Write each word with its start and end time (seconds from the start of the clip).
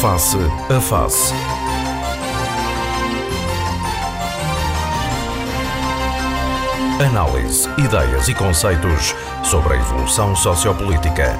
Face 0.00 0.38
a 0.38 0.80
Face. 0.80 1.34
Análise, 7.06 7.68
ideias 7.78 8.26
e 8.28 8.34
conceitos 8.34 9.14
sobre 9.44 9.74
a 9.74 9.76
evolução 9.76 10.34
sociopolítica. 10.34 11.34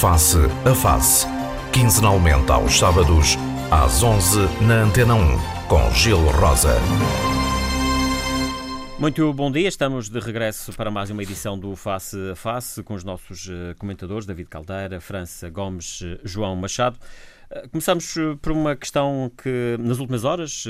Face 0.00 0.36
a 0.68 0.74
Face. 0.74 1.28
Quinzenalmente 1.72 2.50
aos 2.50 2.76
sábados, 2.76 3.38
às 3.70 4.02
11 4.02 4.48
na 4.62 4.82
Antena 4.82 5.14
1, 5.14 5.38
com 5.68 5.88
Gil 5.92 6.18
Rosa. 6.32 6.74
Muito 8.98 9.32
bom 9.32 9.50
dia, 9.50 9.68
estamos 9.68 10.08
de 10.08 10.18
regresso 10.18 10.72
para 10.72 10.90
mais 10.90 11.10
uma 11.10 11.22
edição 11.22 11.56
do 11.56 11.76
Face 11.76 12.16
a 12.32 12.34
Face 12.34 12.82
com 12.82 12.94
os 12.94 13.04
nossos 13.04 13.48
eh, 13.48 13.74
comentadores 13.78 14.26
David 14.26 14.48
Caldeira, 14.48 15.00
França 15.00 15.48
Gomes, 15.50 16.02
eh, 16.04 16.20
João 16.24 16.54
Machado. 16.56 16.98
Eh, 17.54 17.68
começamos 17.68 18.14
por 18.40 18.50
uma 18.52 18.74
questão 18.74 19.30
que 19.36 19.76
nas 19.78 19.98
últimas 19.98 20.24
horas 20.24 20.64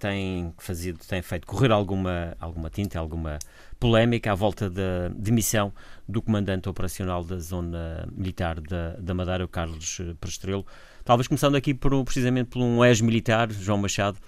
tem, 0.00 0.52
fazido, 0.58 0.98
tem 1.06 1.22
feito 1.22 1.46
correr 1.46 1.70
alguma, 1.70 2.36
alguma 2.40 2.68
tinta, 2.68 2.98
alguma 2.98 3.38
polémica 3.78 4.32
à 4.32 4.34
volta 4.34 4.68
da 4.68 5.08
demissão 5.14 5.72
do 6.08 6.20
comandante 6.20 6.68
operacional 6.68 7.22
da 7.22 7.38
zona 7.38 8.08
militar 8.10 8.60
da, 8.60 8.96
da 8.96 9.14
Madeira, 9.14 9.44
o 9.44 9.48
Carlos 9.48 10.00
Prestrelo. 10.20 10.66
Talvez 11.04 11.28
começando 11.28 11.54
aqui 11.54 11.72
por, 11.72 12.04
precisamente 12.04 12.48
por 12.48 12.60
um 12.60 12.84
ex-militar, 12.84 13.52
João 13.52 13.78
Machado. 13.78 14.18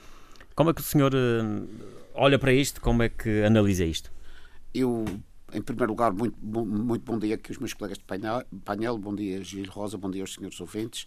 Como 0.55 0.71
é 0.71 0.75
que 0.75 0.81
o 0.81 0.85
senhor 0.85 1.13
olha 2.15 2.39
para 2.39 2.53
isto, 2.53 2.81
como 2.81 3.03
é 3.03 3.09
que 3.09 3.43
analisa 3.43 3.85
isto? 3.85 4.13
Eu, 4.73 5.05
em 5.53 5.61
primeiro 5.61 5.93
lugar, 5.93 6.13
muito, 6.13 6.37
muito 6.41 7.03
bom 7.03 7.19
dia 7.19 7.35
aqui 7.35 7.51
aos 7.51 7.59
meus 7.59 7.73
colegas 7.73 7.99
de 7.99 8.05
painel, 8.05 8.99
bom 8.99 9.15
dia 9.15 9.43
Gil 9.43 9.69
Rosa, 9.71 9.99
bom 9.99 10.11
dia 10.11 10.23
aos 10.23 10.35
senhores 10.35 10.61
ouvintes. 10.61 11.07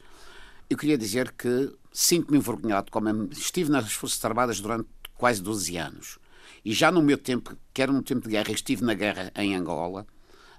Eu 0.69 0.77
queria 0.77 0.97
dizer 0.97 1.31
que 1.31 1.73
sinto-me 1.91 2.37
envergonhado, 2.37 2.91
como 2.91 3.09
estive 3.31 3.71
nas 3.71 3.91
Forças 3.91 4.23
Armadas 4.23 4.61
durante 4.61 4.87
quase 5.15 5.41
12 5.41 5.75
anos, 5.77 6.19
e 6.63 6.73
já 6.73 6.91
no 6.91 7.01
meu 7.01 7.17
tempo, 7.17 7.57
que 7.73 7.81
era 7.81 7.91
no 7.91 8.03
tempo 8.03 8.21
de 8.21 8.29
guerra, 8.29 8.51
estive 8.51 8.83
na 8.83 8.93
guerra 8.93 9.31
em 9.35 9.55
Angola, 9.55 10.05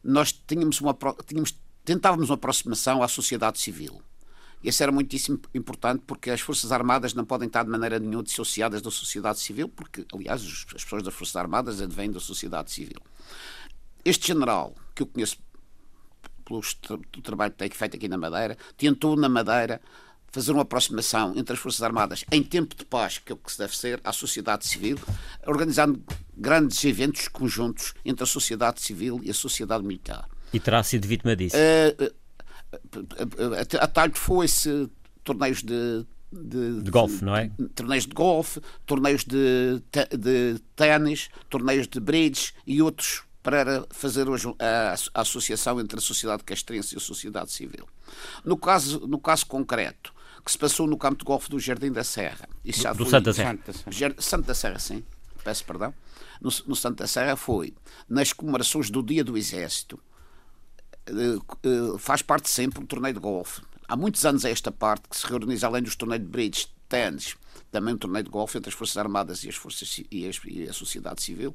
nós 0.02 0.33
tínhamos 0.33 0.80
uma, 0.80 0.97
tínhamos, 1.25 1.56
tentávamos 1.84 2.28
uma 2.28 2.34
aproximação 2.34 3.02
à 3.02 3.08
sociedade 3.08 3.61
civil. 3.61 4.02
Isso 4.64 4.83
era 4.83 4.91
muitíssimo 4.91 5.41
importante 5.55 6.02
porque 6.06 6.30
as 6.30 6.41
Forças 6.41 6.72
Armadas 6.72 7.14
não 7.14 7.24
podem 7.24 7.47
estar 7.47 7.62
de 7.62 7.70
maneira 7.70 7.98
nenhuma 7.98 8.24
dissociadas 8.24 8.83
da 8.83 8.91
sociedade 8.91 9.39
civil, 9.39 9.69
porque, 9.69 10.05
aliás, 10.12 10.42
as 10.42 10.83
pessoas 10.83 11.05
das 11.05 11.14
Forças 11.14 11.36
Armadas 11.36 11.80
advêm 11.80 12.11
da 12.11 12.20
sociedade 12.20 12.72
civil. 12.72 13.00
Este 14.05 14.27
general, 14.27 14.74
que 14.95 15.02
eu 15.02 15.06
conheço 15.06 15.39
pelo 16.51 17.23
trabalho 17.23 17.53
que 17.53 17.59
tem 17.59 17.70
feito 17.70 17.97
aqui 17.97 18.09
na 18.09 18.19
Madeira, 18.19 18.56
tentou 18.77 19.17
na 19.17 19.29
Madeira 19.29 19.81
fazer 20.33 20.53
uma 20.53 20.62
aproximação 20.62 21.33
entre 21.37 21.55
as 21.55 21.59
Forças 21.59 21.83
Armadas 21.83 22.25
em 22.31 22.42
tempo 22.42 22.75
de 22.75 22.84
paz, 22.84 23.19
que 23.19 23.33
é 23.33 23.34
o 23.34 23.39
que 23.39 23.51
se 23.51 23.59
deve 23.59 23.77
ser, 23.77 24.01
à 24.05 24.12
sociedade 24.12 24.67
civil, 24.67 24.98
organizando 25.47 26.03
grandes 26.37 26.84
eventos 26.84 27.29
conjuntos 27.29 27.95
entre 28.05 28.23
a 28.23 28.27
sociedade 28.27 28.81
civil 28.81 29.20
e 29.23 29.31
a 29.31 29.34
sociedade 29.34 29.84
militar. 29.84 30.29
E 30.53 30.61
terá 30.61 30.83
sido 30.83 31.07
vítima 31.07 31.34
disso? 31.34 31.57
Uh, 31.57 32.15
a 33.81 33.87
talho 33.87 34.14
foi-se 34.14 34.89
torneios 35.25 35.62
de 35.62 36.07
de, 36.33 36.83
de 36.83 36.91
golfe, 36.91 37.25
não 37.25 37.35
é? 37.35 37.51
Torneios 37.75 38.07
de 38.07 38.14
golfe, 38.14 38.61
torneios 38.87 39.25
de, 39.25 39.83
de 40.17 40.61
ténis, 40.77 41.29
torneios 41.48 41.89
de 41.89 41.98
bridge 41.98 42.53
e 42.67 42.81
outros 42.81 43.23
para 43.42 43.86
fazer 43.91 44.27
a, 44.28 44.94
a, 45.14 45.20
associação 45.20 45.80
entre 45.80 45.98
a 45.98 46.02
sociedade 46.02 46.44
castrense 46.44 46.94
e 46.94 46.98
a 46.98 47.00
sociedade 47.00 47.50
civil. 47.50 47.88
No 48.44 48.56
caso, 48.56 49.06
no 49.06 49.19
caso 49.19 49.46
concreto, 49.46 50.12
que 50.44 50.52
se 50.52 50.58
passou 50.58 50.86
no 50.86 50.96
campo 50.96 51.19
de 51.19 51.24
golfe 51.24 51.48
do 51.48 51.58
Jardim 51.58 51.92
da 51.92 52.05
Serra. 52.05 52.48
Isso 52.64 52.83
já 52.83 52.92
do, 52.92 53.05
foi, 53.05 53.11
Santa 53.11 53.33
Serra. 53.33 53.58
Santa 54.18 54.55
Serra, 54.55 54.79
sim. 54.79 55.05
Peço 55.42 55.64
perdão. 55.64 55.95
No, 56.40 56.50
no 56.67 56.77
Santa 56.77 57.06
Serra 57.06 57.36
foi 57.36 57.74
nas 58.08 58.33
comemorações 58.33 58.90
do 58.90 59.02
Dia 59.02 59.24
do 59.24 59.36
Exército 59.36 59.98
eh, 61.06 61.39
eh, 61.64 61.98
faz 61.98 62.23
parte 62.23 62.48
sempre 62.48 62.80
do 62.80 62.86
torneio 62.86 63.14
de 63.14 63.20
golfe. 63.20 63.62
Há 63.89 63.96
muitos 63.96 64.24
anos 64.24 64.45
a 64.45 64.50
esta 64.50 64.70
parte 64.70 65.08
que 65.08 65.17
se 65.17 65.27
reorganiza 65.27 65.67
além 65.67 65.83
dos 65.83 65.96
torneios 65.96 66.24
de 66.24 66.30
bridge, 66.30 66.68
ténis, 66.89 67.36
também 67.70 67.95
um 67.95 67.98
torneio 67.98 68.24
de 68.24 68.30
golfe 68.30 68.58
entre 68.58 68.70
as 68.70 68.74
Forças 68.74 68.96
Armadas 68.96 69.45
e, 69.45 69.48
as 69.48 69.56
forças, 69.56 70.00
e, 70.11 70.29
as, 70.29 70.40
e 70.45 70.68
a 70.68 70.73
sociedade 70.73 71.23
civil. 71.23 71.55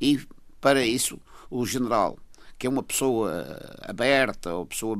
E 0.00 0.20
para 0.60 0.84
isso 0.84 1.18
o 1.50 1.64
general 1.66 2.18
que 2.60 2.66
é 2.66 2.70
uma 2.70 2.82
pessoa 2.82 3.58
aberta, 3.80 4.54
uma 4.54 4.66
pessoa 4.66 4.94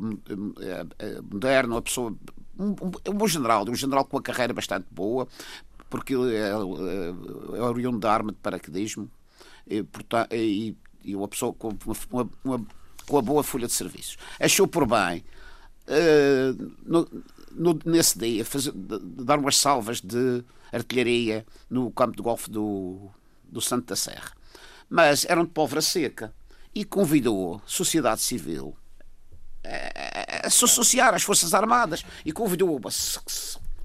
eh, 0.99 1.21
moderna, 1.31 1.75
uma 1.75 1.83
pessoa. 1.83 2.17
Um, 2.59 2.71
um, 2.71 3.15
bom 3.15 3.27
general, 3.29 3.69
um 3.69 3.75
general 3.75 4.03
com 4.07 4.17
uma 4.17 4.23
carreira 4.23 4.55
bastante 4.55 4.87
boa, 4.91 5.29
porque 5.91 6.15
é, 6.15 6.17
é, 6.17 7.59
é 7.59 7.63
oriundo 7.63 7.99
da 7.99 8.11
arma 8.11 8.33
de 8.33 8.39
paraquedismo 8.39 9.11
e, 9.67 9.83
portanto, 9.83 10.33
e, 10.33 10.75
e 11.05 11.15
uma 11.15 11.29
pessoa 11.29 11.53
com 11.53 11.77
uma, 12.11 12.31
uma, 12.43 12.67
com 13.07 13.23
boa 13.23 13.43
folha 13.43 13.67
de 13.67 13.75
serviços. 13.75 14.17
Achou 14.41 14.67
por 14.67 14.87
bem, 14.87 15.23
uh, 15.87 16.73
no, 16.83 17.07
no, 17.53 17.79
nesse 17.85 18.19
dia, 18.19 18.43
fazer, 18.43 18.73
dar 18.73 19.39
umas 19.39 19.59
salvas 19.59 20.01
de 20.01 20.43
artilharia 20.73 21.45
no 21.69 21.91
campo 21.91 22.17
de 22.17 22.23
golfe 22.23 22.51
do, 22.51 23.11
do 23.45 23.61
Santo 23.61 23.87
da 23.87 23.97
Serra. 23.97 24.40
Mas 24.91 25.25
eram 25.25 25.45
de 25.45 25.51
pólvora 25.53 25.81
seca. 25.81 26.35
E 26.75 26.85
convidou 26.85 27.63
sociedade 27.65 28.21
civil 28.21 28.77
a, 29.65 30.47
a 30.47 30.51
se 30.51 30.65
associar 30.65 31.15
às 31.15 31.23
Forças 31.23 31.55
Armadas. 31.55 32.05
E 32.25 32.33
convidou 32.33 32.79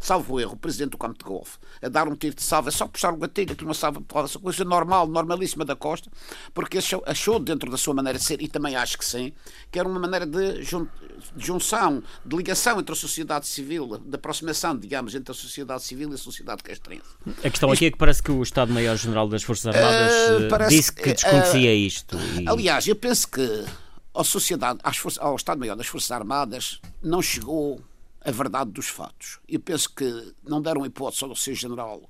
salvo 0.06 0.40
erro, 0.40 0.54
o 0.54 0.58
presidente 0.58 0.92
do 0.92 0.98
campo 0.98 1.18
de 1.18 1.26
golfe, 1.26 1.58
a 1.82 1.90
dar 1.90 2.08
um 2.08 2.16
tiro 2.16 2.36
de 2.36 2.44
salva, 2.44 2.70
só 2.70 2.88
puxar 2.88 3.12
o 3.12 3.18
gatilho, 3.18 3.54
aquilo 3.54 3.70
uma 3.70 3.74
salva 3.74 4.04
essa 4.24 4.38
coisa 4.38 4.64
normal, 4.64 5.08
normalíssima 5.08 5.66
da 5.66 5.76
Costa, 5.76 6.12
porque 6.54 6.78
achou, 6.78 7.04
achou, 7.08 7.40
dentro 7.40 7.72
da 7.72 7.78
sua 7.78 7.94
maneira 7.94 8.20
de 8.20 8.24
ser, 8.24 8.40
e 8.40 8.48
também 8.48 8.76
acho 8.76 9.00
que 9.00 9.06
sim, 9.06 9.34
que 9.72 9.80
era 9.80 9.88
uma 9.88 10.00
maneira 10.00 10.26
de, 10.26 10.62
jun, 10.62 10.88
de 11.36 11.48
junção, 11.48 12.04
de 12.24 12.36
ligação 12.36 12.80
entre 12.80 12.94
a 12.94 12.96
sociedade 12.96 13.48
civil, 13.48 13.98
de 13.98 14.16
aproximação, 14.16 14.78
digamos, 14.78 15.16
entre 15.16 15.32
a 15.32 15.36
sociedade 15.36 15.82
civil 15.82 16.12
e 16.12 16.14
a 16.14 16.18
sociedade 16.18 16.62
castrense. 16.62 17.04
A 17.44 17.50
questão 17.50 17.70
isto, 17.70 17.80
aqui 17.80 17.86
é 17.88 17.92
que 17.92 17.98
parece 17.98 18.22
que 18.22 18.32
o 18.32 18.44
Estado-Maior-General 18.44 19.28
das 19.28 19.42
Forças 19.42 19.76
Armadas 19.76 20.14
uh, 20.14 20.50
parece, 20.50 20.76
disse 20.76 20.94
que 20.94 21.14
desconhecia 21.14 21.72
uh, 21.72 21.76
isto. 21.76 22.18
E... 22.40 22.48
Aliás, 22.48 22.88
eu 22.88 22.96
penso 22.96 23.28
que 23.28 23.66
a 24.14 24.24
sociedade, 24.24 24.80
ao 25.20 25.36
Estado-Maior 25.36 25.76
das 25.76 25.88
Forças 25.88 26.12
Armadas 26.12 26.80
não 27.02 27.24
chegou 27.24 27.82
a 28.26 28.32
verdade 28.32 28.72
dos 28.72 28.88
fatos. 28.88 29.40
Eu 29.48 29.60
penso 29.60 29.94
que 29.94 30.34
não 30.44 30.62
deram 30.62 30.86
hipótese 30.86 31.24
ao 31.24 31.36
seu 31.36 31.54
general 31.54 32.10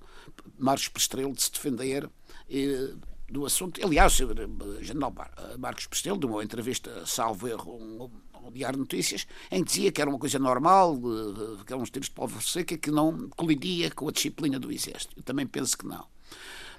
Marcos 0.58 0.88
Pestrelo 0.88 1.34
de 1.34 1.44
se 1.44 1.52
defender 1.52 2.10
eh, 2.50 2.94
do 3.30 3.46
assunto. 3.46 3.86
Aliás, 3.86 4.18
o 4.20 4.84
general 4.84 5.14
Marcos 5.60 5.88
Pestrelo 5.88 6.18
deu 6.18 6.30
uma 6.30 6.44
entrevista, 6.44 7.06
salvo 7.06 7.48
erro, 7.48 8.10
ao 8.32 8.52
Diário 8.52 8.78
de 8.78 8.82
Notícias, 8.82 9.28
em 9.52 9.64
que 9.64 9.72
dizia 9.72 9.92
que 9.92 10.00
era 10.00 10.10
uma 10.10 10.20
coisa 10.20 10.40
normal, 10.40 10.96
eh, 10.96 11.64
que 11.66 11.74
eram 11.74 11.84
uns 11.84 11.90
tiros 11.90 12.08
de 12.08 12.16
pólvora 12.16 12.42
seca, 12.42 12.78
que 12.78 12.90
não 12.90 13.30
colidia 13.36 13.92
com 13.92 14.08
a 14.08 14.12
disciplina 14.12 14.58
do 14.58 14.72
Exército. 14.72 15.14
Eu 15.18 15.24
também 15.24 15.46
penso 15.46 15.78
que 15.78 15.86
não. 15.86 16.06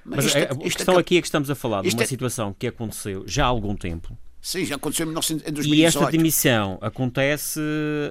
Mas, 0.02 0.16
Mas 0.16 0.26
isto, 0.26 0.38
a, 0.38 0.42
a 0.42 0.56
questão 0.56 0.96
aqui 0.96 1.18
é 1.18 1.20
que 1.20 1.26
estamos 1.26 1.50
a 1.50 1.54
falar 1.54 1.82
de 1.82 1.90
uma 1.90 2.02
é... 2.02 2.06
situação 2.06 2.54
que 2.58 2.66
aconteceu 2.66 3.24
já 3.26 3.44
há 3.44 3.48
algum 3.48 3.76
tempo, 3.76 4.16
Sim, 4.40 4.64
já 4.64 4.76
aconteceu 4.76 5.08
em 5.08 5.12
2018. 5.12 5.74
E 5.74 5.84
esta 5.84 6.10
demissão 6.10 6.78
acontece 6.80 7.60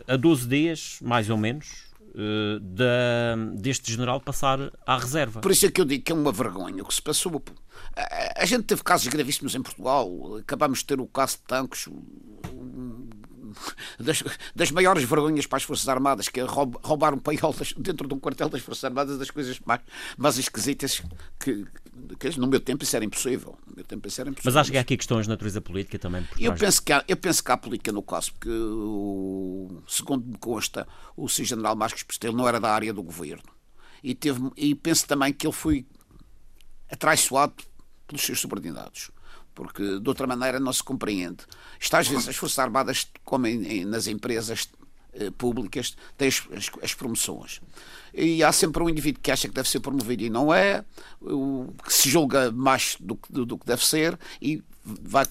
a 0.08 0.18
12 0.18 0.48
dias, 0.48 0.98
mais 1.02 1.30
ou 1.30 1.38
menos, 1.38 1.86
eh, 2.18 2.60
da, 2.62 3.36
deste 3.56 3.92
general 3.92 4.22
passar 4.22 4.72
à 4.86 4.98
reserva. 4.98 5.42
Por 5.42 5.52
isso 5.52 5.66
é 5.66 5.72
que 5.72 5.82
eu 5.82 5.86
digo 5.86 6.02
que 6.02 6.14
é 6.14 6.16
uma 6.16 6.32
vergonha 6.32 6.82
o 6.82 6.86
que 6.86 6.94
se 6.94 7.02
passou. 7.02 7.44
A, 7.94 8.42
a 8.42 8.46
gente 8.46 8.64
teve 8.64 8.82
casos 8.84 9.08
gravíssimos 9.08 9.54
em 9.54 9.62
Portugal. 9.62 10.38
Acabamos 10.38 10.80
de 10.80 10.86
ter 10.86 11.02
o 11.02 11.08
caso 11.08 11.36
de 11.38 11.44
Tancos, 11.44 11.90
das, 14.00 14.24
das, 14.56 14.72
maiores 14.72 15.04
vergonhas 15.04 15.46
para 15.46 15.58
as 15.58 15.64
Forças 15.64 15.88
Armadas, 15.88 16.28
que 16.30 16.40
é 16.40 16.44
roubar 16.44 17.14
um 17.14 17.20
paiol 17.20 17.56
dentro 17.78 18.08
de 18.08 18.14
um 18.14 18.20
quartel 18.20 18.50
das 18.50 18.62
Forças 18.62 18.84
Armadas, 18.84 19.18
das 19.18 19.32
coisas 19.32 19.60
mais, 19.66 19.82
mais 20.18 20.38
esquisitas 20.38 21.02
que, 21.40 21.66
que, 22.20 22.40
no 22.40 22.48
meu 22.48 22.60
tempo 22.60 22.84
isso 22.84 22.96
era 22.96 23.06
impossível. 23.06 23.58
No 23.68 23.76
meu 23.76 23.86
tempo 23.86 24.08
isso 24.08 24.22
era 24.22 24.30
impossível. 24.30 24.52
Mas 24.52 24.62
acho 24.62 24.72
que 24.72 24.78
há 24.78 24.82
aqui 24.82 24.98
questões 24.98 25.24
de 25.26 25.30
natureza 25.30 25.62
política 25.62 25.98
também. 26.00 26.28
Eu 26.40 26.54
penso, 26.54 26.82
que 26.82 26.94
há, 26.94 27.04
eu 27.08 27.18
penso 27.18 27.44
que 27.44 27.52
há 27.52 27.58
política 27.58 27.92
no 27.92 28.02
caso, 28.02 28.32
porque, 28.34 28.50
o, 28.50 29.82
segundo 29.88 30.26
me 30.26 30.38
consta, 30.38 30.88
o 31.16 31.28
Sr. 31.28 31.46
General 31.46 31.76
Marcos 31.76 32.04
Pestelo 32.04 32.36
não 32.36 32.48
era 32.48 32.60
da 32.60 32.72
área 32.74 32.94
do 32.94 33.04
governo. 33.04 33.44
E, 34.04 34.14
teve, 34.14 34.52
e 34.56 34.76
penso 34.76 35.08
também 35.08 35.34
que 35.34 35.48
ele 35.48 35.54
foi 35.54 35.86
atraiçoado 36.90 37.56
pelos 38.08 38.24
seus 38.24 38.40
subordinados 38.40 39.10
porque 39.56 40.00
de 40.00 40.10
outra 40.10 40.28
maneira 40.28 40.60
não 40.60 40.72
se 40.72 40.84
compreende. 40.84 41.44
Está 41.80 42.00
às 42.00 42.08
vezes 42.08 42.28
as 42.28 42.36
Forças 42.36 42.60
Armadas, 42.60 43.08
como 43.24 43.48
em, 43.48 43.64
em, 43.66 43.86
nas 43.86 44.06
empresas 44.06 44.70
eh, 45.14 45.32
públicas, 45.32 45.96
têm 46.18 46.28
as, 46.28 46.44
as, 46.56 46.72
as, 46.84 46.94
promoções. 46.94 47.62
E 48.14 48.44
há 48.44 48.52
sempre 48.52 48.84
um 48.84 48.90
indivíduo 48.90 49.22
que 49.24 49.32
acha 49.32 49.48
que 49.48 49.54
deve 49.54 49.70
ser 49.70 49.80
promovido 49.80 50.24
e 50.24 50.30
não 50.30 50.54
é, 50.54 50.84
o, 51.22 51.74
que 51.84 51.94
se 51.94 52.10
julga 52.10 52.52
mais 52.52 52.98
do, 53.00 53.18
do, 53.30 53.46
do 53.46 53.58
que 53.58 53.66
deve 53.66 53.86
ser 53.86 54.20
e 54.42 54.62
vai 54.86 55.26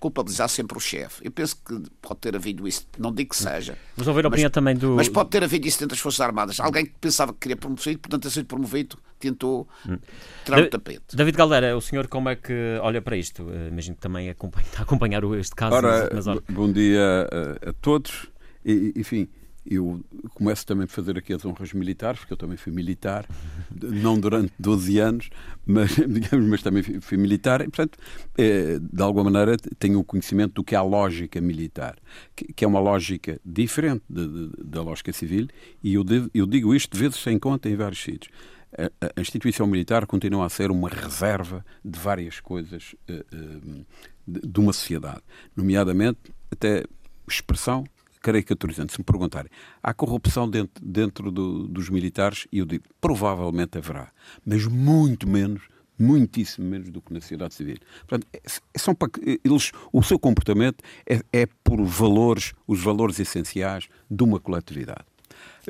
culpabilizar 0.00 0.48
sempre 0.48 0.78
o 0.78 0.80
chefe. 0.80 1.26
Eu 1.26 1.30
penso 1.30 1.56
que 1.56 1.82
pode 2.00 2.20
ter 2.20 2.34
havido 2.34 2.66
isso, 2.66 2.86
não 2.98 3.12
digo 3.12 3.30
que 3.30 3.36
seja. 3.36 3.76
Mas 3.96 4.06
ouvir 4.06 4.24
a 4.24 4.28
opinião 4.28 4.50
também 4.50 4.74
do. 4.74 4.92
Mas 4.92 5.08
pode 5.08 5.28
ter 5.28 5.44
havido 5.44 5.68
isso 5.68 5.78
dentro 5.78 5.94
das 5.94 6.00
Forças 6.00 6.20
Armadas. 6.20 6.58
Alguém 6.58 6.86
que 6.86 6.94
pensava 7.00 7.32
que 7.32 7.40
queria 7.40 7.56
promover, 7.56 7.98
portanto, 7.98 8.22
ter 8.22 8.30
sido 8.30 8.46
promovido, 8.46 8.98
tentou 9.18 9.68
hum. 9.88 9.98
tirar 10.44 10.62
o 10.62 10.70
tapete. 10.70 11.16
David 11.16 11.36
Galdeira, 11.36 11.76
o 11.76 11.80
senhor 11.80 12.08
como 12.08 12.28
é 12.28 12.36
que 12.36 12.78
olha 12.80 13.00
para 13.00 13.16
isto? 13.16 13.42
Uh, 13.42 13.68
imagino 13.68 13.96
que 13.96 14.02
também 14.02 14.30
acompanha, 14.30 14.66
está 14.66 14.80
a 14.80 14.82
acompanhar 14.82 15.22
este 15.38 15.54
caso. 15.54 15.76
Ora, 15.76 16.10
bom 16.48 16.72
dia 16.72 17.28
a, 17.30 17.70
a 17.70 17.72
todos. 17.74 18.28
E, 18.64 18.92
enfim, 18.96 19.28
eu 19.66 20.04
começo 20.34 20.66
também 20.66 20.84
a 20.84 20.88
fazer 20.88 21.16
aqui 21.16 21.32
as 21.32 21.44
honras 21.44 21.72
militares, 21.72 22.20
porque 22.20 22.32
eu 22.34 22.36
também 22.36 22.56
fui 22.56 22.72
militar, 22.72 23.26
não 23.70 24.18
durante 24.18 24.52
12 24.58 24.98
anos, 24.98 25.30
mas, 25.64 25.90
digamos, 26.06 26.46
mas 26.48 26.62
também 26.62 26.82
fui 26.82 27.16
militar, 27.16 27.62
e, 27.62 27.64
portanto, 27.64 27.98
é, 28.36 28.78
de 28.78 29.02
alguma 29.02 29.30
maneira, 29.30 29.56
tenho 29.78 29.98
o 29.98 30.04
conhecimento 30.04 30.54
do 30.54 30.64
que 30.64 30.74
é 30.74 30.78
a 30.78 30.82
lógica 30.82 31.40
militar, 31.40 31.96
que, 32.36 32.52
que 32.52 32.64
é 32.64 32.68
uma 32.68 32.80
lógica 32.80 33.40
diferente 33.44 34.02
de, 34.08 34.26
de, 34.26 34.64
da 34.64 34.82
lógica 34.82 35.12
civil, 35.12 35.48
e 35.82 35.94
eu, 35.94 36.04
devo, 36.04 36.30
eu 36.34 36.46
digo 36.46 36.74
isto 36.74 36.92
de 36.92 37.02
vezes 37.02 37.16
sem 37.16 37.38
conta 37.38 37.68
em 37.68 37.76
vários 37.76 38.02
sítios. 38.02 38.30
A, 38.76 39.20
instituição 39.20 39.66
militar 39.66 40.06
continua 40.06 40.46
a 40.46 40.48
ser 40.48 40.70
uma 40.70 40.88
reserva 40.88 41.64
de 41.84 41.98
várias 41.98 42.40
coisas 42.40 42.94
uh, 43.08 43.12
uh, 43.12 43.86
de, 44.26 44.60
uma 44.60 44.72
sociedade, 44.72 45.20
nomeadamente 45.56 46.18
até 46.50 46.84
expressão 47.28 47.84
caricaturizando, 48.20 48.90
se 48.90 48.98
me 48.98 49.04
perguntarem, 49.04 49.50
há 49.82 49.92
corrupção 49.92 50.48
dentro, 50.48 50.82
dentro 50.82 51.30
do, 51.30 51.68
dos 51.68 51.90
militares? 51.90 52.48
E 52.50 52.58
eu 52.58 52.64
digo, 52.64 52.84
provavelmente 52.98 53.76
haverá, 53.76 54.10
mas 54.44 54.66
muito 54.66 55.28
menos 55.28 55.62
muitíssimo 55.98 56.66
menos 56.66 56.90
do 56.90 57.00
que 57.00 57.12
na 57.12 57.20
sociedade 57.20 57.54
civil. 57.54 57.76
Portanto, 58.00 58.26
é, 58.32 58.40
é 58.74 58.78
são 58.78 58.94
para, 58.94 59.10
eles, 59.44 59.72
o 59.92 60.02
seu 60.02 60.18
comportamento 60.18 60.82
é, 61.08 61.20
é, 61.32 61.46
por 61.62 61.82
valores, 61.84 62.52
os 62.66 62.82
valores 62.82 63.20
essenciais 63.20 63.88
de 64.10 64.24
uma 64.24 64.40
coletividade. 64.40 65.04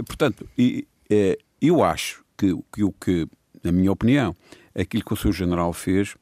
Portanto, 0.06 0.48
e, 0.56 0.86
é, 1.10 1.38
eu 1.60 1.84
acho 1.84 2.23
que, 2.36 2.52
o 2.82 2.92
que, 2.92 3.28
na 3.62 3.72
minha 3.72 3.92
opinião, 3.92 4.34
aquilo 4.75 5.04
que 5.04 5.12
o 5.12 5.16
seu 5.16 5.32
general 5.32 5.72
fez, 5.72 6.16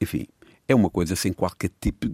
enfim, 0.00 0.26
é 0.68 0.74
uma 0.74 0.90
coisa 0.90 1.16
sem 1.16 1.32
qualquer 1.32 1.70
tipo 1.80 2.06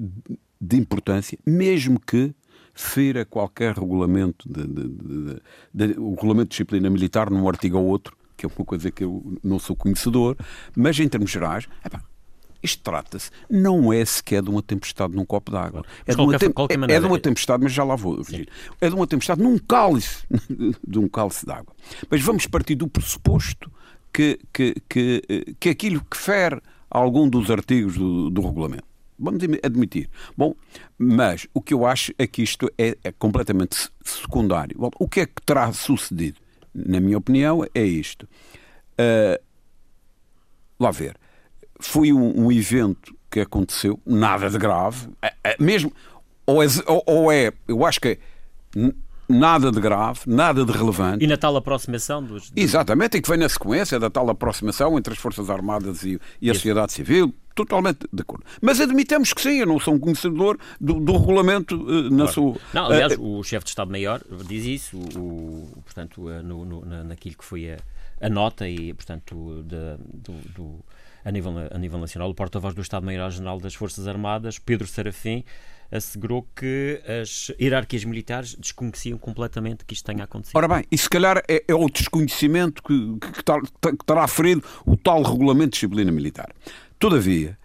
de 0.61 0.77
importância, 0.77 1.39
mesmo 1.45 2.01
que 2.01 2.35
fira 2.75 3.25
qualquer 3.25 3.75
regulamento, 3.75 4.49
de, 4.49 4.67
de, 4.67 4.89
de, 4.89 5.43
de, 5.73 5.99
o 5.99 6.11
regulamento 6.11 6.49
de 6.49 6.51
disciplina 6.51 6.91
militar 6.91 7.31
num 7.31 7.49
artigo 7.49 7.79
ou 7.79 7.87
outro, 7.87 8.17
que 8.37 8.45
é 8.45 8.49
uma 8.49 8.65
coisa 8.65 8.91
que 8.91 9.03
eu 9.03 9.39
não 9.43 9.59
sou 9.59 9.75
conhecedor, 9.75 10.37
mas 10.77 10.99
em 10.99 11.09
termos 11.09 11.31
gerais, 11.31 11.67
epá, 11.85 12.03
isto 12.63 12.83
trata-se, 12.83 13.31
não 13.49 13.93
é 13.93 14.05
sequer 14.05 14.43
de 14.43 14.51
uma 14.51 14.63
tempestade 14.63 15.15
num 15.15 15.25
copo 15.25 15.51
d'água. 15.51 15.85
É, 16.07 16.15
de 16.15 16.21
uma, 16.21 16.39
tem, 16.39 16.49
é, 16.49 16.95
é 16.95 17.01
de 17.01 17.07
uma 17.07 17.19
tempestade, 17.19 17.63
mas 17.63 17.73
já 17.73 17.85
lá 17.85 17.97
vou, 17.97 18.17
Virgílio. 18.17 18.49
É 18.81 18.89
de 18.89 18.95
uma 18.95 19.07
tempestade 19.07 19.43
num 19.43 19.59
cálice, 19.59 20.25
de 20.87 20.99
um 20.99 21.09
cálice 21.09 21.45
d'água. 21.47 21.75
Mas 22.11 22.21
vamos 22.23 22.47
partir 22.47 22.75
do 22.75 22.89
pressuposto 22.89 23.71
que, 24.13 24.39
que, 24.53 24.75
que, 24.89 25.23
que 25.59 25.69
aquilo 25.69 26.05
que 26.11 26.17
fere 26.17 26.61
algum 26.91 27.29
dos 27.29 27.51
artigos 27.51 27.97
do, 27.97 28.31
do 28.31 28.41
regulamento 28.41 28.97
Vamos 29.19 29.43
admitir. 29.63 30.11
Bom, 30.37 30.55
mas 30.99 31.47
o 31.55 31.63
que 31.63 31.73
eu 31.73 31.87
acho 31.87 32.13
é 32.19 32.27
que 32.27 32.43
isto 32.43 32.71
é, 32.77 32.97
é 33.03 33.13
completamente 33.13 33.91
secundário. 34.05 34.77
Bom, 34.79 34.91
o 34.99 35.09
que 35.09 35.21
é 35.21 35.27
que 35.27 35.41
terá 35.45 35.73
sucedido? 35.73 36.39
Na 36.75 37.01
minha 37.01 37.17
opinião, 37.17 37.65
é 37.75 37.83
isto. 37.83 38.29
Uh, 38.93 39.43
lá 40.79 40.91
ver. 40.91 41.17
Foi 41.81 42.13
um, 42.13 42.47
um, 42.47 42.53
evento 42.53 43.15
que 43.31 43.41
aconteceu, 43.41 44.01
nada 44.07 44.49
de 44.49 44.59
grave, 44.59 45.09
é, 45.23 45.35
é, 45.45 45.57
mesmo. 45.59 45.93
Ou 46.47 46.63
é, 46.63 46.67
ou, 46.87 47.33
é, 47.33 47.53
eu 47.67 47.85
acho 47.85 48.01
que 48.01 48.09
é 48.09 48.19
nada 49.29 49.71
de 49.71 49.81
grave, 49.81 50.21
nada 50.27 50.65
de 50.65 50.73
relevante. 50.73 51.25
E 51.25 51.27
na 51.27 51.37
tal 51.37 51.57
aproximação 51.57 52.23
dos. 52.23 52.53
Exatamente, 52.55 53.17
e 53.19 53.23
que 53.23 53.29
vem 53.29 53.39
na 53.39 53.49
sequência 53.49 53.99
da 53.99 54.09
tal 54.09 54.29
aproximação 54.31 54.97
entre 54.97 55.13
as 55.13 55.19
Forças 55.19 55.51
Armadas 55.51 56.05
e, 56.05 56.21
e 56.41 56.51
a 56.51 56.55
sociedade 56.55 56.93
civil, 56.93 57.35
totalmente 57.55 58.07
de 58.13 58.23
acordo. 58.23 58.45
Mas 58.61 58.81
admitamos 58.81 59.33
que 59.33 59.41
sim, 59.41 59.59
eu 59.59 59.67
não 59.67 59.81
sou 59.81 59.95
um 59.95 59.99
conhecedor 59.99 60.59
do, 60.81 61.01
do 61.01 61.17
regulamento 61.17 61.75
uh, 61.75 62.03
na 62.11 62.17
claro. 62.17 62.33
sua. 62.33 62.57
Não, 62.73 62.87
aliás, 62.87 63.17
uh, 63.17 63.39
o 63.39 63.43
chefe 63.43 63.65
de 63.65 63.71
Estado-Maior 63.71 64.21
diz 64.47 64.65
isso, 64.65 64.97
o, 64.97 65.83
portanto, 65.85 66.29
uh, 66.29 66.43
no, 66.43 66.65
no, 66.65 67.05
naquilo 67.05 67.37
que 67.37 67.45
foi 67.45 67.73
a, 67.73 67.79
a 68.21 68.29
nota 68.29 68.69
e, 68.69 68.95
portanto, 68.95 69.65
de, 69.65 69.97
do, 70.15 70.33
do, 70.55 70.85
a, 71.27 71.33
nível, 71.33 71.53
a 71.73 71.79
nível 71.79 71.99
nacional, 71.99 72.31
o 72.31 72.35
porta-voz 72.35 72.73
do 72.73 72.81
Estado-Maior-General 72.81 73.59
das 73.59 73.75
Forças 73.75 74.07
Armadas, 74.07 74.61
Pedro 74.61 74.87
Serafim, 74.87 75.45
assegurou 75.91 76.47
que 76.55 77.03
as 77.21 77.53
hierarquias 77.61 78.05
militares 78.05 78.55
desconheciam 78.55 79.19
completamente 79.19 79.85
que 79.85 79.93
isto 79.93 80.05
tenha 80.05 80.23
acontecido. 80.23 80.57
Ora 80.57 80.69
bem, 80.69 80.85
e 80.91 80.97
se 80.97 81.11
calhar 81.11 81.43
é, 81.49 81.65
é 81.67 81.75
o 81.75 81.89
desconhecimento 81.89 82.81
que, 82.81 83.19
que, 83.19 83.43
que, 83.91 84.07
terá 84.07 84.27
ferido 84.29 84.63
o 84.85 84.97
tal 84.97 85.21
regulamento 85.23 85.71
de 85.71 85.73
disciplina 85.73 86.13
militar. 86.13 86.49
Todavia, 86.97 87.59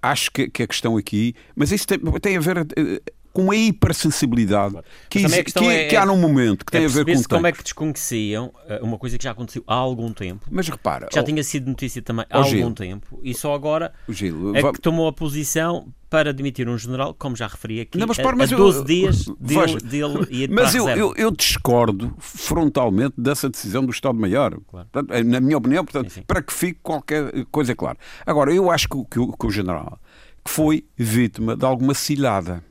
acho 0.00 0.30
que, 0.30 0.48
que 0.48 0.62
a 0.62 0.66
questão 0.68 0.96
aqui, 0.96 1.34
mas 1.56 1.72
isso 1.72 1.86
tem, 1.86 1.98
tem 2.20 2.36
a 2.36 2.40
ver 2.40 2.58
eh, 2.58 3.02
com 3.32 3.50
a 3.50 3.56
hipersensibilidade 3.56 4.76
que, 5.08 5.20
isso, 5.20 5.44
que, 5.44 5.66
é, 5.66 5.88
que, 5.88 5.96
há 5.96 6.04
num 6.04 6.16
momento 6.16 6.64
que 6.64 6.76
é 6.76 6.80
tem 6.80 6.86
a 6.86 6.90
ver 6.90 7.04
com 7.04 7.22
como 7.24 7.46
é 7.46 7.52
que 7.52 7.62
desconheciam 7.62 8.52
eh, 8.68 8.80
uma 8.82 8.98
coisa 8.98 9.16
que 9.16 9.24
já 9.24 9.30
aconteceu 9.30 9.62
há 9.66 9.74
algum 9.74 10.12
tempo. 10.12 10.46
Mas 10.50 10.68
repara, 10.68 11.08
já 11.12 11.20
oh, 11.20 11.24
tinha 11.24 11.42
sido 11.42 11.68
notícia 11.68 12.02
também 12.02 12.26
há 12.28 12.38
oh, 12.38 12.42
algum 12.42 12.50
Gil, 12.50 12.72
tempo 12.72 13.20
e 13.22 13.34
só 13.34 13.54
agora 13.54 13.92
Gil, 14.08 14.54
é 14.56 14.72
que 14.72 14.80
tomou 14.80 15.06
a 15.06 15.12
posição 15.12 15.92
para 16.10 16.32
demitir 16.32 16.68
um 16.68 16.76
general, 16.76 17.14
como 17.14 17.36
já 17.36 17.46
referi 17.46 17.80
aqui, 17.80 17.96
não, 17.96 18.08
mas, 18.08 18.16
para, 18.16 18.34
mas 18.34 18.52
a, 18.52 18.56
12 18.56 18.78
eu, 18.78 18.84
dias 18.84 19.24
dele, 19.38 19.76
dele 19.80 20.26
ir 20.44 20.50
Mas 20.50 20.74
eu, 20.74 20.88
eu, 20.88 21.14
eu, 21.16 21.30
discordo 21.30 22.12
frontalmente 22.18 23.14
dessa 23.16 23.48
decisão 23.48 23.84
do 23.84 23.92
Estado-Maior. 23.92 24.58
Claro. 24.68 24.88
Na 25.24 25.40
minha 25.40 25.56
opinião, 25.56 25.84
portanto, 25.84 26.20
para 26.26 26.42
que 26.42 26.52
fique 26.52 26.80
qualquer 26.82 27.44
coisa 27.52 27.76
clara. 27.76 27.96
Agora, 28.26 28.52
eu 28.52 28.68
acho 28.68 28.88
que, 28.88 28.96
que, 29.04 29.36
que 29.38 29.46
o 29.46 29.50
general 29.50 30.00
foi 30.44 30.84
vítima 30.96 31.56
de 31.56 31.64
alguma 31.64 31.94
cilada 31.94 32.64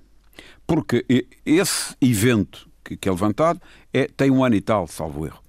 porque 0.69 1.03
esse 1.43 1.95
evento 1.99 2.69
que, 2.83 3.09
é 3.09 3.11
levantado 3.11 3.59
é, 3.91 4.07
tem 4.15 4.29
um 4.29 4.43
ano 4.43 4.53
e 4.53 4.61
tal, 4.61 4.85
salvo 4.87 5.25
erro. 5.25 5.41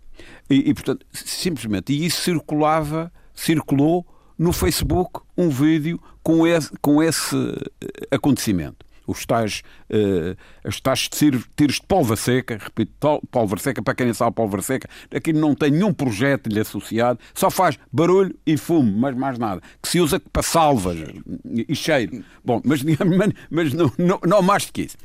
E, 0.49 0.71
e, 0.71 0.73
portanto, 0.73 1.05
simplesmente, 1.13 1.93
e 1.93 2.07
isso 2.07 2.23
circulava, 2.23 3.13
circulou 3.35 4.07
no 4.39 4.51
Facebook 4.51 5.21
um 5.37 5.51
vídeo 5.51 6.01
com 6.23 6.47
esse, 6.47 6.71
com 6.81 7.03
esse 7.03 7.37
eh, 7.37 8.07
acontecimento 8.11 8.87
os 9.11 9.27
tais, 9.27 9.63
uh, 9.91 10.37
os 10.67 10.81
tais 10.81 11.09
tiros, 11.09 11.47
de 11.57 11.83
pólvora 11.87 12.17
seca, 12.17 12.59
repito, 12.63 12.93
pólvora 13.31 13.61
seca, 13.61 13.83
para 13.83 13.95
quem 13.95 14.07
não 14.07 14.15
sabe 14.15 14.35
pólvora 14.35 14.63
seca, 14.63 14.89
aqui 15.15 15.33
não 15.33 15.55
tem 15.55 15.71
nenhum 15.71 15.93
projétil 15.93 16.61
associado, 16.61 17.19
só 17.35 17.51
faz 17.51 17.79
barulho 17.93 18.35
e 18.47 18.57
fumo, 18.57 18.93
mas 18.99 19.17
mais 19.17 19.39
nada, 19.39 19.61
que 19.83 19.89
se 19.89 20.01
usa 20.01 20.21
para 20.21 20.43
salvas 20.43 20.99
e 21.45 21.75
cheiro. 21.75 22.25
Bom, 22.45 22.61
mas, 22.65 22.83
mas 23.51 23.73
não, 23.73 23.93
não, 23.99 24.21
não 24.27 24.43
mais 24.43 24.67
do 24.67 24.73
que 24.73 24.83
isso. 24.83 24.97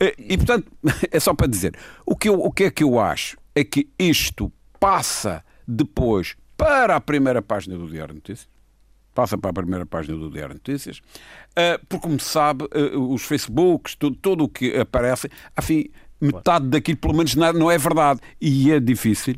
Uh, 0.00 0.12
e 0.18 0.36
portanto, 0.36 0.70
é 1.10 1.20
só 1.20 1.34
para 1.34 1.46
dizer, 1.46 1.76
o 2.04 2.16
que, 2.16 2.28
eu, 2.28 2.34
o 2.34 2.50
que 2.50 2.64
é 2.64 2.70
que 2.70 2.82
eu 2.82 2.98
acho 2.98 3.36
é 3.54 3.64
que 3.64 3.88
isto 3.98 4.52
passa 4.80 5.44
depois 5.66 6.34
para 6.56 6.96
a 6.96 7.00
primeira 7.00 7.42
página 7.42 7.76
do 7.76 7.88
Diário 7.88 8.14
de 8.14 8.20
Notícias, 8.20 8.51
passa 9.14 9.36
para 9.38 9.50
a 9.50 9.54
primeira 9.54 9.86
página 9.86 10.16
do 10.16 10.30
Diário 10.30 10.54
Notícias, 10.54 10.98
uh, 10.98 11.84
porque, 11.88 12.06
como 12.06 12.18
se 12.18 12.28
sabe, 12.28 12.64
uh, 12.64 13.12
os 13.12 13.22
Facebooks, 13.22 13.94
tudo, 13.94 14.16
tudo 14.16 14.44
o 14.44 14.48
que 14.48 14.76
aparece, 14.76 15.30
afim, 15.56 15.90
metade 16.20 16.66
daquilo, 16.68 16.98
pelo 16.98 17.14
menos, 17.14 17.34
não 17.34 17.70
é 17.70 17.78
verdade. 17.78 18.20
E 18.40 18.70
é 18.70 18.78
difícil 18.78 19.36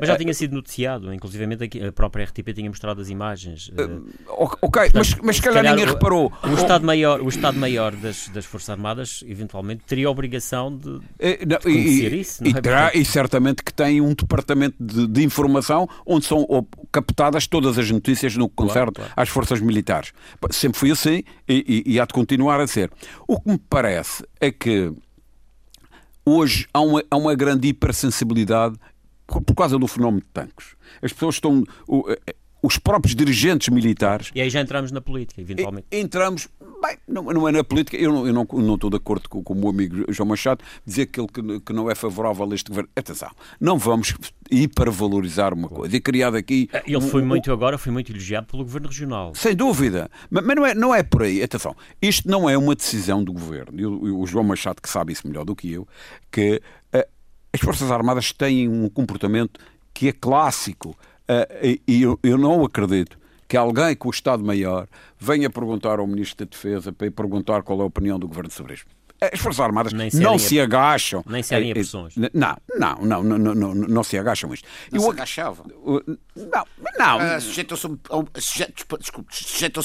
mas 0.00 0.08
já 0.08 0.14
é, 0.14 0.18
tinha 0.18 0.34
sido 0.34 0.54
noticiado, 0.54 1.12
inclusive 1.12 1.44
a 1.86 1.92
própria 1.92 2.24
RTP 2.24 2.52
tinha 2.54 2.68
mostrado 2.68 3.00
as 3.00 3.08
imagens. 3.08 3.70
Eh, 3.76 3.88
ok, 4.26 4.58
Portanto, 4.60 4.92
mas, 4.94 5.14
mas 5.22 5.36
se 5.36 5.42
calhar, 5.42 5.62
ninguém 5.62 5.84
reparou. 5.84 6.32
O 6.42 6.54
Estado-Maior 6.54 7.20
Estado 7.36 7.58
-Maior 7.58 7.94
das, 7.94 8.28
das 8.28 8.44
Forças 8.44 8.70
Armadas, 8.70 9.24
eventualmente, 9.26 9.84
teria 9.86 10.08
a 10.08 10.10
obrigação 10.10 10.76
de, 10.76 11.00
é, 11.18 11.44
não, 11.44 11.58
de 11.58 11.62
conhecer 11.62 12.12
e, 12.12 12.20
isso. 12.20 12.42
Não 12.42 12.50
e, 12.50 12.54
é? 12.54 12.60
terá, 12.60 12.90
e 12.94 13.04
certamente 13.04 13.62
que 13.62 13.72
tem 13.72 14.00
um 14.00 14.14
departamento 14.14 14.76
de, 14.80 15.06
de, 15.06 15.24
informação 15.24 15.88
onde 16.04 16.24
são 16.24 16.46
captadas 16.90 17.46
todas 17.46 17.78
as 17.78 17.90
notícias 17.90 18.36
no 18.36 18.48
que 18.48 18.54
concerne 18.54 18.92
claro, 18.92 18.92
claro. 18.92 19.12
às 19.16 19.28
forças 19.28 19.60
militares. 19.60 20.12
Sempre 20.50 20.78
foi 20.78 20.90
assim 20.90 21.22
e, 21.48 21.84
e, 21.86 21.94
e 21.94 22.00
há 22.00 22.04
de 22.04 22.14
continuar 22.14 22.60
a 22.60 22.66
ser. 22.66 22.90
O 23.26 23.40
que 23.40 23.50
me 23.50 23.58
parece 23.58 24.24
é 24.40 24.50
que 24.50 24.92
hoje 26.24 26.66
há 26.72 26.80
uma, 26.80 27.02
há 27.10 27.16
uma 27.16 27.34
grande 27.34 27.68
hipersensibilidade 27.68 28.76
por 29.26 29.54
causa 29.54 29.78
do 29.78 29.86
fenómeno 29.86 30.20
de 30.20 30.28
tanques. 30.32 30.76
As 31.02 31.12
pessoas 31.12 31.36
estão. 31.36 31.64
Eh, 32.16 32.34
os 32.62 32.78
próprios 32.78 33.14
dirigentes 33.14 33.68
militares. 33.68 34.32
E 34.34 34.40
aí 34.40 34.50
já 34.50 34.60
entramos 34.60 34.90
na 34.90 35.00
política, 35.00 35.40
eventualmente. 35.40 35.86
Entramos, 35.92 36.48
Bem, 36.82 36.98
não, 37.08 37.22
não 37.22 37.48
é 37.48 37.52
na 37.52 37.64
política, 37.64 37.96
eu 37.96 38.12
não, 38.12 38.26
eu 38.26 38.32
não, 38.32 38.46
não 38.52 38.74
estou 38.74 38.90
de 38.90 38.96
acordo 38.96 39.28
com, 39.28 39.42
com 39.42 39.54
o 39.54 39.56
meu 39.56 39.70
amigo 39.70 40.04
João 40.12 40.28
Machado, 40.28 40.62
dizer 40.84 41.06
que 41.06 41.20
ele 41.20 41.28
que, 41.28 41.60
que 41.60 41.72
não 41.72 41.90
é 41.90 41.94
favorável 41.94 42.50
a 42.50 42.54
este 42.54 42.68
governo. 42.68 42.90
Atenção, 42.94 43.30
não 43.60 43.78
vamos 43.78 44.14
hipervalorizar 44.50 45.54
uma 45.54 45.68
coisa. 45.68 45.96
E 45.96 46.00
criado 46.00 46.36
aqui. 46.36 46.68
Ah, 46.72 46.82
ele 46.86 47.00
foi 47.00 47.22
muito 47.22 47.50
agora, 47.50 47.78
foi 47.78 47.92
muito 47.92 48.12
elogiado 48.12 48.46
pelo 48.46 48.62
governo 48.62 48.88
regional. 48.88 49.34
Sem 49.34 49.56
dúvida. 49.56 50.10
Mas, 50.30 50.44
mas, 50.44 50.56
não, 50.56 50.66
é, 50.66 50.74
não 50.74 50.94
é 50.94 51.02
por 51.02 51.22
aí. 51.22 51.42
Atenção, 51.42 51.74
isto 52.00 52.28
não 52.28 52.48
é 52.48 52.58
uma 52.58 52.74
decisão 52.74 53.24
do 53.24 53.32
governo. 53.32 53.80
E 53.80 53.86
o, 53.86 54.20
o 54.20 54.26
João 54.26 54.44
Machado, 54.44 54.82
que 54.82 54.88
sabe 54.88 55.12
isso 55.12 55.26
melhor 55.26 55.44
do 55.44 55.56
que 55.56 55.72
eu, 55.72 55.88
que 56.30 56.60
as 57.56 57.60
Forças 57.60 57.90
Armadas 57.90 58.32
têm 58.32 58.68
um 58.68 58.88
comportamento 58.88 59.58
que 59.92 60.08
é 60.08 60.12
clássico. 60.12 60.90
Uh, 61.28 61.80
e 61.88 62.02
eu, 62.02 62.18
eu 62.22 62.38
não 62.38 62.64
acredito 62.64 63.18
que 63.48 63.56
alguém 63.56 63.96
com 63.96 64.08
o 64.08 64.10
Estado-Maior 64.10 64.86
venha 65.18 65.48
perguntar 65.48 65.98
ao 65.98 66.06
Ministro 66.06 66.44
da 66.44 66.50
Defesa 66.50 66.92
para 66.92 67.10
perguntar 67.10 67.62
qual 67.62 67.80
é 67.80 67.82
a 67.82 67.86
opinião 67.86 68.18
do 68.18 68.28
Governo 68.28 68.50
sobre 68.50 68.74
isto. 68.74 68.86
As 69.20 69.40
Forças 69.40 69.60
Armadas 69.60 69.94
não 69.94 70.38
se 70.38 70.60
agacham. 70.60 71.24
Nem 71.26 71.42
cedem 71.42 71.70
a 71.70 71.74
pressões. 71.74 72.14
Não, 72.16 72.56
não, 72.78 72.96
não, 73.00 73.24
não, 73.24 73.38
não, 73.38 73.54
não, 73.54 73.74
não 73.74 74.04
se 74.04 74.18
agacham 74.18 74.52
isto. 74.52 74.68
Não 74.92 75.00
Eu, 75.00 75.04
se 75.04 75.10
agachava. 75.10 75.64
Não, 75.64 76.66
não. 76.98 77.36
Uh, 77.36 77.40
Sujeitam-se 77.40 77.86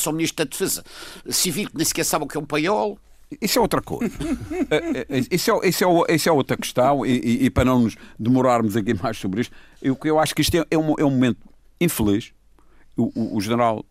ao 0.08 0.14
Ministro 0.14 0.46
da 0.46 0.50
Defesa 0.50 0.84
Civil, 1.30 1.70
que 1.70 1.78
nem 1.78 1.86
sequer 1.86 2.04
sabe 2.04 2.26
o 2.26 2.28
que 2.28 2.38
é 2.38 2.42
um 2.42 2.46
paiol. 2.46 3.00
Isso 3.40 3.60
é 3.60 3.62
outra 3.62 3.82
coisa. 3.82 4.14
isso, 5.32 5.52
é, 5.52 5.68
isso, 5.68 5.86
é, 6.08 6.16
isso 6.16 6.30
é 6.30 6.32
outra 6.32 6.58
questão 6.58 7.06
e, 7.06 7.12
e, 7.12 7.46
e, 7.46 7.50
para 7.50 7.66
não 7.66 7.80
nos 7.82 7.96
demorarmos 8.20 8.76
aqui 8.76 8.94
mais 8.94 9.18
sobre 9.18 9.42
isto, 9.42 9.56
eu, 9.82 9.98
eu 10.04 10.20
acho 10.20 10.36
que 10.36 10.42
isto 10.42 10.56
é, 10.56 10.66
é, 10.70 10.78
um, 10.78 10.96
é 10.98 11.06
um 11.06 11.12
momento 11.12 11.40
infeliz 11.80 12.34
o, 12.96 13.12
o, 13.16 13.38
o, 13.38 13.42
general 13.42 13.86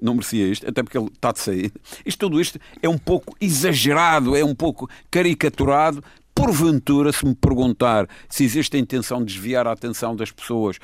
não 0.00 0.14
merecia 0.14 0.46
isto, 0.46 0.68
até 0.68 0.82
porque 0.82 0.96
ele 0.96 1.08
está 1.08 1.32
de 1.32 1.40
sair. 1.40 1.72
Isto, 2.04 2.20
tudo 2.20 2.40
isto 2.40 2.58
é 2.82 2.88
um 2.88 2.98
pouco 2.98 3.36
exagerado, 3.40 4.36
é 4.36 4.44
um 4.44 4.54
pouco 4.54 4.88
caricaturado. 5.10 6.02
Porventura, 6.34 7.12
se 7.12 7.24
me 7.24 7.34
perguntar 7.34 8.08
se 8.28 8.44
existe 8.44 8.76
a 8.76 8.80
intenção 8.80 9.20
de 9.20 9.32
desviar 9.32 9.66
a 9.66 9.72
atenção 9.72 10.16
das 10.16 10.32
pessoas 10.32 10.78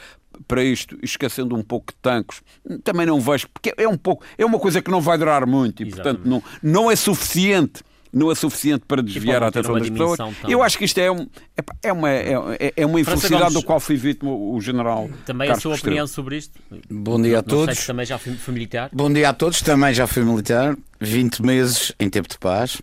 para 0.47 0.63
isto, 0.63 0.97
esquecendo 1.03 1.57
um 1.57 1.63
pouco 1.63 1.93
de 1.93 1.99
tanques, 2.01 2.41
também 2.85 3.05
não 3.05 3.21
vejo, 3.21 3.49
porque 3.53 3.75
é 3.77 3.89
um 3.89 3.97
pouco, 3.97 4.25
é 4.39 4.45
uma 4.45 4.61
coisa 4.61 4.81
que 4.81 4.91
não 4.91 5.01
vai 5.01 5.19
durar 5.19 5.45
muito 5.47 5.83
e, 5.83 5.89
Exatamente. 5.89 6.23
portanto, 6.23 6.45
não, 6.63 6.83
não 6.85 6.91
é 6.91 6.95
suficiente 6.95 7.83
não 8.13 8.31
é 8.31 8.35
suficiente 8.35 8.85
para 8.87 9.03
desviar 9.03 9.43
a 9.43 9.49
atenção 9.49 9.79
das 9.79 9.89
pessoas. 9.89 10.17
Tão... 10.17 10.33
Eu 10.49 10.63
acho 10.63 10.77
que 10.79 10.85
isto 10.85 10.99
é, 10.99 11.11
um, 11.11 11.27
é, 11.83 11.93
uma, 11.93 12.11
é, 12.11 12.73
é 12.77 12.87
uma 12.87 13.01
infelicidade 13.01 13.43
Gomes, 13.43 13.55
do 13.55 13.63
qual 13.63 13.81
foi 13.81 13.97
vítima 13.97 14.33
o 14.33 14.61
general. 14.61 15.09
Também 15.25 15.49
Carlos 15.49 15.59
a 15.59 15.63
sua 15.63 15.75
opinião 15.77 16.07
sobre 16.07 16.37
isto? 16.37 16.59
Bom 16.91 17.21
dia 17.21 17.39
a 17.39 17.43
todos. 17.43 17.87
também 17.87 18.07
já 18.07 18.19
fui, 18.19 18.35
fui 18.35 18.55
militar. 18.55 18.91
Bom 18.93 19.13
dia 19.13 19.29
a 19.29 19.33
todos, 19.33 19.61
também 19.63 19.95
já 19.95 20.07
fui 20.07 20.25
militar. 20.25 20.77
20 21.01 21.43
meses 21.43 21.93
em 21.99 22.11
tempo 22.11 22.29
de 22.29 22.39
paz, 22.39 22.81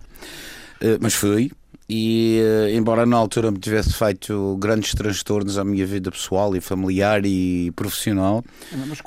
eh, 0.82 0.98
mas 1.00 1.14
fui 1.14 1.52
e 1.90 2.42
eh, 2.42 2.76
embora 2.76 3.06
na 3.06 3.16
altura 3.16 3.50
me 3.50 3.60
tivesse 3.60 3.94
feito 3.94 4.58
grandes 4.60 4.94
transtornos 4.94 5.58
à 5.58 5.64
minha 5.64 5.86
vida 5.86 6.12
pessoal 6.12 6.54
e 6.54 6.60
familiar 6.60 7.26
e 7.26 7.72
profissional, 7.72 8.44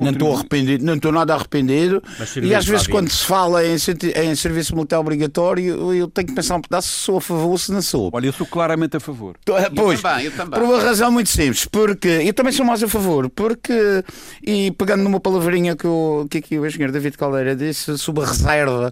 não 0.01 0.11
estou 0.11 0.35
arrependido, 0.35 0.85
não 0.85 0.95
estou 0.95 1.13
nada 1.13 1.35
arrependido. 1.35 2.03
E 2.43 2.55
às 2.55 2.65
vezes 2.65 2.87
quando 2.87 3.11
se 3.11 3.23
fala 3.23 3.63
em, 3.67 3.75
em, 3.75 4.35
serviço 4.35 4.75
militar 4.75 4.99
obrigatório, 4.99 5.93
eu 5.93 6.09
tenho 6.09 6.29
que 6.29 6.35
pensar 6.35 6.57
um 6.57 6.63
pedaço 6.63 6.89
se 6.89 7.01
sou 7.01 7.19
a 7.19 7.21
favor 7.21 7.51
ou 7.51 7.59
se 7.59 7.71
não 7.71 7.83
sou. 7.83 8.11
Olha, 8.15 8.27
eu 8.27 8.33
sou 8.33 8.47
claramente 8.47 8.97
a 8.97 9.01
favor. 9.01 9.37
Pois, 9.45 9.63
eu 9.63 10.03
também, 10.03 10.25
eu 10.25 10.33
também. 10.33 10.59
por 10.59 10.63
uma 10.63 10.83
razão 10.83 11.13
muito 11.13 11.29
simples, 11.29 11.67
porque 11.67 12.09
eu 12.09 12.33
também 12.33 12.53
sou 12.53 12.65
mais 12.65 12.83
a 12.83 12.89
favor, 12.89 13.29
porque 13.29 14.03
e 14.43 14.71
pegando 14.71 15.03
numa 15.03 15.21
palavrinha 15.21 15.77
que, 15.77 15.87
o, 15.87 16.27
que 16.31 16.39
aqui 16.39 16.59
o 16.59 16.67
engenheiro 16.67 16.93
David 16.93 17.19
Caldeira 17.19 17.55
disse 17.55 17.99
sobre 17.99 18.25
a 18.25 18.27
reserva 18.27 18.91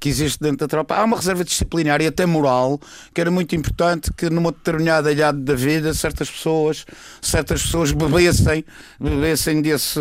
que 0.00 0.08
existe 0.08 0.40
dentro 0.40 0.58
da 0.58 0.68
tropa, 0.68 0.96
há 0.96 1.04
uma 1.04 1.16
reserva 1.16 1.44
disciplinar 1.44 2.00
e 2.00 2.06
até 2.06 2.26
moral 2.26 2.80
que 3.12 3.20
era 3.20 3.27
muito 3.30 3.54
importante 3.54 4.12
que 4.12 4.28
numa 4.30 4.52
determinada 4.52 5.10
idade 5.12 5.38
da 5.40 5.54
vida 5.54 5.92
certas 5.94 6.30
pessoas, 6.30 6.84
certas 7.20 7.62
pessoas 7.62 7.92
bebessem, 7.92 8.64
bebessem 9.00 9.62
desse, 9.62 10.00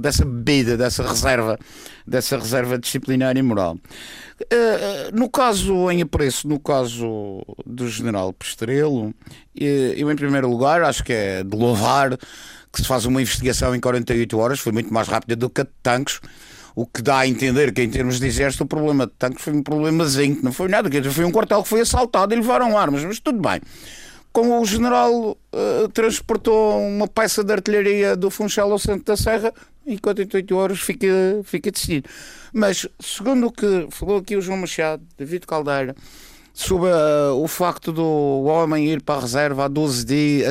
dessa 0.00 0.24
bebida, 0.24 0.76
dessa 0.76 1.06
reserva, 1.06 1.58
dessa 2.06 2.38
reserva 2.38 2.78
disciplinar 2.78 3.36
e 3.36 3.42
moral. 3.42 3.76
Uh, 4.42 5.14
no 5.16 5.28
caso 5.28 5.90
em 5.90 6.02
apreço, 6.02 6.48
no 6.48 6.58
caso 6.58 7.42
do 7.66 7.88
general 7.88 8.32
Pestrelo, 8.32 9.14
eh, 9.58 9.94
eu 9.96 10.10
em 10.10 10.16
primeiro 10.16 10.48
lugar 10.48 10.82
acho 10.82 11.04
que 11.04 11.12
é 11.12 11.44
de 11.44 11.56
louvar 11.56 12.16
que 12.72 12.80
se 12.80 12.86
faz 12.86 13.04
uma 13.04 13.20
investigação 13.20 13.74
em 13.74 13.80
48 13.80 14.38
horas, 14.38 14.60
foi 14.60 14.72
muito 14.72 14.92
mais 14.92 15.08
rápida 15.08 15.36
do 15.36 15.50
que 15.50 15.60
a 15.60 15.64
de 15.64 15.70
tanques 15.82 16.20
o 16.74 16.86
que 16.86 17.02
dá 17.02 17.18
a 17.18 17.26
entender 17.26 17.72
que, 17.72 17.82
em 17.82 17.90
termos 17.90 18.20
de 18.20 18.26
exército, 18.26 18.64
o 18.64 18.66
problema 18.66 19.06
de 19.06 19.12
tanques 19.18 19.42
foi 19.42 19.52
um 19.52 19.62
problemazinho, 19.62 20.36
que 20.36 20.44
não 20.44 20.52
foi 20.52 20.68
nada, 20.68 20.88
dizer, 20.88 21.10
foi 21.10 21.24
um 21.24 21.32
quartel 21.32 21.62
que 21.62 21.68
foi 21.68 21.80
assaltado 21.80 22.34
e 22.34 22.36
levaram 22.36 22.76
armas, 22.76 23.04
mas 23.04 23.20
tudo 23.20 23.40
bem. 23.40 23.60
Como 24.32 24.60
o 24.60 24.64
general 24.64 25.12
uh, 25.32 25.88
transportou 25.92 26.80
uma 26.80 27.08
peça 27.08 27.42
de 27.42 27.52
artilharia 27.52 28.14
do 28.14 28.30
Funchal 28.30 28.70
ao 28.70 28.78
centro 28.78 29.04
da 29.04 29.16
Serra, 29.16 29.52
em 29.84 29.98
48 29.98 30.56
horas 30.56 30.80
fica, 30.80 31.08
fica 31.42 31.70
decidido. 31.70 32.08
Mas, 32.52 32.86
segundo 33.00 33.46
o 33.46 33.52
que 33.52 33.88
falou 33.90 34.18
aqui 34.18 34.36
o 34.36 34.40
João 34.40 34.58
Machado, 34.58 35.02
David 35.18 35.46
Caldeira, 35.46 35.96
sobre 36.60 36.90
uh, 36.90 37.34
o 37.34 37.48
facto 37.48 37.90
do 37.90 38.04
homem 38.44 38.86
ir 38.88 39.02
para 39.02 39.16
a 39.16 39.20
reserva 39.22 39.64
há 39.64 39.68
12, 39.68 40.04
di 40.04 40.42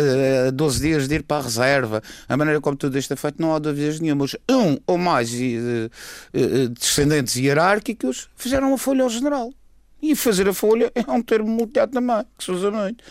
uh, 0.47 0.51
12 0.51 0.81
dias 0.81 1.07
de 1.07 1.15
ir 1.15 1.23
para 1.23 1.37
a 1.37 1.41
reserva, 1.43 2.01
a 2.27 2.37
maneira 2.37 2.59
como 2.59 2.75
tudo 2.75 2.97
isto 2.97 3.13
é 3.13 3.15
feito, 3.15 3.41
não 3.41 3.53
há 3.53 3.59
dúvidas 3.59 3.99
nenhumas. 3.99 4.35
Um 4.49 4.77
ou 4.87 4.97
mais 4.97 5.31
uh, 5.31 6.69
descendentes 6.69 7.35
hierárquicos 7.35 8.27
fizeram 8.35 8.73
a 8.73 8.77
folha 8.77 9.03
ao 9.03 9.09
general. 9.09 9.53
E 10.01 10.15
fazer 10.15 10.47
a 10.47 10.53
folha 10.53 10.91
é 10.95 11.11
um 11.11 11.21
termo 11.21 11.49
militar 11.49 11.87
também, 11.87 12.23
que 12.37 12.43
se 12.43 12.51
usa 12.51 12.71
muito. 12.71 13.03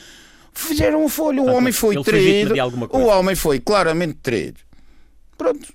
Fizeram 0.53 1.05
a 1.05 1.09
folha, 1.09 1.41
o 1.41 1.47
homem 1.47 1.73
foi 1.73 2.03
traído, 2.03 2.55
o 2.91 3.07
homem 3.07 3.37
foi 3.37 3.61
claramente 3.61 4.19
traído. 4.21 4.59
Pronto, 5.37 5.69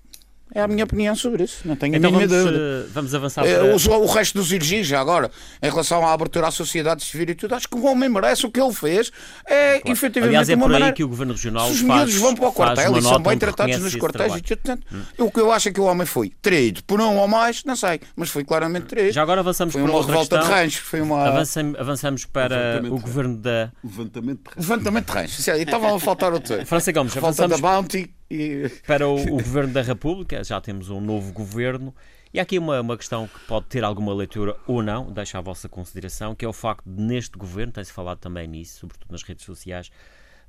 é 0.54 0.62
a 0.62 0.68
minha 0.68 0.84
opinião 0.84 1.16
sobre 1.16 1.44
isso. 1.44 1.62
Não 1.66 1.76
tenho 1.76 1.96
então 1.96 2.10
a 2.10 2.14
mínima 2.14 2.28
vamos, 2.28 2.46
dúvida. 2.46 2.64
Eh, 2.64 2.90
vamos 2.94 3.16
avançar 3.16 3.46
é, 3.46 3.56
para... 3.56 3.96
o, 3.96 4.04
o 4.04 4.06
resto 4.06 4.38
dos 4.38 4.52
elogios, 4.52 4.88
já 4.88 5.00
agora, 5.00 5.32
em 5.62 5.70
relação 5.70 6.06
à 6.06 6.14
abertura 6.14 6.48
à 6.48 6.52
sociedade 6.52 7.04
civil 7.04 7.30
e 7.30 7.36
tudo, 7.36 7.56
acho 7.56 7.68
que 7.68 7.76
o 7.76 7.86
homem 7.86 8.08
merece 8.10 8.46
o 8.46 8.52
que 8.52 8.62
ele 8.62 8.74
fez. 8.74 9.12
É 9.46 9.80
claro. 9.80 9.92
efetivamente 9.92 10.30
Aliás, 10.30 10.50
é 10.50 10.56
uma 10.56 10.66
por 10.66 10.72
aí 10.72 10.74
maneira... 10.74 10.96
que 10.96 11.04
o 11.04 11.08
Governo 11.08 11.34
Regional 11.34 11.68
Se 11.68 11.74
os 11.74 11.82
miúdos 11.82 12.16
vão 12.16 12.36
para 12.36 12.48
o 12.48 12.54
quartel 12.54 12.98
e 12.98 13.02
são 13.02 13.20
bem 13.20 13.38
tratados 13.38 13.78
nos 13.80 13.96
quartéis 13.96 14.36
e 14.36 14.42
tudo, 14.42 14.58
portanto, 14.58 14.88
hum. 14.94 15.26
o 15.26 15.32
que 15.32 15.40
eu 15.40 15.52
acho 15.52 15.70
é 15.70 15.72
que 15.72 15.82
o 15.82 15.86
homem 15.86 16.06
foi 16.06 16.32
traído 16.42 16.84
por 16.84 17.02
um 17.02 17.18
ou 17.18 17.28
mais, 17.28 17.64
não 17.64 17.76
sei, 17.76 18.00
mas 18.16 18.30
foi 18.30 18.44
claramente 18.44 18.86
traído. 18.86 19.12
Já 19.12 19.22
agora 19.22 19.42
avançamos 19.42 19.74
foi 19.74 19.82
para 19.82 19.92
uma 19.92 19.98
outra 19.98 20.14
revolta 20.14 20.38
questão. 20.38 20.56
de 20.56 20.62
ranchos. 20.62 20.82
Foi 20.82 21.02
uma... 21.02 21.28
Avançamos, 21.28 21.80
avançamos 21.80 22.26
para 22.26 22.82
o 22.86 23.00
Governo 23.00 23.38
da... 23.38 23.72
Levantamento 23.84 24.40
de 24.44 24.50
ranchos. 24.50 24.70
Levantamento 24.70 25.06
de 25.06 25.12
ranchos. 25.12 25.48
Estavam 25.48 25.96
a 25.96 26.00
faltar 26.00 26.34
outro. 26.34 26.64
França 26.66 26.92
Gomes, 26.92 27.14
Falta 27.14 27.48
da 27.48 27.58
Bounty 27.58 28.14
e... 28.34 28.70
Para 28.88 29.08
o, 29.08 29.16
o, 29.16 29.38
Governo 29.44 29.74
da 29.74 29.82
República, 29.82 30.44
já 30.44 30.60
temos 30.60 30.90
um 30.90 31.00
novo 31.00 31.32
governo. 31.32 31.94
E 32.34 32.40
há 32.40 32.44
aqui 32.44 32.58
uma, 32.58 32.82
uma 32.82 32.98
questão 32.98 33.28
que 33.28 33.40
pode 33.42 33.68
ter 33.68 33.84
alguma 33.84 34.14
leitura 34.14 34.56
ou 34.66 34.82
não, 34.82 35.12
deixa 35.12 35.38
à 35.38 35.42
vossa 35.42 35.70
consideração, 35.70 36.34
que 36.34 36.44
é 36.44 36.48
o 36.48 36.54
facto 36.54 36.84
de 36.90 37.02
neste 37.02 37.38
governo, 37.38 37.72
tem-se 37.72 37.92
falado 37.92 38.18
também 38.18 38.48
nisso, 38.48 38.80
sobretudo 38.80 39.12
nas 39.12 39.22
redes 39.22 39.46
sociais, 39.46 39.92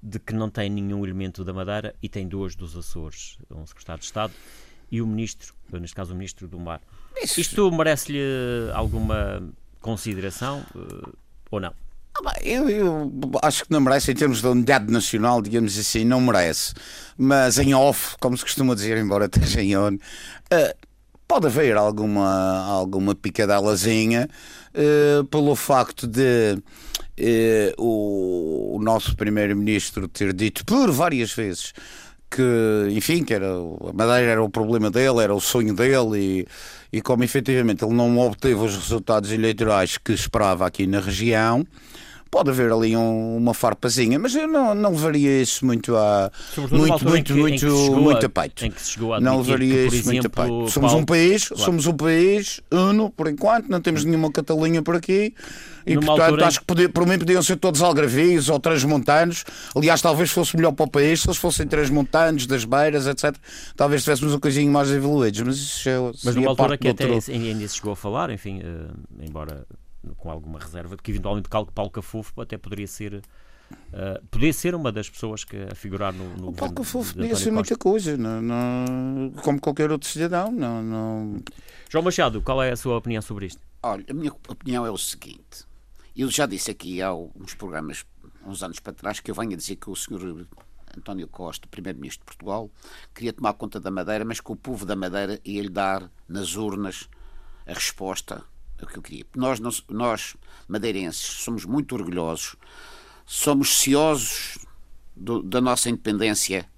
de 0.02 0.18
que 0.18 0.34
não 0.34 0.48
tem 0.48 0.70
nenhum 0.70 1.04
elemento 1.04 1.44
da 1.44 1.52
Madeira 1.52 1.94
e 2.02 2.08
tem 2.08 2.26
dois 2.26 2.54
dos 2.56 2.74
Açores, 2.74 3.38
um 3.50 3.66
secretário 3.66 4.00
de 4.00 4.06
Estado 4.06 4.32
e 4.90 5.02
o 5.02 5.06
ministro, 5.06 5.54
neste 5.72 5.94
caso 5.94 6.12
o 6.12 6.16
ministro 6.16 6.48
do 6.48 6.58
Mar. 6.58 6.80
Isso. 7.16 7.40
Isto 7.40 7.70
merece-lhe 7.70 8.20
alguma 8.72 9.42
consideração 9.80 10.64
uh, 10.74 11.12
ou 11.50 11.60
não? 11.60 11.74
Ah, 12.22 12.36
eu, 12.42 12.68
eu, 12.68 13.12
acho 13.42 13.64
que 13.64 13.72
não 13.72 13.80
merece, 13.80 14.12
em 14.12 14.14
termos 14.14 14.40
de 14.40 14.46
unidade 14.46 14.90
nacional, 14.90 15.42
digamos 15.42 15.76
assim, 15.78 16.04
não 16.04 16.20
merece. 16.20 16.72
Mas 17.18 17.58
em 17.58 17.74
off, 17.74 18.16
como 18.20 18.36
se 18.36 18.44
costuma 18.44 18.74
dizer, 18.74 18.96
embora 18.98 19.24
esteja 19.26 19.62
em 19.62 19.76
on, 19.76 19.94
uh, 19.94 20.86
pode 21.26 21.46
haver 21.46 21.76
alguma, 21.76 22.64
alguma 22.66 23.14
picadelazinha 23.14 24.28
uh, 24.74 25.24
pelo 25.24 25.56
facto 25.56 26.06
de 26.06 26.56
uh, 26.56 27.82
o, 27.82 28.76
o 28.76 28.82
nosso 28.82 29.16
Primeiro-Ministro 29.16 30.06
ter 30.06 30.32
dito 30.32 30.64
por 30.64 30.90
várias 30.92 31.32
vezes 31.32 31.72
que, 32.30 32.88
enfim, 32.90 33.22
que 33.24 33.32
era, 33.32 33.46
a 33.48 33.92
Madeira 33.92 34.32
era 34.32 34.42
o 34.42 34.50
problema 34.50 34.90
dele, 34.90 35.20
era 35.20 35.34
o 35.34 35.40
sonho 35.40 35.74
dele 35.74 36.46
e, 36.92 36.96
e 36.98 37.00
como 37.00 37.22
efetivamente 37.22 37.84
ele 37.84 37.94
não 37.94 38.18
obteve 38.18 38.54
os 38.54 38.74
resultados 38.74 39.30
eleitorais 39.30 39.98
que 39.98 40.12
esperava 40.12 40.66
aqui 40.66 40.86
na 40.86 40.98
região 40.98 41.64
pode 42.34 42.50
haver 42.50 42.72
ali 42.72 42.96
um, 42.96 43.36
uma 43.36 43.54
farpazinha, 43.54 44.18
mas 44.18 44.34
eu 44.34 44.48
não, 44.48 44.74
não 44.74 44.90
levaria 44.90 45.40
isso 45.40 45.64
muito 45.64 45.94
a 45.94 46.32
muito, 46.68 47.08
muito, 47.08 47.32
que, 47.32 47.32
muito, 47.32 47.66
muito 47.92 48.26
a, 48.26 48.26
a 48.26 48.28
peito. 48.28 48.64
A 49.14 49.20
não 49.20 49.38
levaria 49.38 49.86
isso 49.86 50.04
muito 50.06 50.26
a 50.26 50.30
peito. 50.30 50.68
Somos 50.68 50.90
Paulo, 50.90 51.02
um 51.02 51.04
país, 51.04 51.46
claro. 51.46 51.62
somos 51.62 51.86
um 51.86 51.92
país 51.92 52.60
uno, 52.72 53.08
por 53.08 53.28
enquanto, 53.28 53.68
não 53.68 53.80
temos 53.80 54.04
nenhuma 54.04 54.32
Catalunha 54.32 54.82
por 54.82 54.96
aqui. 54.96 55.32
E 55.86 55.94
Numa 55.94 56.06
portanto 56.06 56.42
acho 56.42 56.58
que 56.58 56.66
podia, 56.66 56.88
por 56.88 57.06
mim 57.06 57.20
podiam 57.20 57.40
ser 57.40 57.54
todos 57.54 57.80
algarvios 57.82 58.48
ou 58.48 58.58
transmontanos. 58.58 59.44
Aliás, 59.76 60.02
talvez 60.02 60.32
fosse 60.32 60.56
melhor 60.56 60.72
para 60.72 60.86
o 60.86 60.90
país 60.90 61.20
se 61.20 61.28
eles 61.28 61.36
fossem 61.36 61.68
transmontanos, 61.68 62.48
das 62.48 62.64
beiras, 62.64 63.06
etc. 63.06 63.36
Talvez 63.76 64.02
tivéssemos 64.02 64.34
um 64.34 64.40
coisinho 64.40 64.72
mais 64.72 64.90
evoluídos. 64.90 65.40
Mas 65.42 65.56
isso 65.56 65.88
é, 65.88 66.00
Mas 66.24 66.34
numa 66.34 66.48
altura 66.48 66.76
que 66.76 66.88
até 66.88 67.04
ainda 67.04 67.68
se 67.68 67.76
chegou 67.76 67.92
a 67.92 67.96
falar, 67.96 68.30
enfim, 68.30 68.58
uh, 68.58 68.92
embora 69.20 69.64
com 70.16 70.30
alguma 70.30 70.58
reserva, 70.58 70.96
de 70.96 71.02
que 71.02 71.10
eventualmente 71.10 71.48
Paulo 71.48 71.90
Cafufo 71.90 72.40
até 72.40 72.56
poderia 72.56 72.86
ser. 72.86 73.22
Uh, 73.92 74.24
podia 74.30 74.52
ser 74.52 74.74
uma 74.74 74.92
das 74.92 75.08
pessoas 75.08 75.42
que 75.42 75.56
a 75.56 75.74
figurar 75.74 76.12
no, 76.12 76.36
no 76.36 76.48
o 76.50 76.52
Paulo 76.52 76.74
Cafufo 76.74 77.14
podia 77.14 77.34
ser 77.34 77.50
muita 77.50 77.76
coisa, 77.76 78.16
não, 78.16 78.42
não, 78.42 79.30
como 79.42 79.60
qualquer 79.60 79.90
outro 79.90 80.08
cidadão. 80.08 80.52
Não, 80.52 80.82
não... 80.82 81.42
João 81.88 82.04
Machado, 82.04 82.42
qual 82.42 82.62
é 82.62 82.70
a 82.70 82.76
sua 82.76 82.98
opinião 82.98 83.22
sobre 83.22 83.46
isto? 83.46 83.60
Olha, 83.82 84.04
a 84.08 84.14
minha 84.14 84.32
opinião 84.48 84.86
é 84.86 84.90
o 84.90 84.98
seguinte: 84.98 85.64
eu 86.14 86.30
já 86.30 86.46
disse 86.46 86.70
aqui 86.70 87.02
há 87.02 87.12
uns 87.12 87.54
programas, 87.54 88.04
uns 88.46 88.62
anos 88.62 88.78
para 88.80 88.92
trás, 88.92 89.20
que 89.20 89.30
eu 89.30 89.34
venho 89.34 89.54
a 89.54 89.56
dizer 89.56 89.76
que 89.76 89.90
o 89.90 89.96
senhor 89.96 90.46
António 90.96 91.26
Costa, 91.26 91.66
primeiro-ministro 91.68 92.20
de 92.20 92.26
Portugal, 92.26 92.70
queria 93.14 93.32
tomar 93.32 93.54
conta 93.54 93.80
da 93.80 93.90
Madeira, 93.90 94.24
mas 94.24 94.40
que 94.40 94.52
o 94.52 94.56
povo 94.56 94.86
da 94.86 94.94
Madeira 94.94 95.40
ia 95.44 95.62
lhe 95.62 95.68
dar 95.68 96.10
nas 96.28 96.54
urnas 96.54 97.08
a 97.66 97.72
resposta 97.72 98.44
que 98.86 98.98
eu 98.98 99.02
queria. 99.02 99.24
Nós, 99.34 99.60
nós, 99.88 100.36
madeirenses, 100.68 101.20
somos 101.20 101.64
muito 101.64 101.94
orgulhosos, 101.94 102.56
somos 103.26 103.80
ciosos 103.80 104.58
do, 105.16 105.42
da 105.42 105.60
nossa 105.60 105.88
independência 105.88 106.68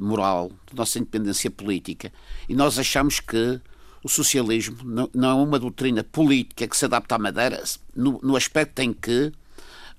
moral, 0.00 0.50
da 0.70 0.78
nossa 0.78 0.98
independência 0.98 1.50
política, 1.50 2.12
e 2.48 2.54
nós 2.54 2.78
achamos 2.78 3.20
que 3.20 3.60
o 4.02 4.08
socialismo 4.08 4.76
não, 4.84 5.08
não 5.14 5.30
é 5.30 5.34
uma 5.34 5.58
doutrina 5.58 6.04
política 6.04 6.68
que 6.68 6.76
se 6.76 6.84
adapta 6.84 7.14
à 7.14 7.18
Madeira 7.18 7.62
no, 7.94 8.20
no 8.22 8.36
aspecto 8.36 8.80
em 8.80 8.92
que 8.92 9.32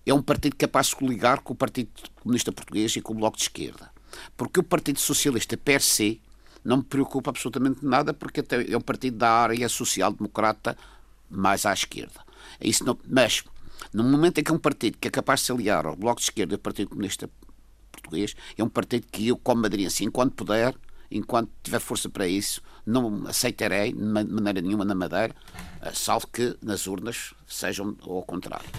é 0.05 0.13
um 0.13 0.21
partido 0.21 0.55
capaz 0.55 0.87
de 0.87 0.95
coligar 0.95 1.41
com 1.41 1.53
o 1.53 1.55
Partido 1.55 1.89
Comunista 2.21 2.51
Português 2.51 2.95
e 2.95 3.01
com 3.01 3.13
o 3.13 3.15
Bloco 3.15 3.37
de 3.37 3.43
Esquerda. 3.43 3.89
Porque 4.37 4.59
o 4.59 4.63
Partido 4.63 4.99
Socialista, 4.99 5.57
per 5.57 5.81
se, 5.81 6.21
não 6.63 6.77
me 6.77 6.83
preocupa 6.83 7.31
absolutamente 7.31 7.83
nada, 7.83 8.13
porque 8.13 8.43
é 8.69 8.77
um 8.77 8.81
partido 8.81 9.17
da 9.17 9.29
área 9.29 9.67
social-democrata 9.67 10.77
mais 11.29 11.65
à 11.65 11.73
esquerda. 11.73 12.21
É 12.59 12.67
isso 12.67 12.83
não, 12.83 12.97
mas, 13.07 13.43
no 13.93 14.03
momento 14.03 14.39
em 14.39 14.43
que 14.43 14.51
um 14.51 14.57
partido 14.57 14.97
que 14.99 15.07
é 15.07 15.11
capaz 15.11 15.41
de 15.41 15.47
se 15.47 15.51
aliar 15.51 15.85
ao 15.85 15.95
Bloco 15.95 16.19
de 16.19 16.25
Esquerda 16.25 16.53
e 16.53 16.55
ao 16.55 16.59
Partido 16.59 16.89
Comunista 16.89 17.29
Português, 17.91 18.35
é 18.57 18.63
um 18.63 18.69
partido 18.69 19.07
que 19.11 19.27
eu, 19.27 19.37
como 19.37 19.61
madeirense, 19.61 20.03
enquanto 20.03 20.33
puder, 20.33 20.75
enquanto 21.09 21.49
tiver 21.63 21.79
força 21.79 22.09
para 22.09 22.27
isso, 22.27 22.61
não 22.85 23.25
aceitarei 23.27 23.93
de 23.93 23.99
maneira 23.99 24.61
nenhuma 24.61 24.85
na 24.85 24.93
Madeira, 24.95 25.35
eh, 25.81 25.91
salvo 25.93 26.27
que 26.27 26.55
nas 26.61 26.87
urnas 26.87 27.33
sejam 27.47 27.95
ao 28.01 28.23
contrário. 28.23 28.69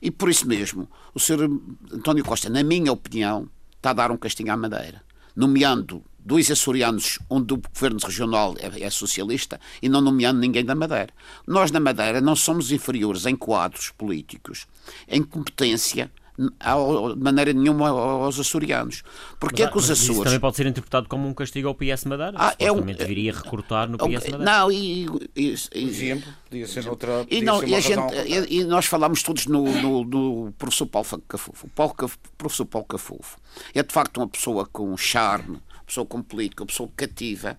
E 0.00 0.10
por 0.10 0.28
isso 0.28 0.46
mesmo, 0.46 0.88
o 1.14 1.20
Sr. 1.20 1.48
António 1.92 2.24
Costa, 2.24 2.48
na 2.48 2.62
minha 2.62 2.92
opinião, 2.92 3.48
está 3.76 3.90
a 3.90 3.94
dar 3.94 4.10
um 4.10 4.16
castinho 4.16 4.52
à 4.52 4.56
Madeira, 4.56 5.02
nomeando 5.34 6.04
dois 6.24 6.50
açorianos 6.50 7.18
onde 7.28 7.54
o 7.54 7.56
governo 7.56 7.98
regional 8.02 8.54
é, 8.58 8.82
é, 8.82 8.90
socialista 8.90 9.60
e 9.80 9.88
não 9.88 10.00
nomeando 10.00 10.40
ninguém 10.40 10.64
da 10.64 10.74
Madeira. 10.74 11.08
Nós, 11.46 11.70
na 11.70 11.80
Madeira, 11.80 12.20
não 12.20 12.36
somos 12.36 12.72
inferiores 12.72 13.26
em 13.26 13.36
quadros 13.36 13.90
políticos, 13.90 14.66
em 15.08 15.22
competência, 15.22 16.10
de 16.38 17.22
maneira 17.22 17.52
nenhuma 17.52 17.90
aos 17.90 18.40
açorianos. 18.40 19.02
Porque 19.38 19.62
mas, 19.62 19.68
é 19.68 19.72
que 19.72 19.78
os 19.78 19.90
Açores. 19.90 20.10
Isso 20.10 20.24
também 20.24 20.40
pode 20.40 20.56
ser 20.56 20.66
interpretado 20.66 21.08
como 21.08 21.28
um 21.28 21.34
castigo 21.34 21.68
ao 21.68 21.74
PS 21.74 22.04
Madeira. 22.06 22.32
Ah, 22.36 22.54
é 22.58 22.72
um... 22.72 22.80
deveria 22.80 23.32
recortar 23.32 23.88
no 23.88 23.98
PS 23.98 24.30
Madeira. 24.30 24.38
Não, 24.38 24.72
e. 24.72 25.06
e, 25.36 25.54
e 25.74 25.84
exemplo, 25.84 26.32
podia 26.48 26.66
ser 26.66 26.88
outra. 26.88 27.26
E, 27.30 27.42
não, 27.42 27.62
e, 27.62 27.74
a 27.74 27.80
gente, 27.80 28.14
e, 28.26 28.60
e, 28.60 28.64
nós 28.64 28.86
falámos 28.86 29.22
todos 29.22 29.46
no, 29.46 29.64
no, 29.64 30.04
no 30.04 30.52
professor 30.52 30.86
Paulo 30.86 31.22
Cafufo. 31.28 31.66
O 31.66 31.70
Paulo, 31.70 31.94
professor 32.38 32.64
Paulo 32.64 32.86
Cafufo 32.86 33.38
é 33.74 33.82
de 33.82 33.92
facto 33.92 34.16
uma 34.16 34.28
pessoa 34.28 34.66
com 34.66 34.96
charme 34.96 35.60
pessoa 35.92 36.06
como 36.06 36.24
política, 36.24 36.64
pessoa 36.64 36.88
cativa, 36.96 37.58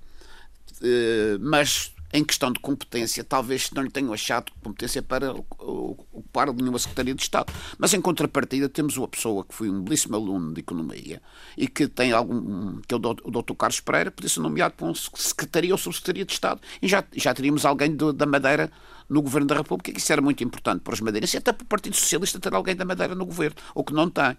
eh, 0.82 1.38
mas 1.40 1.94
em 2.16 2.24
questão 2.24 2.52
de 2.52 2.60
competência, 2.60 3.24
talvez 3.24 3.72
não 3.72 3.82
lhe 3.82 3.90
tenham 3.90 4.14
achado 4.14 4.52
competência 4.62 5.02
para 5.02 5.34
ocupar 5.34 6.54
nenhuma 6.54 6.78
Secretaria 6.78 7.16
de 7.16 7.24
Estado. 7.24 7.52
Mas 7.76 7.92
em 7.92 8.00
contrapartida 8.00 8.70
temos 8.70 8.98
uma 8.98 9.08
pessoa 9.08 9.44
que 9.44 9.54
foi 9.54 9.68
um 9.68 9.82
belíssimo 9.82 10.16
aluno 10.16 10.54
de 10.54 10.60
Economia 10.60 11.20
e 11.58 11.68
que 11.68 11.88
tem 11.88 12.12
algum. 12.12 12.80
que 12.82 12.94
é 12.94 12.98
o 12.98 13.00
Dr. 13.00 13.56
Carlos 13.58 13.80
Pereira, 13.80 14.12
podia 14.12 14.30
ser 14.30 14.42
nomeado 14.42 14.76
para 14.76 14.86
uma 14.86 14.94
Secretaria 14.94 15.74
ou 15.74 15.78
Subsecretaria 15.78 16.24
de 16.24 16.34
Estado. 16.34 16.62
E 16.80 16.88
já, 16.88 17.04
já 17.14 17.34
teríamos 17.34 17.66
alguém 17.66 17.96
do, 17.96 18.14
da 18.14 18.28
Madeira 18.28 18.72
no 19.10 19.22
Governo 19.22 19.48
da 19.48 19.56
República, 19.56 19.92
que 19.92 20.00
isso 20.00 20.14
era 20.14 20.22
muito 20.22 20.44
importante 20.44 20.82
para 20.82 20.94
os 20.94 21.02
madeirenses, 21.02 21.34
e 21.34 21.38
até 21.38 21.52
para 21.52 21.64
o 21.64 21.68
Partido 21.68 21.96
Socialista 21.96 22.40
ter 22.40 22.54
alguém 22.54 22.76
da 22.76 22.86
Madeira 22.86 23.16
no 23.16 23.26
Governo, 23.26 23.58
ou 23.74 23.84
que 23.84 23.94
não 23.94 24.10
tem. 24.10 24.38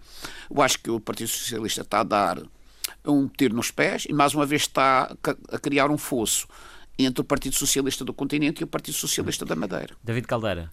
Eu 0.49 0.61
acho 0.61 0.79
que 0.79 0.89
o 0.89 0.99
Partido 0.99 1.27
Socialista 1.27 1.81
está 1.81 1.99
a 1.99 2.03
dar 2.03 2.41
um 3.07 3.27
tiro 3.27 3.55
nos 3.55 3.71
pés 3.71 4.05
e 4.09 4.13
mais 4.13 4.33
uma 4.33 4.45
vez 4.45 4.63
está 4.63 5.15
a 5.51 5.59
criar 5.59 5.89
um 5.89 5.97
fosso 5.97 6.47
entre 6.97 7.21
o 7.21 7.23
Partido 7.23 7.55
Socialista 7.55 8.05
do 8.05 8.13
Continente 8.13 8.61
e 8.61 8.63
o 8.63 8.67
Partido 8.67 8.95
Socialista 8.95 9.45
da 9.45 9.55
Madeira. 9.55 9.95
David 10.03 10.27
Caldeira. 10.27 10.71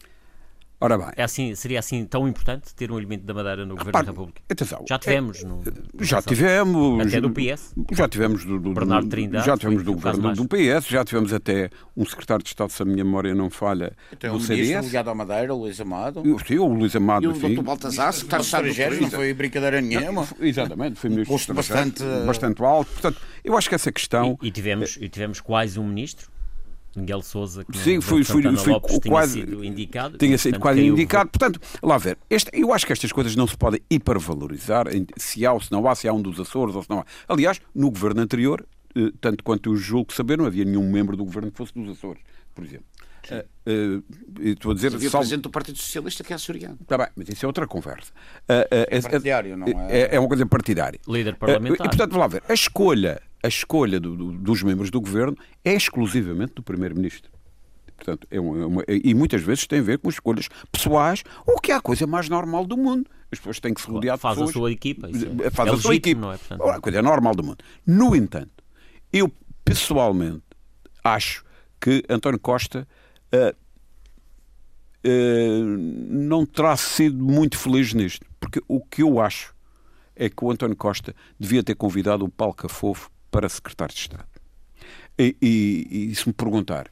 Ora 0.82 0.98
bem. 0.98 1.08
É 1.16 1.22
assim, 1.22 1.54
seria 1.54 1.78
assim 1.78 2.04
tão 2.04 2.26
importante 2.26 2.74
ter 2.74 2.90
um 2.90 2.98
elemento 2.98 3.24
da 3.24 3.32
Madeira 3.32 3.64
no 3.64 3.76
Governo 3.76 3.92
da 3.92 4.10
República? 4.10 4.42
Atenção. 4.50 4.84
Já 4.88 4.98
tivemos. 4.98 5.44
É, 5.44 5.46
no, 5.46 5.62
já 6.00 6.20
tivemos. 6.20 7.06
Até 7.06 7.20
do 7.20 7.30
PS. 7.30 7.72
Já 7.92 8.08
tivemos 8.08 8.44
do, 8.44 8.58
do 8.58 8.72
Bernardo 8.72 9.08
Trindade. 9.08 9.46
Já 9.46 9.56
tivemos 9.56 9.84
do 9.84 9.92
Governo 9.94 10.34
do 10.34 10.48
PS, 10.48 10.88
já 10.88 11.04
tivemos 11.04 11.32
até 11.32 11.70
um 11.96 12.04
secretário 12.04 12.42
de 12.42 12.48
Estado, 12.48 12.72
se 12.72 12.82
a 12.82 12.84
minha 12.84 13.04
memória 13.04 13.32
não 13.32 13.48
falha, 13.48 13.92
do 14.18 14.32
um 14.32 14.40
CDS. 14.40 14.86
ligado 14.86 15.08
à 15.08 15.14
Madeira, 15.14 15.54
o 15.54 15.58
Luís 15.58 15.80
Amado. 15.80 16.22
Sim, 16.44 16.58
o 16.58 16.66
Luís 16.66 16.96
Amado. 16.96 17.24
E 17.24 17.28
o 17.28 17.32
Dr. 17.32 17.62
Baltazar, 17.62 18.12
secretário 18.12 18.42
de 18.42 18.46
Estado 18.48 18.66
estrangeiro, 18.66 19.02
não 19.02 19.10
foi 19.10 19.32
brincadeira 19.32 19.80
nenhuma. 19.80 20.26
Exatamente, 20.40 20.98
foi 20.98 21.10
ministro. 21.10 21.32
Um 21.32 21.36
posto 21.36 21.54
bastante, 21.54 22.02
bastante 22.26 22.62
alto. 22.62 22.90
Portanto, 22.90 23.20
eu 23.44 23.56
acho 23.56 23.68
que 23.68 23.74
essa 23.76 23.92
questão. 23.92 24.36
E, 24.42 24.48
e 24.48 24.50
tivemos, 24.50 24.98
e 25.00 25.08
tivemos 25.08 25.40
quase 25.40 25.78
um 25.78 25.86
ministro 25.86 26.32
Miguel 26.94 27.22
Souza, 27.22 27.64
que 27.64 27.78
Sim, 27.78 28.00
foi, 28.00 28.22
foi, 28.22 28.42
foi 28.42 28.72
Lopes 28.72 28.98
quase, 29.06 29.34
tinha 29.34 29.46
sido 29.46 29.64
indicado. 29.64 30.18
Tinha 30.18 30.38
sido 30.38 30.60
quase 30.60 30.84
indicado. 30.84 31.30
Portanto, 31.30 31.60
lá 31.82 31.96
ver, 31.96 32.18
este, 32.28 32.50
eu 32.52 32.72
acho 32.72 32.86
que 32.86 32.92
estas 32.92 33.10
coisas 33.12 33.34
não 33.34 33.46
se 33.46 33.56
podem 33.56 33.80
hipervalorizar, 33.90 34.86
se 35.16 35.46
há 35.46 35.52
ou 35.52 35.60
se 35.60 35.72
não 35.72 35.88
há, 35.88 35.94
se 35.94 36.06
há 36.06 36.12
um 36.12 36.20
dos 36.20 36.38
Açores 36.38 36.74
ou 36.74 36.82
se 36.82 36.90
não 36.90 37.00
há. 37.00 37.04
Aliás, 37.28 37.60
no 37.74 37.90
governo 37.90 38.20
anterior, 38.20 38.66
eh, 38.94 39.10
tanto 39.20 39.42
quanto 39.42 39.70
eu 39.70 39.76
julgo 39.76 40.12
saber, 40.12 40.36
não 40.36 40.44
havia 40.44 40.64
nenhum 40.64 40.90
membro 40.90 41.16
do 41.16 41.24
governo 41.24 41.50
que 41.50 41.56
fosse 41.56 41.72
dos 41.74 41.90
Açores, 41.90 42.22
por 42.54 42.64
exemplo. 42.64 42.86
Uh, 43.30 44.00
uh, 44.00 44.04
estou 44.40 44.72
a 44.72 44.74
dizer, 44.74 44.88
havia 44.88 45.08
salvo... 45.08 45.22
presidente 45.22 45.44
do 45.44 45.50
Partido 45.50 45.78
Socialista 45.78 46.24
que 46.24 46.32
é 46.32 46.36
açoriano. 46.36 46.76
Está 46.80 46.98
bem, 46.98 47.06
mas 47.14 47.28
isso 47.28 47.44
é 47.44 47.46
outra 47.46 47.66
conversa. 47.68 48.12
Uh, 48.48 48.66
é 48.70 49.00
partidário, 49.00 49.56
não 49.56 49.66
é? 49.66 50.00
é? 50.00 50.16
É 50.16 50.18
uma 50.18 50.28
coisa 50.28 50.44
partidária. 50.44 50.98
Líder 51.06 51.36
parlamentar. 51.36 51.86
e, 51.86 51.88
portanto, 51.88 52.10
vamos 52.10 52.18
lá 52.20 52.26
ver, 52.26 52.42
a 52.48 52.52
escolha, 52.52 53.22
a 53.42 53.48
escolha 53.48 53.98
do, 53.98 54.16
do, 54.16 54.32
dos 54.32 54.62
membros 54.62 54.90
do 54.90 55.00
governo 55.00 55.36
é 55.64 55.74
exclusivamente 55.74 56.54
do 56.54 56.62
primeiro-ministro. 56.62 57.30
Portanto, 57.96 58.26
é 58.30 58.40
uma, 58.40 58.62
é 58.62 58.66
uma, 58.66 58.84
e 58.88 59.14
muitas 59.14 59.42
vezes 59.42 59.66
tem 59.66 59.78
a 59.78 59.82
ver 59.82 59.98
com 59.98 60.08
escolhas 60.08 60.48
pessoais, 60.70 61.22
o 61.46 61.60
que 61.60 61.70
é 61.70 61.74
a 61.76 61.80
coisa 61.80 62.06
mais 62.06 62.28
normal 62.28 62.66
do 62.66 62.76
mundo. 62.76 63.08
As 63.30 63.38
pessoas 63.38 63.60
têm 63.60 63.72
que 63.72 63.80
se 63.80 63.88
rodear 63.88 64.18
faz 64.18 64.36
de 64.36 64.44
pessoas. 64.44 64.54
Faz 64.54 64.56
a 64.56 64.60
sua 64.60 64.72
equipa. 64.72 65.08
É, 65.44 65.50
faz 65.50 65.68
é 65.68 65.72
a 65.72 65.76
sua 65.76 65.94
equipa. 65.94 66.20
Não 66.20 66.32
é? 66.32 66.36
Portanto, 66.36 66.68
a 66.68 66.80
coisa 66.80 66.98
é 66.98 67.02
normal 67.02 67.34
do 67.34 67.44
mundo. 67.44 67.58
No 67.86 68.14
entanto, 68.16 68.64
eu 69.12 69.32
pessoalmente 69.64 70.42
acho 71.04 71.44
que 71.80 72.02
António 72.08 72.40
Costa 72.40 72.86
uh, 73.32 73.56
uh, 75.06 75.64
não 76.10 76.44
terá 76.44 76.76
sido 76.76 77.24
muito 77.24 77.56
feliz 77.56 77.94
nisto. 77.94 78.26
Porque 78.40 78.60
o 78.66 78.80
que 78.84 79.02
eu 79.02 79.20
acho 79.20 79.54
é 80.16 80.28
que 80.28 80.44
o 80.44 80.50
António 80.50 80.76
Costa 80.76 81.14
devia 81.38 81.62
ter 81.62 81.74
convidado 81.74 82.24
o 82.24 82.28
Paulo 82.28 82.54
Cafofo 82.54 83.10
para 83.32 83.48
secretário 83.48 83.92
de 83.92 84.00
Estado. 84.00 84.24
E, 85.18 85.36
e, 85.42 86.10
e 86.10 86.14
se 86.14 86.28
me 86.28 86.32
perguntar 86.32 86.88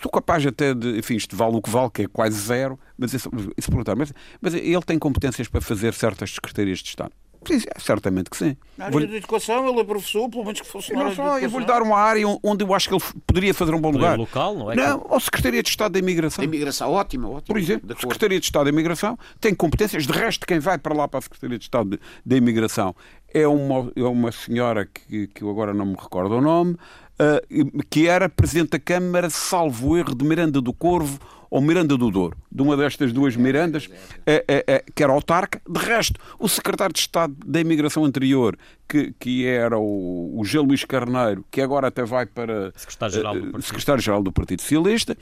sou 0.00 0.10
capaz 0.10 0.46
até 0.46 0.74
de, 0.74 0.98
enfim, 0.98 1.16
isto 1.16 1.36
vale 1.36 1.56
o 1.56 1.62
que 1.62 1.70
vale, 1.70 1.90
que 1.90 2.02
é 2.02 2.06
quase 2.06 2.38
zero, 2.38 2.78
mas 2.96 3.12
isso 3.12 3.28
perguntar, 3.30 3.96
mas, 3.96 4.12
mas 4.40 4.54
ele 4.54 4.82
tem 4.82 4.98
competências 4.98 5.48
para 5.48 5.60
fazer 5.60 5.92
certas 5.94 6.32
secretarias 6.32 6.78
de 6.78 6.88
Estado? 6.88 7.12
Sim, 7.46 7.60
certamente 7.78 8.30
que 8.30 8.36
sim. 8.36 8.56
Na 8.76 8.86
área 8.86 9.06
da 9.06 9.16
educação, 9.16 9.68
ele 9.68 9.80
é 9.80 9.84
professor, 9.84 10.28
pelo 10.28 10.44
menos 10.44 10.60
que 10.60 10.66
fosse 10.66 10.92
não 10.92 11.14
só, 11.14 11.38
Eu 11.38 11.50
vou-lhe 11.50 11.66
dar 11.66 11.82
uma 11.82 11.98
área 11.98 12.24
onde 12.42 12.64
eu 12.64 12.74
acho 12.74 12.88
que 12.88 12.94
ele 12.94 13.02
poderia 13.26 13.54
fazer 13.54 13.74
um 13.74 13.80
bom 13.80 13.90
lugar. 13.90 14.18
local, 14.18 14.54
não 14.54 14.70
é? 14.70 14.76
Não, 14.76 15.06
ou 15.08 15.20
Secretaria 15.20 15.62
de 15.62 15.68
Estado 15.68 15.92
da 15.92 15.98
Imigração. 15.98 16.42
A 16.42 16.44
imigração, 16.44 16.90
ótimo, 16.90 17.28
ótimo. 17.28 17.46
Por 17.46 17.58
exemplo, 17.58 17.96
Secretaria 18.00 18.38
de 18.38 18.46
Estado 18.46 18.64
da 18.64 18.70
Imigração 18.70 19.18
tem 19.40 19.54
competências, 19.54 20.06
de 20.06 20.12
resto, 20.12 20.46
quem 20.46 20.58
vai 20.58 20.78
para 20.78 20.94
lá 20.94 21.08
para 21.08 21.18
a 21.18 21.22
Secretaria 21.22 21.58
de 21.58 21.64
Estado 21.64 22.00
da 22.24 22.36
Imigração 22.36 22.94
é 23.32 23.46
uma, 23.46 23.90
é 23.96 24.02
uma 24.02 24.30
senhora 24.30 24.86
que, 24.86 25.26
que 25.28 25.42
eu 25.42 25.50
agora 25.50 25.72
não 25.72 25.86
me 25.86 25.96
recordo 25.98 26.36
o 26.36 26.40
nome, 26.40 26.72
uh, 26.72 27.82
que 27.88 28.06
era 28.06 28.28
Presidente 28.28 28.70
da 28.70 28.78
Câmara, 28.78 29.30
salvo 29.30 29.96
erro, 29.96 30.14
de 30.14 30.24
Miranda 30.24 30.60
do 30.60 30.72
Corvo 30.72 31.18
ao 31.52 31.60
Miranda 31.60 31.98
do 31.98 32.10
Douro, 32.10 32.34
de 32.50 32.62
uma 32.62 32.74
destas 32.78 33.12
duas 33.12 33.36
Mirandas, 33.36 33.90
é, 34.24 34.42
é, 34.48 34.64
é, 34.66 34.84
que 34.94 35.02
era 35.02 35.12
autarca. 35.12 35.60
De 35.68 35.78
resto, 35.78 36.18
o 36.38 36.48
secretário 36.48 36.94
de 36.94 37.00
Estado 37.00 37.36
da 37.44 37.60
Imigração 37.60 38.06
anterior, 38.06 38.56
que, 38.88 39.12
que 39.20 39.44
era 39.46 39.78
o, 39.78 40.40
o 40.40 40.44
G. 40.46 40.58
Luís 40.58 40.82
Carneiro, 40.84 41.44
que 41.50 41.60
agora 41.60 41.88
até 41.88 42.04
vai 42.04 42.24
para 42.24 42.72
secretário-geral 42.74 43.34
do, 43.34 43.58
uh, 43.58 43.62
secretário 43.62 44.22
do 44.22 44.32
Partido 44.32 44.62
Socialista, 44.62 45.14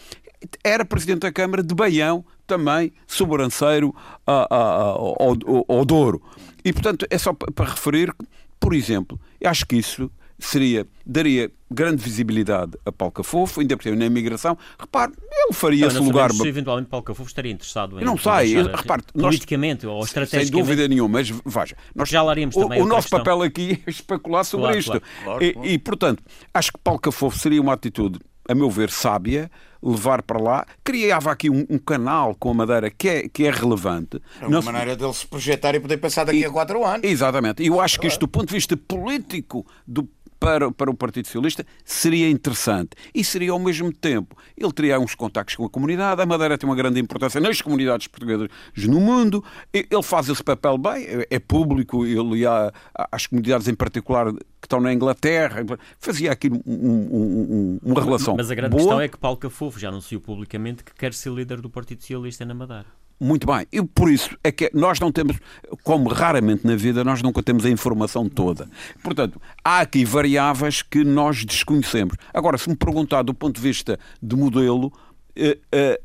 era 0.62 0.84
presidente 0.84 1.22
da 1.22 1.32
Câmara 1.32 1.64
de 1.64 1.74
Baião, 1.74 2.24
também 2.46 2.92
sobranceiro 3.08 3.94
a, 4.24 4.32
a, 4.32 4.56
a, 4.56 4.82
ao, 4.82 5.64
ao 5.68 5.84
Douro. 5.84 6.22
E, 6.64 6.72
portanto, 6.72 7.06
é 7.10 7.18
só 7.18 7.32
para 7.32 7.70
referir, 7.70 8.14
por 8.60 8.72
exemplo, 8.72 9.18
acho 9.44 9.66
que 9.66 9.76
isso 9.76 10.08
seria, 10.46 10.86
daria 11.04 11.50
grande 11.70 12.02
visibilidade 12.02 12.72
a 12.84 12.90
Paulo 12.90 13.12
Cafofo, 13.12 13.60
ainda 13.60 13.76
por 13.76 13.82
cima 13.82 13.96
na 13.96 14.06
imigração. 14.06 14.58
Repare, 14.78 15.12
ele 15.30 15.52
faria 15.52 15.86
esse 15.86 15.98
lugar. 15.98 16.32
Se 16.32 16.46
eventualmente 16.46 16.88
Paulo 16.88 17.04
Cafofo 17.04 17.28
estaria 17.28 17.52
interessado 17.52 18.00
em. 18.00 18.04
Não 18.04 18.16
sei, 18.16 18.62
repare, 18.62 19.02
politicamente 19.12 19.86
nós, 19.86 19.94
ou 19.94 20.04
estrategicamente. 20.04 20.52
Sem 20.52 20.60
dúvida 20.60 20.88
nenhuma, 20.88 21.18
mas 21.18 21.28
veja, 21.28 21.76
nós, 21.94 22.08
já 22.08 22.22
laremos 22.22 22.56
o, 22.56 22.62
também. 22.62 22.82
O 22.82 22.86
nosso 22.86 23.02
questão. 23.02 23.18
papel 23.20 23.42
aqui 23.42 23.82
é 23.86 23.90
especular 23.90 24.44
sobre 24.44 24.66
claro, 24.66 24.78
isto. 24.78 25.00
Claro, 25.00 25.40
claro, 25.40 25.44
e, 25.44 25.74
e, 25.74 25.78
portanto, 25.78 26.22
acho 26.52 26.72
que 26.72 26.78
Paulo 26.78 27.00
Cafofo 27.00 27.38
seria 27.38 27.60
uma 27.60 27.72
atitude, 27.72 28.18
a 28.48 28.54
meu 28.54 28.70
ver, 28.70 28.90
sábia 28.90 29.50
levar 29.82 30.22
para 30.22 30.38
lá, 30.38 30.66
criava 30.84 31.30
aqui 31.30 31.48
um, 31.48 31.66
um, 31.68 31.78
canal 31.78 32.34
com 32.34 32.50
a 32.50 32.54
Madeira 32.54 32.90
que 32.90 33.08
é, 33.08 33.28
que 33.28 33.46
é 33.46 33.50
relevante. 33.50 34.20
É 34.40 34.46
uma 34.46 34.60
Não 34.60 34.62
maneira 34.62 34.94
dele 34.94 35.12
se 35.14 35.26
projetar 35.26 35.74
e 35.74 35.80
poder 35.80 35.96
passar 35.96 36.24
daqui 36.24 36.40
e, 36.40 36.44
a 36.44 36.50
quatro 36.50 36.84
anos. 36.84 37.08
Exatamente. 37.08 37.62
E 37.62 37.68
eu 37.68 37.80
acho 37.80 37.98
que 37.98 38.06
isto, 38.06 38.20
do 38.20 38.28
ponto 38.28 38.48
de 38.48 38.54
vista 38.54 38.76
político 38.76 39.66
do 39.86 40.08
para, 40.40 40.72
para 40.72 40.90
o 40.90 40.94
Partido 40.94 41.26
Socialista 41.26 41.64
seria 41.84 42.28
interessante. 42.28 42.90
E 43.14 43.22
seria 43.22 43.52
ao 43.52 43.58
mesmo 43.58 43.92
tempo, 43.92 44.34
ele 44.56 44.72
teria 44.72 44.98
uns 44.98 45.14
contactos 45.14 45.54
com 45.54 45.66
a 45.66 45.70
comunidade, 45.70 46.20
a 46.20 46.26
Madeira 46.26 46.56
tem 46.56 46.68
uma 46.68 46.74
grande 46.74 46.98
importância 46.98 47.38
nas 47.40 47.60
comunidades 47.60 48.06
portuguesas 48.06 48.48
no 48.76 48.98
mundo, 48.98 49.44
ele 49.72 50.02
faz 50.02 50.28
esse 50.28 50.42
papel 50.42 50.78
bem, 50.78 51.04
é, 51.04 51.26
é 51.30 51.38
público, 51.38 52.06
ele 52.06 52.40
ia 52.40 52.72
às 53.12 53.26
comunidades 53.26 53.68
em 53.68 53.74
particular 53.74 54.32
que 54.32 54.66
estão 54.66 54.80
na 54.80 54.92
Inglaterra, 54.92 55.64
fazia 55.98 56.32
aqui 56.32 56.48
um, 56.48 56.60
um, 56.66 57.78
um, 57.80 57.80
uma 57.82 58.02
relação 58.02 58.36
Mas 58.36 58.50
a 58.50 58.54
grande 58.54 58.70
boa. 58.70 58.82
questão 58.82 59.00
é 59.00 59.08
que 59.08 59.18
Paulo 59.18 59.36
Cafofo 59.36 59.78
já 59.78 59.88
anunciou 59.88 60.20
publicamente 60.20 60.82
que 60.82 60.94
quer 60.94 61.12
ser 61.12 61.30
líder 61.32 61.60
do 61.60 61.68
Partido 61.68 62.00
Socialista 62.00 62.44
na 62.44 62.54
Madeira. 62.54 62.86
Muito 63.20 63.46
bem. 63.46 63.66
E 63.70 63.82
por 63.82 64.10
isso 64.10 64.34
é 64.42 64.50
que 64.50 64.70
nós 64.72 64.98
não 64.98 65.12
temos, 65.12 65.38
como 65.84 66.08
raramente 66.08 66.66
na 66.66 66.74
vida, 66.74 67.04
nós 67.04 67.20
nunca 67.20 67.42
temos 67.42 67.66
a 67.66 67.70
informação 67.70 68.26
toda. 68.26 68.66
Portanto, 69.02 69.40
há 69.62 69.80
aqui 69.80 70.06
variáveis 70.06 70.80
que 70.80 71.04
nós 71.04 71.44
desconhecemos. 71.44 72.14
Agora, 72.32 72.56
se 72.56 72.70
me 72.70 72.74
perguntar 72.74 73.22
do 73.22 73.34
ponto 73.34 73.56
de 73.56 73.60
vista 73.60 74.00
de 74.22 74.34
modelo, 74.34 74.90
eh, 75.36 75.58
eh, 75.70 76.00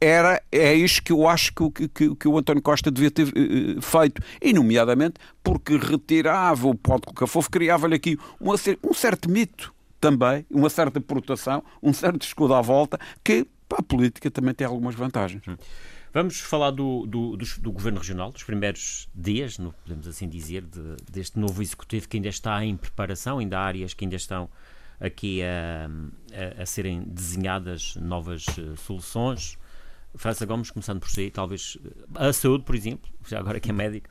era, 0.00 0.40
é 0.52 0.72
isto 0.72 1.02
que 1.02 1.12
eu 1.12 1.28
acho 1.28 1.52
que, 1.52 1.88
que, 1.88 2.14
que 2.14 2.28
o 2.28 2.38
António 2.38 2.62
Costa 2.62 2.88
devia 2.88 3.10
ter 3.10 3.26
eh, 3.26 3.80
feito. 3.80 4.22
E, 4.40 4.52
nomeadamente, 4.52 5.14
porque 5.42 5.76
retirava 5.76 6.68
o 6.68 6.74
pó 6.76 6.98
de 6.98 7.12
cafofo, 7.12 7.50
criava-lhe 7.50 7.96
aqui 7.96 8.16
um, 8.40 8.52
um 8.88 8.94
certo 8.94 9.28
mito 9.28 9.74
também, 10.00 10.46
uma 10.48 10.70
certa 10.70 11.00
proteção, 11.00 11.64
um 11.82 11.92
certo 11.92 12.22
escudo 12.22 12.54
à 12.54 12.62
volta, 12.62 12.96
que 13.24 13.44
para 13.68 13.80
a 13.80 13.82
política 13.82 14.30
também 14.30 14.54
tem 14.54 14.66
algumas 14.66 14.94
vantagens. 14.94 15.42
Hum. 15.48 15.56
Vamos 16.12 16.40
falar 16.40 16.72
do, 16.72 17.06
do, 17.06 17.36
do, 17.36 17.44
do, 17.60 17.72
Governo 17.72 17.98
Regional, 17.98 18.32
dos 18.32 18.42
primeiros 18.42 19.08
dias, 19.14 19.58
no, 19.58 19.72
podemos 19.72 20.08
assim 20.08 20.28
dizer, 20.28 20.62
de, 20.62 20.96
deste 21.08 21.38
novo 21.38 21.62
Executivo 21.62 22.08
que 22.08 22.16
ainda 22.16 22.28
está 22.28 22.64
em 22.64 22.76
preparação, 22.76 23.38
ainda 23.38 23.58
há 23.58 23.62
áreas 23.62 23.94
que 23.94 24.04
ainda 24.04 24.16
estão 24.16 24.50
aqui 24.98 25.40
a, 25.44 25.88
a, 26.58 26.62
a 26.62 26.66
serem 26.66 27.02
desenhadas 27.02 27.94
novas 27.94 28.44
uh, 28.58 28.76
soluções. 28.76 29.56
França 30.16 30.44
Gomes, 30.44 30.72
começando 30.72 30.98
por 30.98 31.08
si, 31.08 31.30
talvez 31.30 31.78
a 32.16 32.32
saúde, 32.32 32.64
por 32.64 32.74
exemplo, 32.74 33.08
já 33.28 33.38
agora 33.38 33.60
que 33.60 33.70
é 33.70 33.72
médico, 33.72 34.08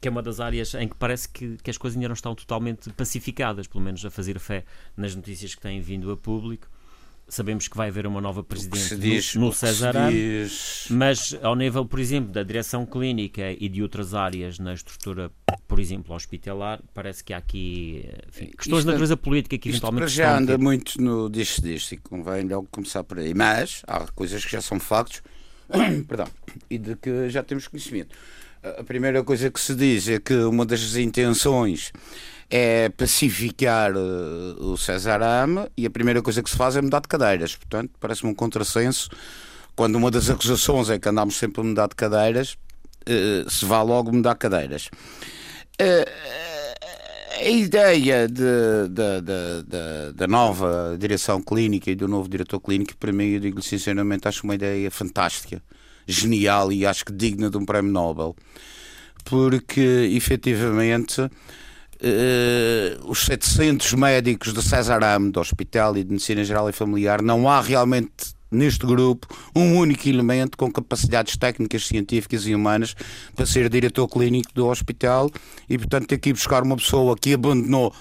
que 0.00 0.08
é 0.08 0.10
uma 0.10 0.22
das 0.22 0.40
áreas 0.40 0.74
em 0.74 0.88
que 0.88 0.96
parece 0.96 1.28
que, 1.28 1.58
que 1.58 1.70
as 1.70 1.78
coisas 1.78 1.96
ainda 1.96 2.08
não 2.08 2.14
estão 2.14 2.34
totalmente 2.34 2.90
pacificadas, 2.90 3.68
pelo 3.68 3.84
menos 3.84 4.04
a 4.04 4.10
fazer 4.10 4.40
fé 4.40 4.64
nas 4.96 5.14
notícias 5.14 5.54
que 5.54 5.60
têm 5.60 5.80
vindo 5.80 6.10
a 6.10 6.16
público. 6.16 6.68
Sabemos 7.28 7.66
que 7.66 7.76
vai 7.76 7.88
haver 7.88 8.06
uma 8.06 8.20
nova 8.20 8.44
presidente 8.44 8.96
diz, 8.96 9.34
no, 9.34 9.46
no 9.46 9.52
mas 10.90 11.36
ao 11.42 11.56
nível, 11.56 11.84
por 11.84 11.98
exemplo, 11.98 12.30
da 12.30 12.44
direção 12.44 12.86
clínica 12.86 13.50
e 13.58 13.68
de 13.68 13.82
outras 13.82 14.14
áreas 14.14 14.60
na 14.60 14.72
estrutura, 14.72 15.32
por 15.66 15.80
exemplo, 15.80 16.14
hospitalar, 16.14 16.80
parece 16.94 17.24
que 17.24 17.32
há 17.32 17.38
aqui 17.38 18.08
enfim, 18.28 18.52
questões 18.56 18.84
de 18.84 18.90
natureza 18.90 19.16
política 19.16 19.58
que 19.58 19.68
eventualmente. 19.70 20.06
Isto 20.06 20.16
já 20.16 20.38
anda 20.38 20.56
muito 20.56 21.02
no 21.02 21.28
disto 21.28 21.66
e 21.66 21.96
convém 21.96 22.46
logo 22.46 22.68
começar 22.70 23.02
por 23.02 23.18
aí. 23.18 23.34
Mas 23.34 23.82
há 23.88 24.06
coisas 24.12 24.44
que 24.44 24.52
já 24.52 24.60
são 24.60 24.78
factos 24.78 25.20
perdão, 26.06 26.28
e 26.70 26.78
de 26.78 26.96
que 26.96 27.28
já 27.28 27.42
temos 27.42 27.66
conhecimento. 27.68 28.14
A 28.62 28.82
primeira 28.82 29.22
coisa 29.22 29.50
que 29.50 29.60
se 29.60 29.74
diz 29.74 30.08
é 30.08 30.18
que 30.18 30.34
uma 30.34 30.64
das 30.64 30.96
intenções 30.96 31.92
é 32.50 32.88
pacificar 32.90 33.92
uh, 33.96 34.72
o 34.72 34.76
César 34.76 35.22
Ama 35.22 35.68
e 35.76 35.86
a 35.86 35.90
primeira 35.90 36.22
coisa 36.22 36.42
que 36.42 36.50
se 36.50 36.56
faz 36.56 36.76
é 36.76 36.82
mudar 36.82 37.00
de 37.00 37.08
cadeiras. 37.08 37.56
Portanto, 37.56 37.90
parece-me 37.98 38.30
um 38.30 38.34
contrassenso 38.34 39.10
quando 39.74 39.96
uma 39.96 40.10
das 40.10 40.30
acusações 40.30 40.88
é 40.88 40.98
que 40.98 41.08
andamos 41.08 41.36
sempre 41.36 41.60
a 41.60 41.64
mudar 41.64 41.88
de 41.88 41.94
cadeiras, 41.94 42.56
uh, 43.08 43.50
se 43.50 43.64
vá 43.64 43.82
logo 43.82 44.12
mudar 44.12 44.34
cadeiras. 44.36 44.88
Uh, 45.80 46.36
a 47.38 47.50
ideia 47.50 48.26
de, 48.26 48.88
de, 48.88 49.20
de, 49.20 50.12
da 50.14 50.26
nova 50.26 50.96
direção 50.98 51.42
clínica 51.42 51.90
e 51.90 51.94
do 51.94 52.08
novo 52.08 52.28
diretor 52.28 52.58
clínico, 52.60 52.96
para 52.96 53.12
mim, 53.12 53.26
eu 53.26 53.40
digo-lhe 53.40 53.62
sinceramente, 53.62 54.26
acho 54.26 54.44
uma 54.44 54.54
ideia 54.54 54.90
fantástica, 54.90 55.62
genial 56.06 56.72
e 56.72 56.86
acho 56.86 57.04
que 57.04 57.12
digna 57.12 57.50
de 57.50 57.58
um 57.58 57.66
prémio 57.66 57.92
Nobel, 57.92 58.34
porque 59.24 60.10
efetivamente 60.14 61.28
uh, 62.02 63.10
os 63.10 63.24
700 63.24 63.94
médicos 63.94 64.52
do 64.52 64.62
César 64.62 65.02
Ame, 65.02 65.30
do 65.30 65.40
Hospital 65.40 65.96
e 65.96 66.04
de 66.04 66.10
Medicina 66.10 66.44
Geral 66.44 66.68
e 66.68 66.72
Familiar, 66.72 67.22
não 67.22 67.48
há 67.48 67.60
realmente 67.60 68.36
neste 68.50 68.86
grupo 68.86 69.26
um 69.54 69.76
único 69.76 70.08
elemento 70.08 70.56
com 70.56 70.70
capacidades 70.70 71.36
técnicas, 71.36 71.86
científicas 71.86 72.46
e 72.46 72.54
humanas 72.54 72.94
para 73.34 73.46
ser 73.46 73.68
diretor 73.68 74.08
clínico 74.08 74.52
do 74.54 74.66
hospital 74.66 75.30
e, 75.68 75.76
portanto, 75.76 76.06
ter 76.06 76.18
que 76.18 76.30
ir 76.30 76.32
buscar 76.32 76.62
uma 76.62 76.76
pessoa 76.76 77.16
que 77.16 77.34
abandonou 77.34 77.92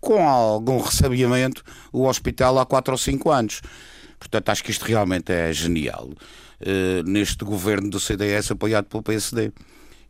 com 0.00 0.28
algum 0.28 0.80
ressabiamento 0.80 1.62
o 1.92 2.06
hospital 2.06 2.58
há 2.58 2.66
4 2.66 2.92
ou 2.92 2.98
5 2.98 3.30
anos. 3.30 3.62
Portanto, 4.18 4.48
acho 4.50 4.64
que 4.64 4.70
isto 4.70 4.84
realmente 4.84 5.32
é 5.32 5.52
genial. 5.52 6.10
Uh, 6.60 7.02
neste 7.04 7.44
governo 7.44 7.90
do 7.90 7.98
CDS 7.98 8.52
apoiado 8.52 8.84
pelo 8.84 9.02
PSD. 9.02 9.52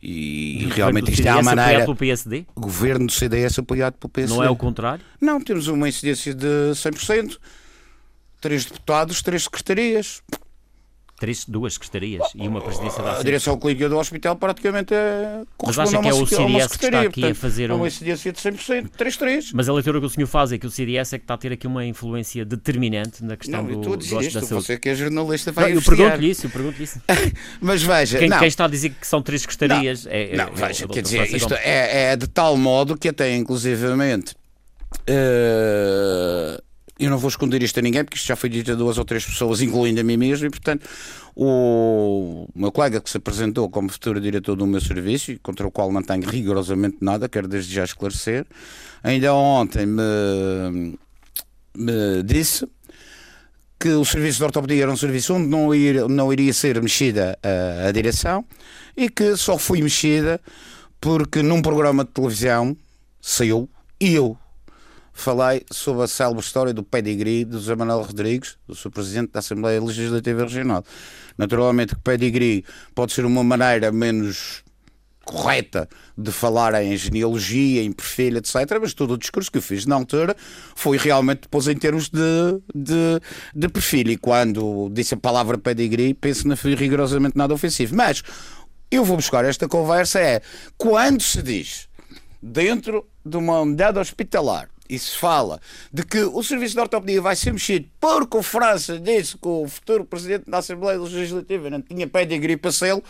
E, 0.05 0.65
e 0.65 0.65
realmente 0.65 1.13
isto 1.13 1.25
é 1.25 1.29
a 1.29 1.41
maneira. 1.41 1.85
Pelo 1.85 1.95
PSD? 1.95 2.45
Governo 2.53 3.05
do 3.05 3.11
CDS 3.13 3.57
apoiado 3.57 3.93
pelo 3.93 4.11
PSD. 4.11 4.35
Não 4.35 4.43
é 4.43 4.49
o 4.49 4.55
contrário? 4.55 5.03
Não, 5.21 5.39
temos 5.39 5.67
uma 5.67 5.87
incidência 5.87 6.33
de 6.33 6.71
100%. 6.73 7.37
Três 8.41 8.65
deputados, 8.65 9.21
três 9.21 9.43
secretarias. 9.43 10.21
Três, 11.23 11.45
duas 11.45 11.75
secretarias 11.75 12.21
e 12.35 12.45
uma 12.49 12.59
presidência 12.59 13.01
da 13.01 13.17
A 13.17 13.23
direção 13.23 13.57
clínica 13.57 13.87
do 13.87 13.97
hospital 13.97 14.35
praticamente 14.35 14.93
é. 14.93 15.43
Mas 15.65 15.79
acha 15.79 15.97
que 16.01 16.09
é 16.09 16.13
o 16.13 16.27
CDS 16.27 16.75
que 16.75 16.85
está 16.85 16.99
aqui 16.99 17.25
a 17.27 17.33
fazer 17.33 17.71
um. 17.71 17.77
Uma 17.77 17.87
incidência 17.87 18.29
de 18.33 18.37
100%, 18.41 18.89
3-3. 18.89 19.51
Mas 19.53 19.69
a 19.69 19.73
leitura 19.73 20.01
que 20.01 20.05
o 20.05 20.09
senhor 20.09 20.27
faz 20.27 20.51
é 20.51 20.57
que 20.57 20.67
o 20.67 20.69
CDS 20.69 21.13
é 21.13 21.17
que 21.17 21.23
está 21.23 21.35
a 21.35 21.37
ter 21.37 21.53
aqui 21.53 21.65
uma 21.65 21.85
influência 21.85 22.43
determinante 22.43 23.23
na 23.23 23.37
questão 23.37 23.63
não, 23.63 23.71
do, 23.71 23.79
estou 23.79 23.93
a 23.93 23.95
dizer 23.95 24.21
isto. 24.21 24.45
Você 24.47 24.77
que 24.77 24.89
é 24.89 24.95
jornalista 24.95 25.53
vai 25.53 25.69
não, 25.69 25.75
Eu 25.77 25.81
pergunto-lhe 25.81 26.29
isso, 26.29 26.45
eu 26.45 26.49
pergunto 26.49 26.83
isso. 26.83 27.01
Mas 27.61 27.81
veja. 27.81 28.19
Quem, 28.19 28.27
não. 28.27 28.39
quem, 28.39 28.47
está 28.49 28.65
a 28.65 28.67
dizer 28.67 28.89
que 28.89 29.07
são 29.07 29.21
três 29.21 29.43
secretarias 29.43 30.03
não, 30.03 30.11
é. 30.11 30.35
Não, 30.35 30.47
é, 30.47 30.51
veja, 30.51 30.83
é, 30.83 30.87
quer 30.89 31.03
dizer, 31.03 31.33
isto 31.33 31.53
é, 31.53 32.11
é, 32.11 32.15
de 32.17 32.27
tal 32.27 32.57
modo 32.57 32.97
que 32.97 33.07
até 33.07 33.33
inclusivamente. 33.33 34.35
Uh, 35.09 36.61
eu 36.99 37.09
não 37.09 37.17
vou 37.17 37.29
esconder 37.29 37.61
isto 37.63 37.79
a 37.79 37.81
ninguém, 37.81 38.03
porque 38.03 38.17
isto 38.17 38.27
já 38.27 38.35
foi 38.35 38.49
dito 38.49 38.71
a 38.71 38.75
duas 38.75 38.97
ou 38.97 39.05
três 39.05 39.25
pessoas, 39.25 39.61
incluindo 39.61 39.99
a 39.99 40.03
mim 40.03 40.17
mesmo, 40.17 40.45
e 40.45 40.49
portanto, 40.49 40.87
o 41.35 42.47
meu 42.55 42.71
colega 42.71 43.01
que 43.01 43.09
se 43.09 43.17
apresentou 43.17 43.69
como 43.69 43.89
futuro 43.89 44.21
diretor 44.21 44.55
do 44.55 44.67
meu 44.67 44.79
serviço, 44.79 45.37
contra 45.41 45.67
o 45.67 45.71
qual 45.71 45.91
não 45.91 46.03
tenho 46.03 46.27
rigorosamente 46.29 46.97
nada, 47.01 47.27
quero 47.27 47.47
desde 47.47 47.73
já 47.73 47.83
esclarecer, 47.83 48.45
ainda 49.03 49.33
ontem 49.33 49.85
me, 49.85 50.97
me 51.75 52.23
disse 52.23 52.67
que 53.79 53.89
o 53.89 54.05
serviço 54.05 54.37
de 54.37 54.43
ortopedia 54.45 54.83
era 54.83 54.91
um 54.91 54.95
serviço 54.95 55.33
onde 55.33 55.47
não, 55.47 55.73
ir, 55.75 56.07
não 56.07 56.31
iria 56.31 56.53
ser 56.53 56.81
mexida 56.81 57.37
a, 57.43 57.87
a 57.89 57.91
direção 57.91 58.45
e 58.95 59.09
que 59.09 59.35
só 59.35 59.57
fui 59.57 59.81
mexida 59.81 60.39
porque 61.01 61.41
num 61.41 61.61
programa 61.61 62.05
de 62.05 62.11
televisão 62.11 62.77
saiu 63.19 63.67
e 63.99 64.13
eu 64.13 64.37
falei 65.13 65.63
sobre 65.71 66.03
a 66.03 66.07
célebre 66.07 66.41
história 66.41 66.73
do 66.73 66.83
pedigree 66.83 67.45
do 67.45 67.59
José 67.59 67.75
Manuel 67.75 68.01
Rodrigues, 68.01 68.57
do 68.67 68.75
seu 68.75 68.91
presidente 68.91 69.31
da 69.31 69.39
Assembleia 69.39 69.81
Legislativa 69.81 70.43
Regional. 70.43 70.83
Naturalmente 71.37 71.95
que 71.95 72.01
pedigree 72.01 72.65
pode 72.93 73.13
ser 73.13 73.23
uma 73.23 73.43
maneira 73.43 73.91
menos 73.91 74.63
correta 75.23 75.87
de 76.17 76.31
falar 76.31 76.73
em 76.83 76.95
genealogia, 76.97 77.81
em 77.81 77.91
perfil, 77.91 78.37
etc. 78.37 78.55
Mas 78.81 78.93
todo 78.93 79.13
o 79.13 79.17
discurso 79.17 79.51
que 79.51 79.57
eu 79.57 79.61
fiz 79.61 79.85
na 79.85 79.95
altura 79.95 80.35
foi 80.75 80.97
realmente 80.97 81.43
depois 81.43 81.67
em 81.67 81.75
termos 81.75 82.09
de, 82.09 82.61
de, 82.75 83.21
de 83.55 83.69
perfil. 83.69 84.09
E 84.09 84.17
quando 84.17 84.89
disse 84.91 85.13
a 85.13 85.17
palavra 85.17 85.57
pedigree, 85.57 86.13
penso 86.13 86.47
não 86.47 86.57
foi 86.57 86.75
rigorosamente 86.75 87.37
nada 87.37 87.53
ofensivo. 87.53 87.95
Mas 87.95 88.21
eu 88.91 89.05
vou 89.05 89.15
buscar 89.15 89.45
esta 89.45 89.67
conversa 89.67 90.19
é 90.19 90.41
quando 90.77 91.21
se 91.21 91.41
diz 91.41 91.87
dentro 92.41 93.07
de 93.25 93.37
uma 93.37 93.61
unidade 93.61 93.97
hospitalar 93.99 94.69
e 94.93 94.99
se 94.99 95.17
fala 95.17 95.59
de 95.91 96.03
que 96.03 96.19
o 96.19 96.43
serviço 96.43 96.75
de 96.75 96.81
ortopedia 96.81 97.21
vai 97.21 97.35
ser 97.35 97.51
mexido 97.51 97.87
porque 97.99 98.37
o 98.37 98.43
França 98.43 98.99
disse 98.99 99.37
que 99.37 99.47
o 99.47 99.67
futuro 99.67 100.05
presidente 100.05 100.49
da 100.49 100.59
Assembleia 100.59 100.99
Legislativa 100.99 101.69
não 101.69 101.81
tinha 101.81 102.07
pé 102.07 102.25
de 102.25 102.37
gripe 102.37 102.67
a 102.67 102.71
selo, 102.71 103.03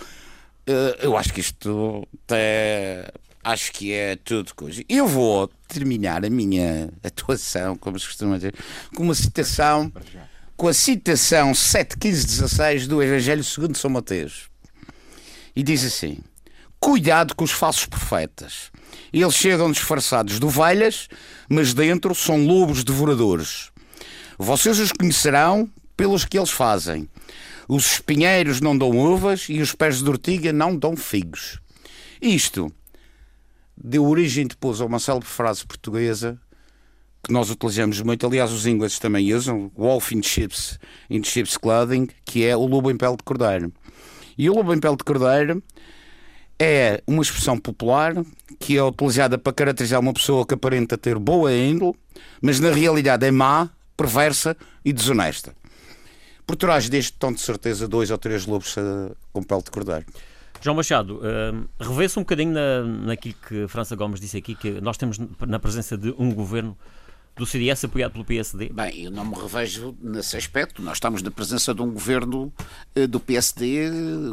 eh, 0.65 0.99
eu 1.01 1.17
acho 1.17 1.33
que 1.33 1.41
isto 1.41 2.07
é, 2.31 3.11
acho 3.43 3.71
que 3.73 3.91
é 3.91 4.15
tudo 4.15 4.55
coisa. 4.55 4.81
Eu 4.87 5.07
vou 5.07 5.49
terminar 5.67 6.23
a 6.23 6.29
minha 6.29 6.89
atuação, 7.03 7.75
como 7.75 7.99
se 7.99 8.07
costuma 8.07 8.37
dizer, 8.37 8.55
com 8.95 9.03
uma 9.03 9.15
citação, 9.15 9.91
com 10.55 10.69
a 10.69 10.73
citação 10.73 11.53
7, 11.53 11.97
15, 11.97 12.25
16 12.25 12.87
do 12.87 13.03
Evangelho 13.03 13.43
segundo 13.43 13.77
São 13.77 13.89
Mateus. 13.89 14.49
E 15.53 15.61
diz 15.61 15.83
assim: 15.83 16.19
Cuidado 16.83 17.33
com 17.33 17.45
os 17.45 17.51
falsos 17.51 17.85
profetas 17.85 18.69
eles 19.13 19.35
chegam 19.35 19.71
disfarçados 19.71 20.37
de 20.37 20.45
ovelhas, 20.45 21.07
mas 21.47 21.73
dentro 21.73 22.13
são 22.13 22.45
lobos 22.45 22.83
devoradores. 22.83 23.71
Vocês 24.37 24.79
os 24.79 24.91
conhecerão 24.91 25.69
pelos 25.95 26.25
que 26.25 26.37
eles 26.37 26.49
fazem. 26.49 27.07
Os 27.69 27.93
espinheiros 27.93 28.59
não 28.59 28.77
dão 28.77 28.89
uvas 28.89 29.47
e 29.47 29.61
os 29.61 29.73
pés 29.73 30.01
de 30.01 30.09
ortiga 30.09 30.51
não 30.51 30.75
dão 30.75 30.97
figos. 30.97 31.59
Isto 32.21 32.69
deu 33.77 34.05
origem 34.05 34.45
depois 34.45 34.81
a 34.81 34.85
uma 34.85 34.99
célebre 34.99 35.29
frase 35.29 35.65
portuguesa 35.65 36.37
que 37.23 37.31
nós 37.31 37.49
utilizamos 37.49 38.01
muito, 38.01 38.27
aliás 38.27 38.51
os 38.51 38.65
ingleses 38.65 38.99
também 38.99 39.33
usam, 39.33 39.71
wolf 39.77 40.11
in 40.11 40.21
sheep's, 40.21 40.77
in 41.09 41.23
sheep's 41.23 41.55
clothing, 41.55 42.09
que 42.25 42.43
é 42.43 42.57
o 42.57 42.65
lobo 42.65 42.91
em 42.91 42.97
pele 42.97 43.15
de 43.15 43.23
cordeiro. 43.23 43.71
E 44.37 44.49
o 44.49 44.55
lobo 44.55 44.73
em 44.73 44.79
pele 44.79 44.97
de 44.97 45.05
cordeiro 45.05 45.63
é 46.63 47.03
uma 47.05 47.21
expressão 47.21 47.57
popular 47.57 48.13
que 48.59 48.77
é 48.77 48.83
utilizada 48.83 49.37
para 49.37 49.51
caracterizar 49.53 49.99
uma 49.99 50.13
pessoa 50.13 50.45
que 50.45 50.53
aparenta 50.53 50.97
ter 50.97 51.19
boa 51.19 51.53
índole, 51.53 51.93
mas 52.41 52.59
na 52.59 52.71
realidade 52.71 53.25
é 53.25 53.31
má, 53.31 53.69
perversa 53.97 54.55
e 54.83 54.93
desonesta. 54.93 55.53
Por 56.45 56.55
trás 56.55 56.89
deste 56.89 57.13
estão 57.13 57.31
de 57.31 57.41
certeza 57.41 57.87
dois 57.87 58.11
ou 58.11 58.17
três 58.17 58.45
lobos 58.45 58.75
com 59.31 59.43
pele 59.43 59.63
de 59.63 59.71
cordeiro. 59.71 60.05
João 60.61 60.75
Machado, 60.77 61.17
uh, 61.17 61.67
revê-se 61.77 62.17
um 62.17 62.21
bocadinho 62.21 62.53
na, 62.53 62.83
naquilo 62.83 63.35
que 63.47 63.67
França 63.67 63.95
Gomes 63.97 64.19
disse 64.19 64.37
aqui, 64.37 64.55
que 64.55 64.79
nós 64.79 64.95
temos 64.95 65.17
na 65.45 65.59
presença 65.59 65.97
de 65.97 66.15
um 66.17 66.33
governo 66.33 66.77
do 67.35 67.45
CDS 67.45 67.85
apoiado 67.85 68.11
pelo 68.11 68.25
PSD? 68.25 68.69
Bem, 68.69 69.05
eu 69.05 69.11
não 69.11 69.25
me 69.25 69.35
revejo 69.35 69.95
nesse 70.01 70.37
aspecto. 70.37 70.81
Nós 70.81 70.97
estamos 70.97 71.21
na 71.21 71.31
presença 71.31 71.73
de 71.73 71.81
um 71.81 71.91
governo 71.91 72.53
eh, 72.95 73.07
do 73.07 73.19
PSD 73.19 73.89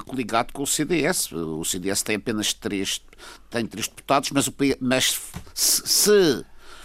coligado 0.07 0.53
com 0.53 0.63
o 0.63 0.67
CDS. 0.67 1.33
O 1.33 1.65
CDS 1.65 2.03
tem 2.03 2.17
apenas 2.17 2.53
três, 2.53 3.01
tem 3.49 3.67
três 3.67 3.89
deputados, 3.89 4.31
mas, 4.31 4.47
o, 4.49 4.55
mas 4.81 5.21
se, 5.55 6.45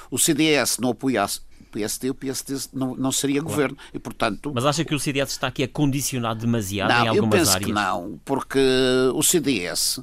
o 0.09 0.17
CDS 0.17 0.77
não 0.77 0.91
apoiasse 0.91 1.41
o 1.59 1.65
PSD, 1.71 2.09
o 2.09 2.15
PSD 2.15 2.55
não, 2.71 2.95
não 2.95 3.11
seria 3.11 3.41
claro. 3.41 3.49
governo. 3.49 3.77
E, 3.93 3.99
portanto, 3.99 4.53
Mas 4.55 4.65
acha 4.65 4.85
que 4.85 4.95
o 4.95 4.99
CDS 4.99 5.31
está 5.31 5.47
aqui 5.47 5.63
a 5.63 5.67
condicionar 5.67 6.35
demasiado 6.35 6.89
não, 6.89 7.05
em 7.05 7.07
algumas 7.09 7.25
eu 7.25 7.39
penso 7.39 7.51
áreas? 7.51 7.65
Que 7.65 7.73
não, 7.73 8.19
porque 8.23 8.59
o 9.13 9.21
CDS 9.21 9.99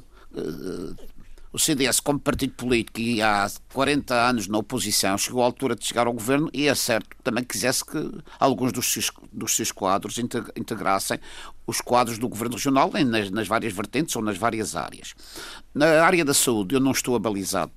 o 1.53 1.59
CDS, 1.59 1.99
como 1.99 2.19
partido 2.19 2.53
político 2.53 2.99
e 2.99 3.21
há 3.21 3.49
40 3.71 4.15
anos 4.15 4.47
na 4.47 4.57
oposição, 4.57 5.15
chegou 5.19 5.43
à 5.43 5.45
altura 5.45 5.75
de 5.75 5.85
chegar 5.85 6.07
ao 6.07 6.13
governo 6.13 6.49
e 6.51 6.67
é 6.67 6.73
certo 6.73 7.09
que 7.11 7.23
também 7.23 7.43
quisesse 7.43 7.85
que 7.85 8.11
alguns 8.39 8.73
dos 8.73 8.91
seus, 8.91 9.11
dos 9.31 9.55
seus 9.55 9.71
quadros 9.71 10.17
integrassem 10.17 11.19
os 11.67 11.79
quadros 11.79 12.17
do 12.17 12.27
governo 12.27 12.55
regional 12.55 12.91
nas, 13.05 13.29
nas 13.29 13.47
várias 13.47 13.71
vertentes 13.71 14.15
ou 14.15 14.23
nas 14.23 14.35
várias 14.35 14.75
áreas. 14.75 15.13
Na 15.75 16.03
área 16.03 16.25
da 16.25 16.33
saúde, 16.33 16.73
eu 16.73 16.79
não 16.79 16.91
estou 16.91 17.15
abalizado 17.15 17.71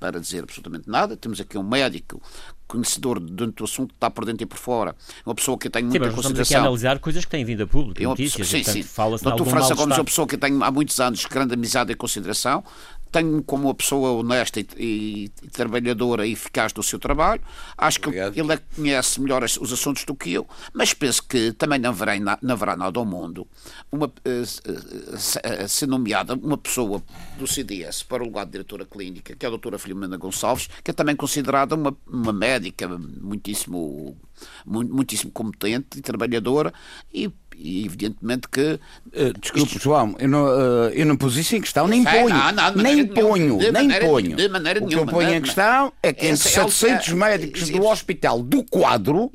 para 0.00 0.18
dizer 0.18 0.42
absolutamente 0.42 0.90
nada. 0.90 1.16
Temos 1.16 1.40
aqui 1.40 1.56
um 1.56 1.62
médico 1.62 2.20
conhecedor 2.66 3.20
dentro 3.20 3.52
do 3.52 3.64
assunto, 3.64 3.94
está 3.94 4.10
por 4.10 4.24
dentro 4.24 4.42
e 4.42 4.46
por 4.46 4.58
fora, 4.58 4.96
uma 5.24 5.34
pessoa 5.34 5.56
que 5.56 5.70
tem 5.70 5.84
muita 5.84 5.98
sim, 5.98 6.06
mas 6.06 6.14
consideração. 6.14 6.42
Estamos 6.42 6.48
aqui 6.48 6.54
a 6.56 6.60
analisar 6.60 6.98
coisas 6.98 7.24
que 7.24 7.30
têm 7.30 7.44
vindo 7.44 7.62
a 7.62 7.66
público, 7.66 8.02
notícias, 8.02 8.48
sim, 8.48 8.64
sim. 8.64 8.82
fala-se 8.82 9.22
Doutor 9.22 9.46
França 9.46 9.74
Gomes 9.74 9.96
é 9.96 10.00
uma 10.00 10.04
pessoa 10.04 10.26
que 10.26 10.38
tem 10.38 10.58
há 10.62 10.70
muitos 10.70 10.98
anos 10.98 11.24
grande 11.26 11.54
amizade 11.54 11.92
e 11.92 11.94
consideração, 11.94 12.64
tenho 13.12 13.42
como 13.42 13.68
uma 13.68 13.74
pessoa 13.74 14.12
honesta 14.12 14.58
e, 14.58 14.66
e, 14.78 15.24
e, 15.42 15.48
trabalhadora 15.50 16.26
e 16.26 16.32
eficaz 16.32 16.72
do 16.72 16.82
seu 16.82 16.98
trabalho. 16.98 17.42
Acho 17.76 17.98
Obrigado. 17.98 18.32
que 18.32 18.40
ele 18.40 18.52
é 18.52 18.58
conhece 18.74 19.20
melhor 19.20 19.44
os 19.44 19.72
assuntos 19.72 20.04
do 20.04 20.14
que 20.14 20.32
eu, 20.32 20.48
mas 20.72 20.94
penso 20.94 21.22
que 21.22 21.52
também 21.52 21.78
não 21.78 21.90
haverá, 21.90 22.18
não 22.18 22.54
haverá 22.54 22.74
nada 22.74 22.98
ao 22.98 23.04
mundo 23.04 23.46
uma, 23.90 24.06
uh, 24.06 25.68
ser 25.68 25.86
nomeada 25.86 26.34
uma 26.34 26.56
pessoa 26.56 27.02
do 27.38 27.46
CDS 27.46 28.02
para 28.02 28.22
o 28.22 28.26
lugar 28.26 28.46
de 28.46 28.52
diretora 28.52 28.86
clínica, 28.86 29.36
que 29.36 29.44
é 29.44 29.48
a 29.48 29.50
doutora 29.50 29.78
Filomena 29.78 30.16
Gonçalves, 30.16 30.68
que 30.82 30.90
é 30.90 30.94
também 30.94 31.14
considerada 31.14 31.74
uma, 31.74 31.94
uma 32.06 32.32
médica 32.32 32.88
muitíssimo, 32.88 34.16
muitíssimo 34.64 35.30
competente 35.30 35.98
e 35.98 36.00
trabalhadora 36.00 36.72
e 37.12 37.30
e 37.56 37.84
evidentemente 37.84 38.48
que. 38.48 38.78
Uh, 39.06 39.38
desculpe, 39.40 39.78
João, 39.78 40.14
eu 40.18 40.28
não, 40.28 40.44
uh, 40.44 40.88
eu 40.92 41.06
não 41.06 41.16
pus 41.16 41.36
isso 41.36 41.56
em 41.56 41.60
questão, 41.60 41.86
nem 41.86 42.04
ponho. 42.04 42.28
Não, 42.28 42.52
não, 42.52 42.74
nem 42.74 43.06
ponho, 43.06 43.58
nem 43.58 43.72
maneira, 43.72 44.06
ponho. 44.06 44.36
De 44.36 44.48
maneira 44.48 44.84
o 44.84 44.86
que 44.86 44.94
eu 44.94 45.06
ponho 45.06 45.34
em 45.34 45.40
questão 45.40 45.92
é 46.02 46.12
que 46.12 46.26
entre 46.26 46.48
700 46.48 47.08
é, 47.08 47.14
médicos 47.14 47.68
do 47.70 47.86
hospital 47.86 48.42
do 48.42 48.64
quadro 48.64 49.30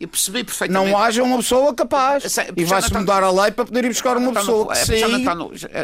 não 0.69 0.97
haja 0.97 1.23
uma 1.23 1.37
pessoa 1.37 1.73
capaz. 1.73 2.37
e 2.55 2.63
vai-se 2.63 2.93
mudar 2.93 3.23
a 3.23 3.31
lei 3.31 3.51
para 3.51 3.65
poder 3.65 3.85
ir 3.85 3.89
buscar 3.89 4.17
uma 4.17 4.33
pessoa 4.33 4.73
que 4.73 4.77
saiu 4.77 5.07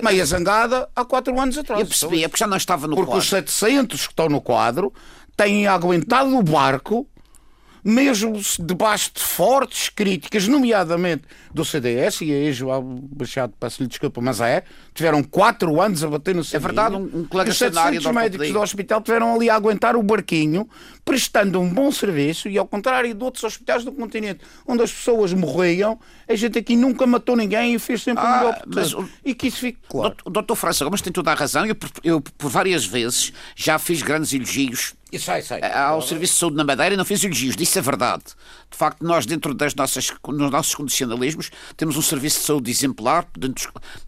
meia 0.03 0.25
zangada 0.25 0.89
há 0.95 1.05
4 1.05 1.39
anos 1.39 1.57
atrás. 1.57 1.81
Eu 1.81 1.87
percebi, 1.87 2.23
é 2.23 2.27
porque 2.27 2.39
já 2.39 2.47
não 2.47 2.57
estava 2.57 2.87
no 2.87 2.95
porque 2.95 3.11
quadro. 3.11 3.27
Porque 3.27 3.39
os 3.39 3.49
700 3.51 4.07
que 4.07 4.13
estão 4.13 4.29
no 4.29 4.41
quadro 4.41 4.93
têm 5.35 5.67
aguentado 5.67 6.37
o 6.37 6.43
barco 6.43 7.07
mesmo 7.83 8.39
debaixo 8.59 9.11
de 9.13 9.21
fortes 9.21 9.89
críticas, 9.89 10.47
nomeadamente 10.47 11.23
do 11.53 11.65
CDS, 11.65 12.21
e 12.21 12.31
aí 12.31 12.53
João 12.53 13.03
Machado, 13.17 13.53
peço-lhe 13.59 13.87
desculpa, 13.87 14.21
mas 14.21 14.39
é, 14.39 14.63
tiveram 14.93 15.21
quatro 15.21 15.81
anos 15.81 16.03
a 16.03 16.07
bater 16.07 16.33
no 16.33 16.43
CDS. 16.43 16.63
É 16.63 16.65
verdade, 16.65 16.95
um, 16.95 17.21
um 17.21 17.25
colega 17.25 17.51
Os 17.51 17.57
700 17.57 18.05
médicos 18.11 18.51
do 18.51 18.61
hospital 18.61 19.01
tiveram 19.01 19.35
ali 19.35 19.49
a 19.49 19.55
aguentar 19.55 19.95
o 19.95 20.03
barquinho, 20.03 20.67
prestando 21.03 21.59
um 21.59 21.69
bom 21.69 21.91
serviço, 21.91 22.47
e 22.47 22.57
ao 22.57 22.65
contrário 22.65 23.13
de 23.13 23.23
outros 23.23 23.43
hospitais 23.43 23.83
do 23.83 23.91
continente, 23.91 24.39
onde 24.65 24.83
as 24.83 24.91
pessoas 24.91 25.33
morriam, 25.33 25.99
a 26.27 26.35
gente 26.35 26.57
aqui 26.57 26.75
nunca 26.75 27.05
matou 27.05 27.35
ninguém 27.35 27.75
e 27.75 27.79
fez 27.79 28.01
sempre 28.01 28.23
ah, 28.23 28.27
o 28.27 28.37
melhor 28.37 28.61
mas, 28.65 28.95
E 29.25 29.35
que 29.35 29.47
isso 29.47 29.57
fique 29.57 29.79
claro. 29.89 30.15
O 30.23 30.29
doutor 30.29 30.55
França 30.55 30.85
Gomes 30.85 31.01
tem 31.01 31.11
toda 31.11 31.31
a 31.31 31.35
razão, 31.35 31.65
eu, 31.65 31.75
eu 32.03 32.21
por 32.21 32.49
várias 32.49 32.85
vezes 32.85 33.33
já 33.55 33.77
fiz 33.77 34.01
grandes 34.01 34.33
elogios 34.33 34.95
Sai, 35.19 35.41
sai. 35.41 35.61
Ao 35.61 36.01
Serviço 36.01 36.33
de 36.33 36.39
Saúde 36.39 36.57
na 36.57 36.63
Madeira 36.63 36.95
não 36.95 37.05
fez 37.05 37.23
elogios, 37.23 37.55
disse 37.55 37.79
a 37.79 37.81
verdade. 37.81 38.23
De 38.69 38.77
facto, 38.77 39.03
nós, 39.03 39.25
dentro 39.25 39.53
das 39.53 39.75
nossas, 39.75 40.11
nos 40.27 40.51
nossos 40.51 40.73
condicionalismos, 40.73 41.51
temos 41.77 41.95
um 41.95 42.01
serviço 42.01 42.39
de 42.39 42.45
saúde 42.45 42.71
exemplar, 42.71 43.27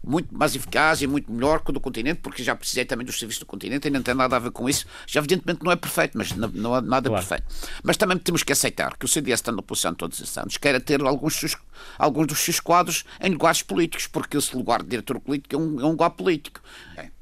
muito 0.04 0.36
mais 0.36 0.54
eficaz 0.54 1.02
e 1.02 1.06
muito 1.06 1.30
melhor 1.30 1.62
que 1.62 1.70
o 1.70 1.72
do 1.72 1.80
continente, 1.80 2.20
porque 2.20 2.42
já 2.42 2.54
precisei 2.54 2.84
também 2.84 3.06
dos 3.06 3.18
serviços 3.18 3.40
do 3.40 3.46
continente 3.46 3.86
e 3.86 3.90
não 3.90 4.02
tem 4.02 4.14
nada 4.14 4.36
a 4.36 4.38
ver 4.38 4.50
com 4.50 4.68
isso. 4.68 4.86
Já, 5.06 5.20
evidentemente, 5.20 5.62
não 5.62 5.70
é 5.70 5.76
perfeito, 5.76 6.18
mas 6.18 6.32
não, 6.32 6.48
não 6.48 6.74
há 6.74 6.80
nada 6.80 7.08
claro. 7.08 7.26
perfeito. 7.26 7.54
Mas 7.82 7.96
também 7.96 8.18
temos 8.18 8.42
que 8.42 8.52
aceitar 8.52 8.96
que 8.96 9.04
o 9.04 9.08
CDS 9.08 9.40
está 9.40 9.52
na 9.52 9.62
posição 9.62 9.94
todos 9.94 10.20
esses 10.20 10.36
anos, 10.36 10.56
queira 10.56 10.80
ter 10.80 11.00
alguns, 11.02 11.36
seus, 11.36 11.56
alguns 11.98 12.26
dos 12.26 12.38
seus 12.38 12.60
quadros 12.60 13.04
em 13.20 13.30
lugares 13.30 13.62
políticos, 13.62 14.06
porque 14.06 14.36
esse 14.36 14.56
lugar 14.56 14.82
de 14.82 14.88
diretor 14.88 15.20
político 15.20 15.54
é 15.54 15.58
um, 15.58 15.80
é 15.80 15.84
um 15.84 15.90
lugar 15.90 16.10
político. 16.10 16.60
É. 16.96 17.15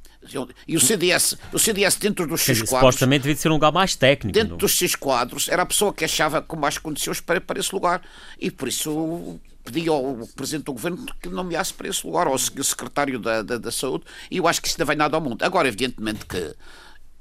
E 0.66 0.76
o 0.76 0.80
CDS, 0.80 1.37
o 1.52 1.58
CDS 1.58 1.96
dentro 1.96 2.26
dos 2.26 2.42
seus 2.42 2.58
quadros. 2.58 2.94
Supostamente 2.94 3.22
devia 3.22 3.37
ser 3.37 3.48
um 3.48 3.54
lugar 3.54 3.72
mais 3.72 3.94
técnico. 3.94 4.32
Dentro 4.32 4.50
não? 4.50 4.56
dos 4.58 4.76
seus 4.76 4.94
quadros, 4.94 5.48
era 5.48 5.62
a 5.62 5.66
pessoa 5.66 5.92
que 5.92 6.04
achava 6.04 6.40
com 6.40 6.56
mais 6.56 6.78
condições 6.78 7.20
para, 7.20 7.40
para 7.40 7.60
esse 7.60 7.74
lugar. 7.74 8.02
E 8.38 8.50
por 8.50 8.68
isso 8.68 9.38
pedi 9.64 9.88
ao 9.88 10.28
Presidente 10.37 10.64
do 10.64 10.72
Governo 10.72 11.06
que 11.20 11.28
nomeasse 11.28 11.72
para 11.72 11.88
esse 11.88 12.06
lugar, 12.06 12.26
ao 12.26 12.38
Secretário 12.38 13.18
da, 13.18 13.42
da, 13.42 13.58
da 13.58 13.72
Saúde, 13.72 14.04
e 14.30 14.37
eu 14.37 14.46
acho 14.46 14.60
que 14.60 14.68
isso 14.68 14.78
não 14.78 14.87
vem 14.87 14.96
nada 14.96 15.16
ao 15.16 15.22
mundo. 15.22 15.42
Agora, 15.42 15.66
evidentemente 15.66 16.26
que 16.26 16.54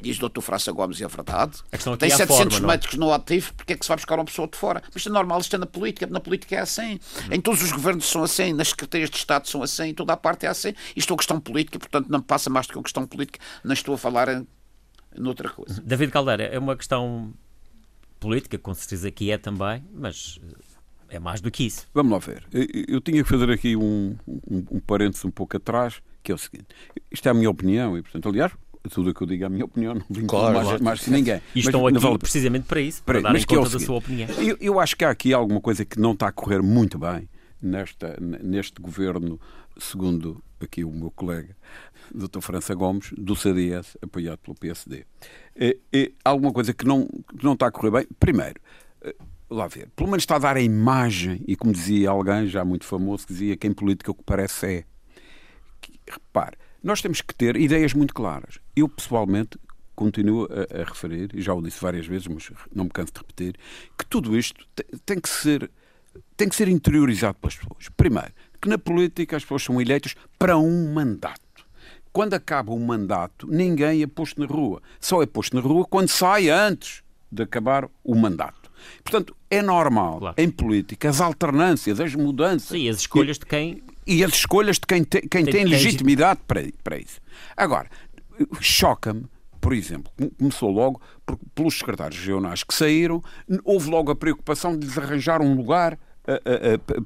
diz 0.02 0.22
o 0.22 0.30
Dr. 0.30 0.42
França 0.42 0.72
Gomes 0.72 1.00
e 1.00 1.04
é 1.04 1.08
verdade. 1.08 1.60
Tem 1.98 2.10
700 2.10 2.56
forma, 2.56 2.68
médicos 2.68 2.98
no 2.98 3.14
ativo, 3.14 3.54
porque 3.54 3.74
é 3.74 3.76
que 3.76 3.86
se 3.86 3.90
vai 3.90 3.98
buscar 3.98 4.16
uma 4.16 4.26
pessoa 4.26 4.48
de 4.48 4.58
fora? 4.58 4.82
Mas 4.88 4.98
isto 4.98 5.10
é 5.10 5.12
normal, 5.12 5.40
isto 5.40 5.56
é 5.56 5.60
na 5.60 5.66
política, 5.66 6.08
na 6.08 6.20
política 6.20 6.56
é 6.56 6.60
assim. 6.60 7.00
Em 7.32 7.40
todos 7.40 7.62
os 7.62 7.72
governos 7.72 8.06
são 8.06 8.24
assim, 8.24 8.54
nas 8.54 8.70
secretarias 8.70 9.10
de 9.10 9.18
Estado 9.18 9.48
são 9.48 9.64
assim, 9.64 9.90
em 9.90 9.94
toda 9.94 10.14
a 10.14 10.18
parte 10.18 10.46
é 10.46 10.50
assim. 10.50 10.74
Isto 10.96 11.12
é 11.12 11.14
uma 11.14 11.18
questão 11.18 11.40
política, 11.40 11.80
portanto 11.80 12.10
não 12.10 12.22
passa 12.22 12.50
mais 12.50 12.68
do 12.68 12.72
que 12.72 12.78
uma 12.78 12.84
questão 12.84 13.06
política, 13.06 13.40
não 13.64 13.74
estou 13.74 13.96
a 13.96 13.98
falar 13.98 14.28
em, 14.30 14.48
noutra 15.16 15.50
coisa. 15.50 15.82
David 15.82 16.12
Caldeira, 16.12 16.44
é 16.44 16.60
uma 16.60 16.76
questão 16.76 17.34
política, 18.20 18.58
com 18.58 18.74
certeza 18.74 19.12
que 19.12 19.32
é 19.32 19.38
também, 19.38 19.84
mas 19.94 20.40
é 21.10 21.20
mais 21.20 21.42
do 21.42 21.52
que 21.52 21.66
isso. 21.66 21.88
Vamos 21.94 22.12
lá 22.12 22.20
ver. 22.20 22.44
Eu, 22.52 22.96
eu 22.96 23.02
tinha 23.02 23.24
que 23.24 23.30
fazer 23.30 23.50
aqui 23.50 23.76
um, 23.76 24.16
um, 24.28 24.66
um 24.72 24.80
parênteses 24.80 25.24
um 25.26 25.32
pouco 25.32 25.56
atrás, 25.56 26.02
que 26.24 26.32
é 26.32 26.36
o 26.36 26.38
seguinte. 26.38 26.66
Isto 27.12 27.28
é 27.28 27.32
a 27.32 27.34
minha 27.34 27.50
opinião 27.50 27.98
e, 27.98 28.02
portanto, 28.02 28.30
aliás, 28.30 28.52
tudo 28.90 29.10
o 29.10 29.14
que 29.14 29.22
eu 29.22 29.28
digo 29.28 29.44
é 29.44 29.48
a 29.48 29.50
minha 29.50 29.66
opinião, 29.66 29.94
não 29.94 30.06
vinculo 30.10 30.42
claro, 30.42 30.54
mais, 30.54 30.68
claro. 30.68 30.84
mais 30.84 31.00
que 31.02 31.10
ninguém. 31.10 31.42
E 31.56 31.60
estão 31.60 31.88
aqui 31.88 32.00
vale... 32.00 32.18
precisamente 32.18 32.66
para 32.66 32.82
isso, 32.82 33.02
para, 33.04 33.22
para 33.22 33.30
darem 33.32 33.46
conta 33.46 33.70
é 33.70 33.72
da 33.72 33.80
sua 33.80 33.98
opinião. 33.98 34.30
Eu, 34.38 34.58
eu 34.60 34.80
acho 34.80 34.96
que 34.96 35.06
há 35.06 35.10
aqui 35.10 35.34
alguma 35.34 35.62
coisa 35.62 35.86
que 35.86 36.00
não 36.00 36.12
está 36.12 36.28
a 36.28 36.32
correr 36.32 36.62
muito 36.62 36.98
bem 36.98 37.30
nesta, 37.62 38.18
neste 38.20 38.82
governo, 38.82 39.40
segundo 39.78 40.44
aqui 40.60 40.84
o 40.84 40.92
meu 40.92 41.12
colega, 41.12 41.56
Dr. 42.14 42.42
França 42.42 42.76
Gomes, 42.76 43.12
do 43.18 43.36
CDS, 43.36 43.98
apoiado 44.02 44.40
pelo 44.40 44.56
PSD. 44.56 45.06
E, 45.56 45.80
e, 45.92 46.14
alguma 46.24 46.52
coisa 46.52 46.74
que 46.74 46.86
não, 46.86 47.08
que 47.08 47.44
não 47.44 47.54
está 47.54 47.68
a 47.68 47.72
correr 47.72 47.92
bem. 47.92 48.08
Primeiro, 48.20 48.60
eh, 49.02 49.16
lá 49.50 49.68
ver, 49.68 49.90
pelo 49.96 50.10
menos 50.10 50.24
está 50.24 50.36
a 50.36 50.40
dar 50.40 50.58
a 50.58 50.62
imagem, 50.62 51.42
e 51.48 51.56
como 51.56 51.72
dizia 51.72 52.10
alguém 52.10 52.48
já 52.48 52.66
muito 52.66 52.86
famoso, 52.86 53.26
que 53.26 53.34
dizia 53.34 53.58
que 53.58 53.68
em 53.68 53.74
política 53.74 54.12
o 54.12 54.16
que 54.16 54.24
parece 54.24 54.66
é. 54.66 54.84
Que, 55.82 56.00
repare, 56.08 56.58
nós 56.84 57.02
temos 57.02 57.22
que 57.22 57.34
ter 57.34 57.56
ideias 57.56 57.94
muito 57.94 58.14
claras. 58.14 58.60
Eu, 58.76 58.90
pessoalmente, 58.90 59.58
continuo 59.96 60.48
a, 60.52 60.82
a, 60.82 60.84
referir, 60.84 61.32
e 61.34 61.42
já 61.42 61.54
o 61.54 61.62
disse 61.62 61.80
várias 61.80 62.06
vezes, 62.06 62.28
mas 62.28 62.52
não 62.76 62.86
me 62.86 62.90
canso 62.90 63.14
de 63.14 63.20
repetir, 63.20 63.56
que 63.98 64.06
tudo 64.06 64.38
isto 64.38 64.68
tem, 65.06 65.20
que 65.20 65.30
ser 65.30 65.72
tem 66.36 66.50
que 66.50 66.56
ser 66.56 66.68
interiorizado 66.68 67.38
pelas 67.40 67.56
pessoas. 67.56 67.90
Primeiro, 67.96 68.34
que 68.62 68.70
na 68.70 68.78
política 68.78 69.38
as 69.38 69.44
pessoas 69.44 69.64
são 69.64 69.82
eleitas 69.82 70.16
para 70.38 70.58
um 70.58 70.94
mandato. 70.94 71.42
Quando 72.12 72.36
acaba 72.36 72.72
o 72.72 72.80
mandato, 72.80 73.48
ninguém 73.48 74.04
é 74.04 74.08
posto 74.08 74.40
na 74.40 74.46
rua. 74.46 74.82
Só 75.00 75.24
é 75.24 75.26
posto 75.26 75.56
na 75.56 75.62
rua 75.62 75.86
quando 75.86 76.10
sai 76.10 76.50
antes 76.50 77.02
de 77.32 77.42
acabar 77.42 77.90
o 78.04 78.14
mandato. 78.14 78.63
Portanto, 79.04 79.36
é 79.50 79.62
normal 79.62 80.20
claro. 80.20 80.36
em 80.38 80.50
política 80.50 81.10
as 81.10 81.22
alternâncias, 81.22 82.00
as 82.00 82.16
mudanças. 82.16 82.70
Sim, 82.70 82.90
as 82.90 82.98
escolhas 82.98 83.38
de 83.38 83.46
quem. 83.46 83.84
E 84.06 84.24
as 84.24 84.34
escolhas 84.34 84.78
de 84.78 84.86
quem, 84.88 85.04
te, 85.04 85.22
quem 85.22 85.46
tem, 85.46 85.54
tem 85.54 85.66
legitimidade 85.66 86.42
para, 86.48 86.62
para 86.84 86.98
isso. 86.98 87.20
Agora, 87.56 87.90
choca-me 88.60 89.26
por 89.62 89.72
exemplo, 89.72 90.12
começou 90.38 90.70
logo 90.70 91.02
pelos 91.56 91.78
secretários 91.78 92.20
regionais 92.20 92.66
que 92.66 92.74
saíram, 92.74 93.24
houve 93.64 93.90
logo 93.90 94.12
a 94.12 94.16
preocupação 94.16 94.78
de 94.78 94.86
lhes 94.86 94.98
arranjar 94.98 95.42
um 95.42 95.56
lugar 95.56 95.98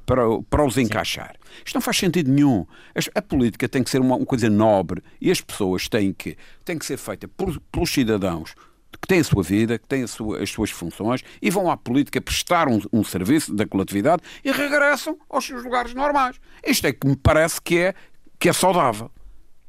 para, 0.06 0.22
para 0.48 0.64
os 0.64 0.76
encaixar. 0.76 1.34
Sim. 1.34 1.62
Isto 1.66 1.74
não 1.74 1.82
faz 1.82 1.96
sentido 1.98 2.30
nenhum. 2.30 2.66
A, 2.94 3.18
a 3.18 3.22
política 3.22 3.68
tem 3.68 3.82
que 3.82 3.90
ser 3.90 4.00
uma, 4.00 4.16
uma, 4.16 4.26
coisa 4.26 4.48
nobre 4.48 5.02
e 5.20 5.30
as 5.30 5.40
pessoas 5.40 5.88
têm 5.88 6.12
que, 6.12 6.36
têm 6.64 6.78
que 6.78 6.86
ser 6.86 6.96
feitas 6.96 7.28
por, 7.36 7.60
pelos 7.72 7.90
cidadãos 7.90 8.54
que 9.00 9.06
têm 9.06 9.20
a 9.20 9.24
sua 9.24 9.42
vida, 9.42 9.78
que 9.78 9.86
têm 9.86 10.06
sua, 10.06 10.42
as 10.42 10.50
suas 10.50 10.70
funções 10.70 11.22
e 11.42 11.50
vão 11.50 11.70
à 11.70 11.76
política 11.76 12.20
prestar 12.20 12.68
um, 12.68 12.80
um, 12.92 13.04
serviço 13.04 13.54
da 13.54 13.66
coletividade 13.66 14.22
e 14.44 14.50
regressam 14.50 15.18
aos 15.28 15.44
seus 15.44 15.62
lugares 15.62 15.94
normais. 15.94 16.40
Isto 16.66 16.86
é 16.86 16.92
que 16.92 17.06
me 17.06 17.16
parece 17.16 17.60
que 17.60 17.78
é, 17.78 17.94
que 18.38 18.48
é 18.48 18.52
saudável. 18.52 19.10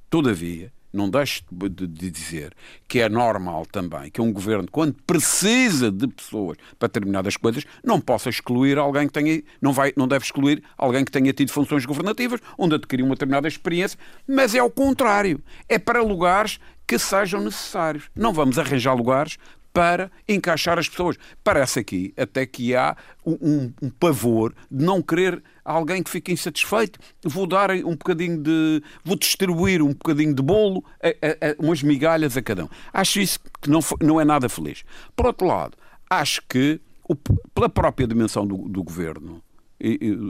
Todavia, 0.10 0.71
não 0.91 1.10
deixe 1.10 1.43
de 1.52 2.10
dizer 2.10 2.54
que 2.88 2.99
é 2.99 3.10
normal 3.10 3.65
também 3.65 4.10
que 4.10 4.21
um 4.21 4.32
governo, 4.32 4.67
quando 4.71 4.95
precisa 5.06 5.91
de 5.91 6.08
pessoas 6.08 6.58
para 6.78 6.88
determinadas 6.88 7.38
coisas, 7.38 7.65
não 7.84 8.02
possa 8.02 8.30
excluir 8.30 8.78
alguém 8.78 9.08
que 9.08 9.13
tenha, 9.13 9.41
não, 9.62 9.71
vai, 9.71 9.93
não 9.95 10.08
deve 10.08 10.25
excluir 10.25 10.63
alguém 10.78 11.06
que 11.06 11.12
tenha 11.12 11.32
tido 11.34 11.52
funções 11.52 11.86
governativas, 11.86 12.39
onde 12.58 12.75
adquiriu 12.75 13.06
uma 13.06 13.15
determinada 13.15 13.47
experiência, 13.47 13.99
mas 14.28 14.56
é 14.56 14.60
ao 14.60 14.69
contrário. 14.69 15.41
É 15.67 15.78
para 15.78 16.02
lugares 16.02 16.60
que 16.88 16.97
sejam 16.97 17.41
necessários. 17.41 18.10
Não 18.15 18.34
vamos 18.34 18.58
arranjar 18.58 18.95
lugares 18.95 19.38
para 19.79 20.11
encaixar 20.27 20.77
as 20.77 20.89
pessoas. 20.89 21.15
Parece 21.41 21.79
aqui 21.79 22.13
até 22.17 22.45
que 22.45 22.75
há 22.75 22.97
um, 23.25 23.71
um, 23.81 23.89
pavor 23.89 24.53
de 24.69 24.83
não 24.83 25.01
querer 25.01 25.41
alguém 25.63 26.03
que 26.03 26.09
fique 26.09 26.33
insatisfeito. 26.33 26.99
Vou 27.23 27.47
dar 27.47 27.71
um 27.71 27.91
bocadinho 27.91 28.43
de. 28.43 28.83
vou 29.05 29.15
distribuir 29.15 29.81
um 29.81 29.93
bocadinho 29.93 30.35
de 30.35 30.41
bolo, 30.41 30.83
a, 31.01 31.07
a, 31.07 31.51
a, 31.51 31.55
umas 31.65 31.81
migalhas 31.81 32.35
a 32.35 32.41
cada 32.41 32.65
um. 32.65 32.69
Acho 32.91 33.21
isso 33.21 33.39
que 33.61 33.69
não, 33.69 33.79
não 34.01 34.19
é 34.19 34.25
nada 34.25 34.49
feliz. 34.49 34.83
Por 35.15 35.27
outro 35.27 35.47
lado, 35.47 35.77
acho 36.09 36.41
que, 36.49 36.81
o, 37.07 37.15
pela 37.15 37.69
própria 37.69 38.05
dimensão 38.05 38.45
do, 38.45 38.57
do 38.67 38.83
governo, 38.83 39.41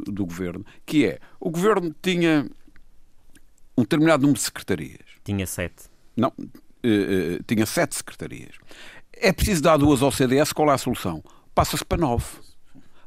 do 0.05 0.27
governo, 0.27 0.63
que 0.85 1.07
é 1.07 1.17
o 1.39 1.49
governo 1.49 1.95
tinha 2.03 2.47
um 3.75 3.81
determinado 3.81 4.21
número 4.21 4.38
de 4.38 4.45
secretarias. 4.45 5.07
Tinha 5.23 5.47
sete. 5.47 5.85
Não, 6.15 6.31
uh, 6.38 7.39
uh, 7.39 7.43
tinha 7.47 7.65
sete 7.65 7.95
secretarias. 7.95 8.55
É 9.21 9.32
preciso 9.32 9.62
dar 9.62 9.77
duas 9.77 10.01
ao 10.01 10.12
CDS, 10.12 10.53
qual 10.53 10.69
é 10.69 10.73
a 10.73 10.77
solução? 10.77 11.23
Passa-se 11.53 11.84
para 11.84 11.97
nove. 11.97 12.25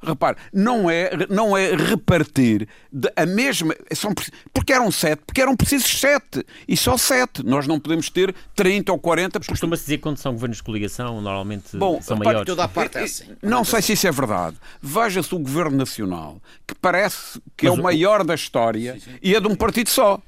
Repare, 0.05 0.37
não 0.53 0.90
é, 0.90 1.12
não 1.31 1.57
é 1.57 1.77
repartir 1.77 2.68
a 3.14 3.25
mesma. 3.25 3.72
São, 3.94 4.12
porque 4.53 4.72
eram 4.72 4.90
sete, 4.90 5.22
porque 5.25 5.40
eram 5.40 5.55
precisos 5.55 6.01
sete. 6.01 6.44
E 6.66 6.77
só 6.77 6.96
sete. 6.96 7.44
Nós 7.44 7.68
não 7.68 7.79
podemos 7.79 8.11
ter 8.11 8.35
30 8.57 8.90
ou 8.90 8.98
40. 8.98 9.38
Porque... 9.38 9.53
Costuma-se 9.53 9.85
dizer 9.85 9.98
que 9.98 10.03
quando 10.03 10.16
são 10.16 10.33
governos 10.33 10.57
de 10.57 10.62
coligação, 10.64 11.20
normalmente 11.20 11.77
Bom, 11.77 12.03
são 12.03 12.16
maiores. 12.16 12.46
Toda 12.46 12.64
a 12.64 12.68
parte 12.68 12.98
é 12.98 13.03
assim. 13.05 13.27
Não 13.40 13.64
sei 13.64 13.81
se 13.81 13.92
isso 13.92 14.09
é 14.09 14.11
verdade. 14.11 14.57
Veja-se 14.81 15.33
o 15.37 15.38
governo 15.38 15.77
nacional, 15.77 16.42
que 16.66 16.75
parece 16.75 17.40
que 17.57 17.66
Mas 17.66 17.75
é 17.75 17.77
o, 17.77 17.81
o 17.81 17.83
maior 17.85 18.25
da 18.25 18.35
história 18.35 18.94
sim, 18.94 19.01
sim. 19.01 19.18
e 19.22 19.37
é 19.37 19.40
de 19.40 19.46
um 19.46 19.55
partido 19.55 19.88
só. 19.88 20.20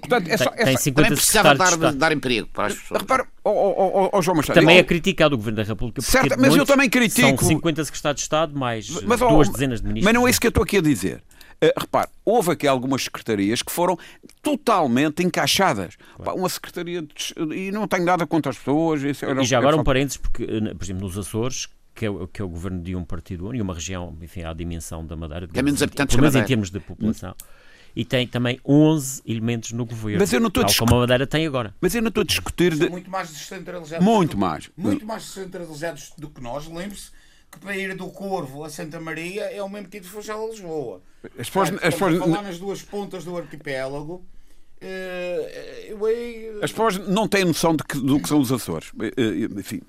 Portanto, 0.00 0.28
é 0.28 0.36
só, 0.36 0.50
é 0.56 0.64
tem, 0.64 0.76
50 0.76 1.02
também 1.02 1.16
precisava 1.16 1.54
dar, 1.54 1.92
dar 1.92 2.12
emprego 2.12 2.48
para 2.48 2.66
as 2.66 2.74
pessoas. 2.74 3.00
Repara, 3.00 3.26
oh, 3.44 3.50
oh, 3.50 4.10
oh, 4.12 4.22
João 4.22 4.36
Machado, 4.36 4.58
também 4.58 4.78
é 4.78 4.82
criticado 4.82 5.34
o 5.34 5.38
Governo 5.38 5.56
da 5.58 5.62
República. 5.62 6.02
Certo, 6.02 6.36
mas 6.38 6.54
eu 6.56 6.66
também 6.66 6.90
critico. 6.90 7.38
São 7.38 7.48
50 7.48 7.84
secretários 7.84 8.20
de 8.20 8.22
Estado, 8.24 8.58
mais 8.58 8.88
mas, 9.02 9.20
duas 9.20 9.48
dezenas 9.48 9.80
de 9.80 9.86
ministros. 9.86 10.04
Mas 10.04 10.14
não 10.14 10.26
é 10.26 10.30
isso 10.30 10.40
que 10.40 10.46
eu 10.46 10.50
estou 10.50 10.64
aqui 10.64 10.78
a 10.78 10.82
dizer. 10.82 11.22
Uh, 11.62 11.70
repare, 11.78 12.08
houve 12.24 12.50
aqui 12.50 12.66
algumas 12.66 13.04
secretarias 13.04 13.62
que 13.62 13.70
foram 13.70 13.96
totalmente 14.42 15.22
encaixadas. 15.22 15.96
Claro. 16.16 16.36
uma 16.36 16.48
secretaria 16.48 17.02
de... 17.02 17.54
e 17.54 17.70
não 17.70 17.86
tenho 17.86 18.04
nada 18.04 18.26
contra 18.26 18.50
as 18.50 18.58
pessoas. 18.58 19.02
e 19.04 19.44
já 19.44 19.58
agora 19.58 19.76
um 19.76 19.84
parênteses, 19.84 20.16
porque, 20.16 20.42
eh, 20.42 20.74
por 20.74 20.84
exemplo, 20.84 21.02
nos 21.02 21.16
Açores, 21.16 21.68
que 21.94 22.04
é, 22.04 22.10
o, 22.10 22.26
que 22.26 22.42
é 22.42 22.44
o 22.44 22.48
governo 22.48 22.82
de 22.82 22.96
um 22.96 23.04
partido 23.04 23.46
único, 23.46 23.62
uma 23.62 23.74
região, 23.74 24.16
enfim, 24.20 24.42
à 24.42 24.52
dimensão 24.52 25.06
da 25.06 25.14
Madeira, 25.14 25.48
é 25.54 25.62
menos 25.62 25.80
habitantes 25.80 26.16
pelo 26.16 26.22
menos 26.28 26.34
em 26.34 26.44
termos 26.44 26.68
de 26.68 26.80
população. 26.80 27.30
Hum 27.30 27.61
e 27.94 28.04
tem 28.04 28.26
também 28.26 28.58
11 28.64 29.22
elementos 29.26 29.72
no 29.72 29.84
governo. 29.84 30.18
Mas 30.18 30.32
eu 30.32 30.40
não 30.40 30.48
estou 30.48 30.64
tal 30.64 30.74
como 30.76 30.96
a 30.96 31.00
Madeira 31.00 31.26
tem 31.26 31.46
agora. 31.46 31.74
Mas 31.80 31.94
eu 31.94 32.02
não 32.02 32.08
estou 32.08 32.22
a 32.22 32.24
discutir. 32.24 32.74
De... 32.74 32.88
muito 32.88 33.10
mais 33.10 33.30
descentralizados. 33.30 34.04
Muito 34.04 34.38
mais. 34.38 34.70
Muito 34.76 35.06
mais 35.06 35.24
descentralizados 35.24 36.12
do 36.16 36.30
que 36.30 36.40
nós. 36.40 36.66
Lembre-se 36.66 37.10
que 37.50 37.58
para 37.58 37.76
ir 37.76 37.94
do 37.94 38.08
Corvo 38.08 38.64
a 38.64 38.70
Santa 38.70 38.98
Maria 38.98 39.44
é 39.44 39.62
o 39.62 39.68
mesmo 39.68 39.88
que 39.88 39.98
ir 39.98 40.00
de 40.00 40.08
Funchal 40.08 40.46
a 40.46 40.50
Lisboa. 40.50 41.02
As 41.38 41.48
pessoas, 41.48 41.70
as 41.70 41.80
pessoas... 41.80 42.18
falar 42.18 42.42
nas 42.42 42.58
duas 42.58 42.82
pontas 42.82 43.24
do 43.24 43.36
arquipélago. 43.36 44.24
Uh, 44.82 46.60
As 46.60 46.72
pessoas 46.72 46.98
não 47.06 47.28
têm 47.28 47.44
noção 47.44 47.76
de 47.76 47.84
que, 47.84 47.96
do 47.98 48.18
que 48.18 48.28
são 48.28 48.40
os 48.40 48.50
Açores. 48.50 48.90
Uh, 48.90 49.60
enfim, 49.60 49.80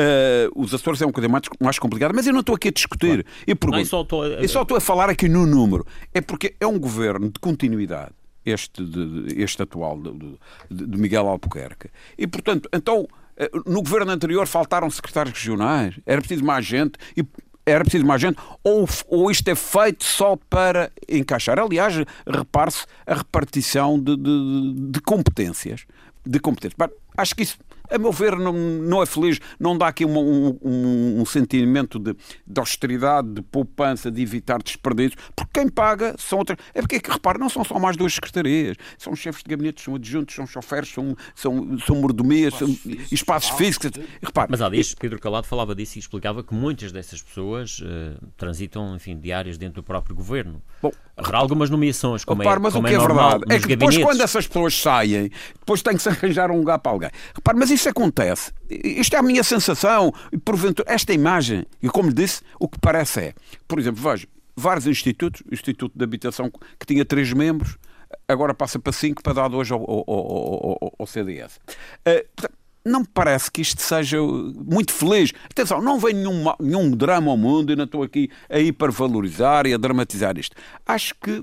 Uh, 0.00 0.50
os 0.54 0.72
Açores 0.72 1.02
é 1.02 1.04
um 1.04 1.08
bocadinho 1.08 1.32
mais, 1.32 1.42
mais 1.60 1.78
complicado, 1.78 2.12
mas 2.14 2.26
eu 2.26 2.32
não 2.32 2.40
estou 2.40 2.54
aqui 2.54 2.68
a 2.68 2.70
discutir. 2.70 3.22
Claro. 3.22 3.24
Eu, 3.46 3.56
pergunto, 3.56 3.76
não, 3.76 3.80
eu, 3.80 3.86
só 3.86 4.00
estou 4.00 4.22
a... 4.22 4.26
eu 4.28 4.48
só 4.48 4.62
estou 4.62 4.76
a 4.76 4.80
falar 4.80 5.10
aqui 5.10 5.28
no 5.28 5.44
número. 5.46 5.86
É 6.14 6.20
porque 6.20 6.54
é 6.58 6.66
um 6.66 6.78
governo 6.78 7.28
de 7.28 7.38
continuidade, 7.38 8.12
este, 8.44 8.82
de, 8.82 9.42
este 9.42 9.62
atual, 9.62 10.00
de, 10.00 10.38
de, 10.86 10.98
Miguel 10.98 11.28
Albuquerque. 11.28 11.88
E, 12.16 12.26
portanto, 12.26 12.68
então, 12.72 13.06
eh, 13.36 13.50
no 13.66 13.82
governo 13.82 14.10
anterior 14.10 14.46
faltaram 14.46 14.88
secretários 14.88 15.34
regionais, 15.34 15.98
era 16.06 16.20
preciso 16.20 16.44
mais 16.44 16.64
gente. 16.64 16.92
E, 17.14 17.24
era 17.66 17.84
preciso 17.84 18.06
mais 18.06 18.20
gente, 18.20 18.38
ou, 18.64 18.88
ou 19.06 19.30
isto 19.30 19.46
é 19.48 19.54
feito 19.54 20.02
só 20.02 20.36
para 20.48 20.90
encaixar. 21.08 21.58
Aliás, 21.58 21.94
repare-se 22.26 22.86
a 23.06 23.14
repartição 23.14 24.00
de, 24.00 24.16
de, 24.16 24.90
de 24.90 25.00
competências. 25.00 25.84
De 26.26 26.40
competências. 26.40 26.90
Acho 27.16 27.36
que 27.36 27.42
isso 27.42 27.58
a 27.90 27.98
meu 27.98 28.12
ver, 28.12 28.36
não, 28.36 28.52
não 28.52 29.02
é 29.02 29.06
feliz, 29.06 29.40
não 29.58 29.76
dá 29.76 29.88
aqui 29.88 30.04
um, 30.04 30.58
um, 30.62 31.20
um 31.20 31.24
sentimento 31.26 31.98
de, 31.98 32.14
de, 32.46 32.60
austeridade, 32.60 33.28
de 33.34 33.42
poupança, 33.42 34.10
de 34.10 34.22
evitar 34.22 34.62
desperdícios, 34.62 35.20
porque 35.34 35.60
quem 35.60 35.68
paga 35.68 36.14
são 36.18 36.38
outras. 36.38 36.58
É 36.74 36.80
porque, 36.80 37.00
repare, 37.04 37.38
não 37.38 37.48
são 37.48 37.64
só 37.64 37.78
mais 37.78 37.96
duas 37.96 38.14
secretarias, 38.14 38.76
são 38.98 39.14
chefes 39.14 39.42
de 39.42 39.50
gabinete, 39.50 39.82
são 39.82 39.94
adjuntos, 39.94 40.34
são 40.34 40.46
choferes, 40.46 40.90
são, 40.90 41.16
são, 41.34 41.78
são 41.78 41.96
mordomias, 41.96 42.54
são 42.54 42.68
espaços 43.10 43.50
físicos. 43.56 43.90
Repare, 44.22 44.48
Mas 44.50 44.62
há 44.62 44.68
dias, 44.68 44.94
Pedro 44.94 45.18
Calado 45.18 45.46
falava 45.46 45.74
disso 45.74 45.98
e 45.98 46.00
explicava 46.00 46.42
que 46.42 46.54
muitas 46.54 46.92
dessas 46.92 47.22
pessoas 47.22 47.80
uh, 47.80 48.26
transitam, 48.36 48.94
enfim, 48.96 49.18
diárias 49.18 49.58
dentro 49.58 49.82
do 49.82 49.84
próprio 49.84 50.14
governo. 50.14 50.62
Bom, 50.82 50.92
Haverá 51.20 51.38
algumas 51.38 51.70
nomeações, 51.70 52.24
como 52.24 52.42
repare, 52.42 52.58
é, 52.58 52.62
mas 52.62 52.72
como 52.72 52.86
o 52.86 52.90
que 52.90 52.94
é, 52.94 52.98
é, 52.98 53.00
verdade 53.00 53.44
é 53.48 53.58
que 53.58 53.66
depois, 53.68 53.98
quando 53.98 54.20
essas 54.22 54.46
pessoas 54.46 54.74
saem, 54.74 55.30
depois 55.58 55.82
tem 55.82 55.94
que 55.94 56.02
se 56.02 56.08
arranjar 56.08 56.50
um 56.50 56.58
lugar 56.58 56.78
para 56.78 56.92
alguém. 56.92 57.10
Repare, 57.34 57.58
mas 57.58 57.70
isso 57.70 57.88
acontece. 57.88 58.52
Isto 58.68 59.16
é 59.16 59.18
a 59.18 59.22
minha 59.22 59.44
sensação. 59.44 60.12
Porventura, 60.44 60.90
esta 60.90 61.12
imagem, 61.12 61.66
e 61.82 61.88
como 61.88 62.08
lhe 62.08 62.14
disse, 62.14 62.42
o 62.58 62.68
que 62.68 62.78
parece 62.78 63.20
é, 63.20 63.34
por 63.68 63.78
exemplo, 63.78 64.02
vejo 64.02 64.26
vários 64.56 64.86
institutos, 64.86 65.42
o 65.50 65.54
Instituto 65.54 65.96
de 65.96 66.04
Habitação 66.04 66.50
que 66.78 66.86
tinha 66.86 67.04
três 67.04 67.32
membros, 67.32 67.78
agora 68.28 68.54
passa 68.54 68.78
para 68.78 68.92
cinco 68.92 69.22
para 69.22 69.32
dar 69.32 69.48
dois 69.48 69.70
ao, 69.70 69.80
ao, 69.80 70.04
ao, 70.06 70.94
ao 70.98 71.06
CDS. 71.06 71.58
Uh, 72.06 72.48
não 72.84 73.00
me 73.00 73.08
parece 73.12 73.50
que 73.50 73.60
isto 73.60 73.82
seja 73.82 74.18
muito 74.20 74.92
feliz. 74.92 75.32
Atenção, 75.50 75.80
não 75.82 75.98
vem 75.98 76.14
nenhum, 76.14 76.44
nenhum 76.58 76.90
drama 76.90 77.30
ao 77.30 77.36
mundo, 77.36 77.72
e 77.72 77.76
não 77.76 77.84
estou 77.84 78.02
aqui 78.02 78.30
a 78.48 78.58
hipervalorizar 78.58 79.66
e 79.66 79.74
a 79.74 79.76
dramatizar 79.76 80.38
isto. 80.38 80.56
Acho 80.86 81.14
que 81.16 81.42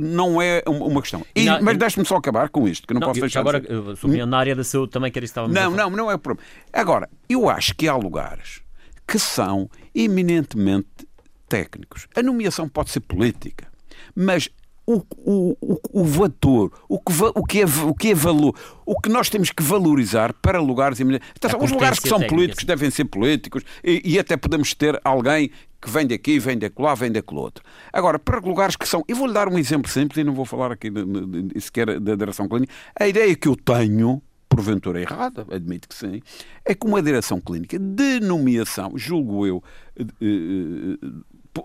não 0.00 0.42
é 0.42 0.62
uma 0.66 1.00
questão. 1.00 1.24
E, 1.34 1.44
não, 1.44 1.62
mas 1.62 1.76
deixe-me 1.76 2.04
só 2.04 2.16
acabar 2.16 2.48
com 2.48 2.66
isto, 2.66 2.86
que 2.86 2.94
não, 2.94 3.00
não 3.00 3.08
posso 3.08 3.20
deixar. 3.20 3.40
Agora, 3.40 3.60
de... 3.60 3.96
sobre 3.96 4.24
na 4.26 4.38
área 4.38 4.56
da 4.56 4.64
saúde 4.64 4.90
também 4.90 5.12
quero 5.12 5.24
estava 5.24 5.46
Não, 5.46 5.70
não, 5.70 5.90
não 5.90 6.10
é 6.10 6.14
o 6.14 6.18
problema. 6.18 6.48
Agora, 6.72 7.08
eu 7.28 7.48
acho 7.48 7.74
que 7.76 7.86
há 7.86 7.94
lugares 7.94 8.62
que 9.06 9.18
são 9.18 9.70
eminentemente 9.94 11.08
técnicos. 11.48 12.08
A 12.16 12.22
nomeação 12.22 12.68
pode 12.68 12.90
ser 12.90 13.00
política, 13.00 13.68
mas 14.14 14.48
o, 14.90 15.06
o, 15.24 15.56
o, 15.60 16.00
o 16.00 16.04
valor, 16.04 16.72
o 16.88 16.98
que, 16.98 17.12
o, 17.34 17.44
que 17.44 17.60
é, 17.60 17.64
o 17.64 17.94
que 17.94 18.10
é 18.10 18.14
valor, 18.14 18.54
o 18.84 19.00
que 19.00 19.08
nós 19.08 19.28
temos 19.28 19.50
que 19.50 19.62
valorizar 19.62 20.32
para 20.34 20.60
lugares 20.60 20.98
então, 21.00 21.60
Os 21.60 21.70
lugares 21.70 21.98
que 21.98 22.08
são 22.08 22.18
técnica. 22.18 22.34
políticos 22.34 22.64
devem 22.64 22.90
ser 22.90 23.04
políticos 23.04 23.62
e, 23.84 24.02
e, 24.04 24.18
até 24.18 24.36
podemos 24.36 24.74
ter 24.74 25.00
alguém 25.04 25.50
que 25.80 25.88
vem 25.88 26.06
daqui, 26.06 26.38
vem 26.38 26.58
daquele 26.58 26.94
vem 26.94 27.12
daquele 27.12 27.40
outro. 27.40 27.64
Agora, 27.92 28.18
para 28.18 28.38
lugares 28.40 28.76
que 28.76 28.86
são. 28.86 29.04
Eu 29.08 29.16
vou-lhe 29.16 29.32
dar 29.32 29.48
um 29.48 29.58
exemplo 29.58 29.90
simples 29.90 30.18
e 30.18 30.24
não 30.24 30.34
vou 30.34 30.44
falar 30.44 30.72
aqui 30.72 30.90
de, 30.90 31.04
de, 31.04 31.42
de, 31.42 31.60
sequer 31.60 31.98
da 32.00 32.14
direção 32.14 32.48
clínica. 32.48 32.72
A 32.98 33.06
ideia 33.06 33.34
que 33.34 33.48
eu 33.48 33.56
tenho 33.56 34.22
porventura 34.48 35.00
errada, 35.00 35.46
admito 35.50 35.88
que 35.88 35.94
sim, 35.94 36.20
é 36.64 36.74
que 36.74 36.86
uma 36.86 37.00
direção 37.00 37.40
clínica 37.40 37.78
de 37.78 38.18
nomeação, 38.20 38.92
julgo 38.96 39.46
eu, 39.46 39.62
eh, 39.96 40.04
eh, 40.20 41.06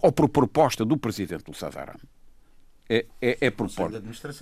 ou 0.01 0.11
por 0.11 0.30
proposta 0.30 0.86
do 0.86 0.95
presidente 0.95 1.43
do 1.45 1.53
Sazaram, 1.53 1.95
é, 2.89 3.05
é, 3.21 3.38
é 3.41 3.51
por. 3.51 3.67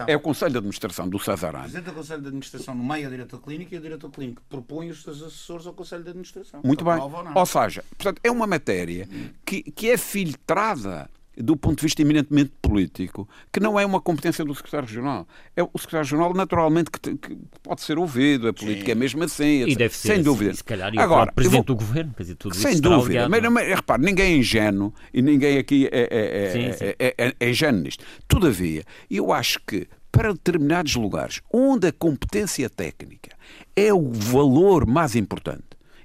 É 0.07 0.15
o 0.15 0.19
Conselho 0.19 0.51
de 0.51 0.57
Administração 0.57 1.07
do 1.07 1.17
Cesarano. 1.17 1.59
O 1.59 1.69
Presidente 1.69 1.85
do 1.85 1.93
Conselho 1.93 2.21
de 2.21 2.27
Administração 2.27 2.75
no 2.75 2.83
meio 2.83 3.07
o 3.07 3.11
diretor 3.11 3.41
clínico 3.41 3.73
e 3.73 3.77
o 3.77 3.81
diretor 3.81 4.09
clínico 4.11 4.41
propõe 4.49 4.89
os 4.89 5.01
seus 5.01 5.21
assessores 5.21 5.65
ao 5.65 5.73
Conselho 5.73 6.03
de 6.03 6.09
Administração. 6.09 6.61
Muito 6.63 6.83
bem. 6.83 6.99
Ou, 6.99 7.11
ou, 7.35 7.45
seja, 7.45 7.83
portanto, 7.97 8.19
é 8.23 8.29
uma 8.29 8.45
matéria 8.45 9.07
que, 9.45 9.63
que 9.63 9.89
é 9.89 9.97
filtrada 9.97 11.09
do 11.37 11.57
ponto 11.57 11.77
de 11.77 11.83
vista 11.83 12.01
eminentemente 12.01 12.51
político, 12.61 13.27
que 13.51 13.59
não 13.59 13.79
é 13.79 13.85
uma 13.85 13.99
competência 13.99 14.45
do 14.45 14.53
secretário 14.53 14.87
regional. 14.87 15.27
É 15.55 15.63
o 15.63 15.69
secretário 15.75 16.05
regional, 16.05 16.33
naturalmente, 16.33 16.91
que, 16.91 17.17
que 17.17 17.37
pode 17.61 17.81
ser 17.81 17.97
ouvido, 17.97 18.47
a 18.47 18.53
política 18.53 18.85
Sim. 18.85 18.91
é 18.91 18.95
mesmo 18.95 19.23
assim, 19.23 19.61
etc. 19.61 19.71
E 19.71 19.75
deve 19.75 19.95
ser, 19.95 20.07
sem 20.07 20.15
assim, 20.15 20.23
dúvida. 20.23 20.53
Se 20.53 20.63
calhar, 20.63 20.93
e 20.93 20.99
Agora, 20.99 21.31
o 21.31 21.33
presidente 21.33 21.67
vou... 21.67 21.75
do 21.75 21.75
governo, 21.75 22.13
quer 22.15 22.23
dizer, 22.23 22.35
tudo 22.35 22.55
Sem 22.55 22.79
dúvida. 22.79 23.27
Mas, 23.27 23.41
mas, 23.51 23.67
repare, 23.67 24.03
ninguém 24.03 24.33
é 24.33 24.37
ingênuo 24.37 24.93
e 25.13 25.21
ninguém 25.21 25.57
aqui 25.57 25.87
é, 25.91 26.07
é, 26.11 26.45
é, 26.45 26.51
sim, 26.51 26.77
sim. 26.77 26.93
é, 26.99 27.15
é, 27.17 27.35
é 27.39 27.49
ingênuo 27.49 27.81
nisto. 27.81 28.05
Todavia, 28.27 28.83
eu 29.09 29.31
acho 29.31 29.59
que 29.65 29.87
para 30.11 30.31
determinados 30.31 30.95
lugares 30.95 31.41
onde 31.51 31.87
a 31.87 31.91
competência 31.91 32.69
técnica 32.69 33.35
é 33.75 33.91
o 33.91 34.11
valor 34.11 34.85
mais 34.85 35.15
importante, 35.15 35.63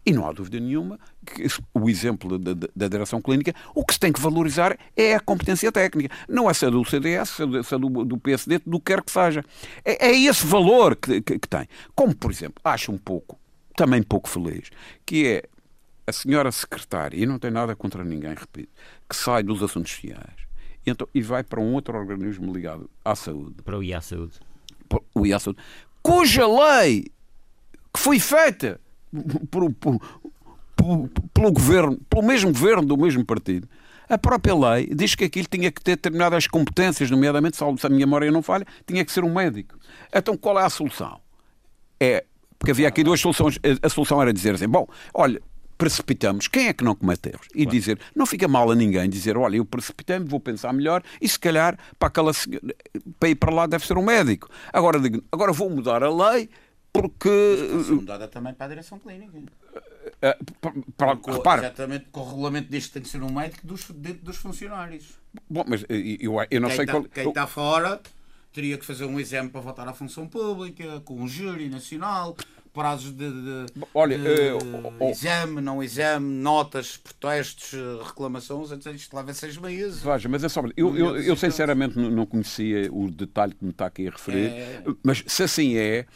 e 0.09 0.13
não 0.13 0.27
há 0.27 0.33
dúvida 0.33 0.59
nenhuma 0.59 0.99
que 1.25 1.47
o 1.75 1.89
exemplo 1.89 2.39
da, 2.39 2.55
da, 2.75 2.89
direção 2.89 3.21
clínica, 3.21 3.55
o 3.75 3.85
que 3.85 3.93
se 3.93 4.01
tem 4.01 4.13
que 4.13 4.21
valorizar 4.21 4.79
é 4.97 5.15
a 5.15 5.21
competência 5.21 5.71
técnica. 5.71 6.15
Não 6.29 6.49
é 6.49 6.55
se 6.55 6.65
é 6.65 6.71
do 6.71 6.85
CDS, 6.85 7.31
se 7.31 7.75
é 7.75 7.79
do, 7.79 8.05
do 8.05 8.19
PSD, 8.19 8.61
do 8.65 8.79
que 8.79 8.87
quer 8.87 9.03
que 9.03 9.13
seja. 9.13 9.45
É, 9.85 10.09
é 10.09 10.19
esse 10.19 10.47
valor 10.47 10.97
que, 10.97 11.21
que, 11.21 11.39
que, 11.39 11.49
tem. 11.49 11.69
Como, 11.95 12.15
por 12.15 12.31
exemplo, 12.31 12.61
acho 12.65 12.91
um 12.91 12.99
pouco, 12.99 13.39
também 13.77 14.03
pouco 14.03 14.29
feliz, 14.29 14.71
que 15.05 15.27
é 15.27 15.43
a 16.07 16.13
senhora 16.13 16.51
secretária, 16.51 17.17
e 17.17 17.27
não 17.27 17.39
tem 17.39 17.51
nada 17.51 17.77
contra 17.77 18.03
ninguém, 18.03 18.35
repito, 18.35 18.71
que 19.09 19.15
sai 19.15 19.43
dos 19.43 19.63
assuntos 19.63 19.93
sociais 19.93 20.49
e, 20.89 20.91
então, 20.91 21.09
e 21.15 21.21
vai 21.21 21.45
para 21.45 21.61
um 21.61 21.75
outro 21.75 21.97
organismo 21.97 22.53
ligado 22.53 22.91
à 23.05 23.15
saúde. 23.15 23.63
Para 23.63 23.79
o 23.79 23.83
IA 23.83 24.01
Saúde. 24.01 24.41
Para 24.89 25.01
o 25.15 25.27
IA 25.27 25.39
Saúde. 25.39 25.61
Cuja 26.03 26.47
lei 26.47 27.05
que 27.93 28.01
foi 28.01 28.19
feita 28.19 28.81
por, 29.51 29.73
por, 29.73 30.01
por, 30.77 31.09
pelo 31.35 31.53
governo, 31.53 31.99
pelo 32.09 32.23
mesmo 32.23 32.53
governo 32.53 32.87
do 32.87 32.97
mesmo 32.97 33.25
partido, 33.25 33.69
a 34.09 34.17
própria 34.17 34.55
lei 34.55 34.89
diz 34.95 35.15
que 35.15 35.25
aquilo 35.25 35.47
tinha 35.51 35.71
que 35.71 35.83
ter 35.83 35.97
determinadas 35.97 36.47
competências, 36.47 37.11
nomeadamente, 37.11 37.57
se 37.57 37.87
a 37.87 37.89
minha 37.89 38.07
memória 38.07 38.31
não 38.31 38.43
falha, 38.43 38.67
tinha 38.87 39.05
que 39.05 39.13
ser 39.13 39.23
um 39.23 39.33
médico. 39.33 39.79
Então 40.15 40.37
qual 40.37 40.59
é 40.59 40.65
a 40.65 40.71
solução? 40.71 41.21
É, 42.01 42.25
porque 42.59 42.71
havia 42.71 42.89
aqui 42.89 43.05
duas 43.05 43.21
soluções. 43.21 43.59
A 43.83 43.89
solução 43.89 44.21
era 44.23 44.33
dizer 44.33 44.55
assim: 44.55 44.69
bom, 44.69 44.87
olha, 45.13 45.43
precipitamos, 45.77 46.49
quem 46.49 46.69
é 46.69 46.73
que 46.73 46.83
não 46.83 46.95
comete 46.95 47.29
erros? 47.29 47.47
E 47.55 47.65
claro. 47.65 47.71
dizer, 47.71 48.01
não 48.15 48.27
fica 48.27 48.49
mal 48.49 48.71
a 48.71 48.75
ninguém 48.75 49.09
dizer, 49.09 49.37
olha, 49.37 49.57
eu 49.57 49.65
precipitei-me, 49.65 50.27
vou 50.27 50.41
pensar 50.41 50.73
melhor 50.73 51.03
e 51.21 51.29
se 51.29 51.39
calhar 51.39 51.79
para, 51.99 52.09
aquela, 52.09 52.33
para 53.21 53.29
ir 53.29 53.35
para 53.37 53.55
lá 53.55 53.67
deve 53.67 53.87
ser 53.87 53.97
um 53.97 54.05
médico. 54.05 54.49
Agora 54.73 54.99
digo, 54.99 55.23
agora 55.31 55.53
vou 55.53 55.71
mudar 55.71 56.03
a 56.03 56.11
lei 56.11 56.49
porque. 56.93 57.31
Mas 57.75 57.91
mudada 57.91 58.29
também 58.29 58.55
para 58.55 58.67
a 58.67 58.69
direção 58.69 58.99
clínica. 58.99 59.39
Uh, 59.39 60.83
para, 60.97 61.17
com, 61.17 61.31
repara, 61.31 61.63
exatamente, 61.63 62.07
com 62.11 62.21
o 62.21 62.29
regulamento 62.29 62.71
deste 62.71 62.93
tem 62.93 63.03
que 63.03 63.09
ser 63.09 63.23
um 63.23 63.33
médico 63.33 63.67
dos, 63.67 63.89
dentro 63.91 64.25
dos 64.25 64.37
funcionários. 64.37 65.19
Bom, 65.49 65.65
mas 65.67 65.85
eu, 65.89 66.35
eu 66.51 66.61
não 66.61 66.69
quem 66.69 66.77
sei 66.77 66.87
tá, 66.87 66.93
qual. 66.93 67.05
Quem 67.05 67.29
está 67.29 67.47
fora 67.47 68.01
teria 68.53 68.77
que 68.79 68.85
fazer 68.85 69.05
um 69.05 69.21
exame 69.21 69.51
para 69.51 69.61
votar 69.61 69.87
à 69.87 69.93
função 69.93 70.27
pública, 70.27 71.01
com 71.05 71.21
um 71.21 71.29
júri 71.29 71.69
nacional, 71.69 72.37
prazos 72.73 73.13
de, 73.13 73.29
de, 73.29 73.67
Olha, 73.95 74.17
de 74.19 75.05
exame, 75.11 75.61
não 75.61 75.83
exame, 75.83 76.27
notas, 76.41 76.97
protestos, 76.97 77.73
reclamações, 78.05 78.71
etc. 78.71 78.95
Isto 78.95 79.17
leva 79.17 79.35
seis 79.35 79.57
meses. 79.57 80.03
Veja, 80.03 80.29
mas 80.29 80.45
é 80.45 80.49
só. 80.49 80.63
Eu, 80.77 80.97
eu, 80.97 81.17
eu 81.17 81.37
sinceramente 81.37 81.99
não 81.99 82.25
conhecia 82.25 82.89
o 82.93 83.11
detalhe 83.11 83.55
que 83.55 83.65
me 83.65 83.71
está 83.71 83.87
aqui 83.87 84.09
a 84.09 84.11
referir, 84.11 84.49
é... 84.49 84.83
mas 85.03 85.25
se 85.27 85.43
assim 85.43 85.77
é, 85.77 86.07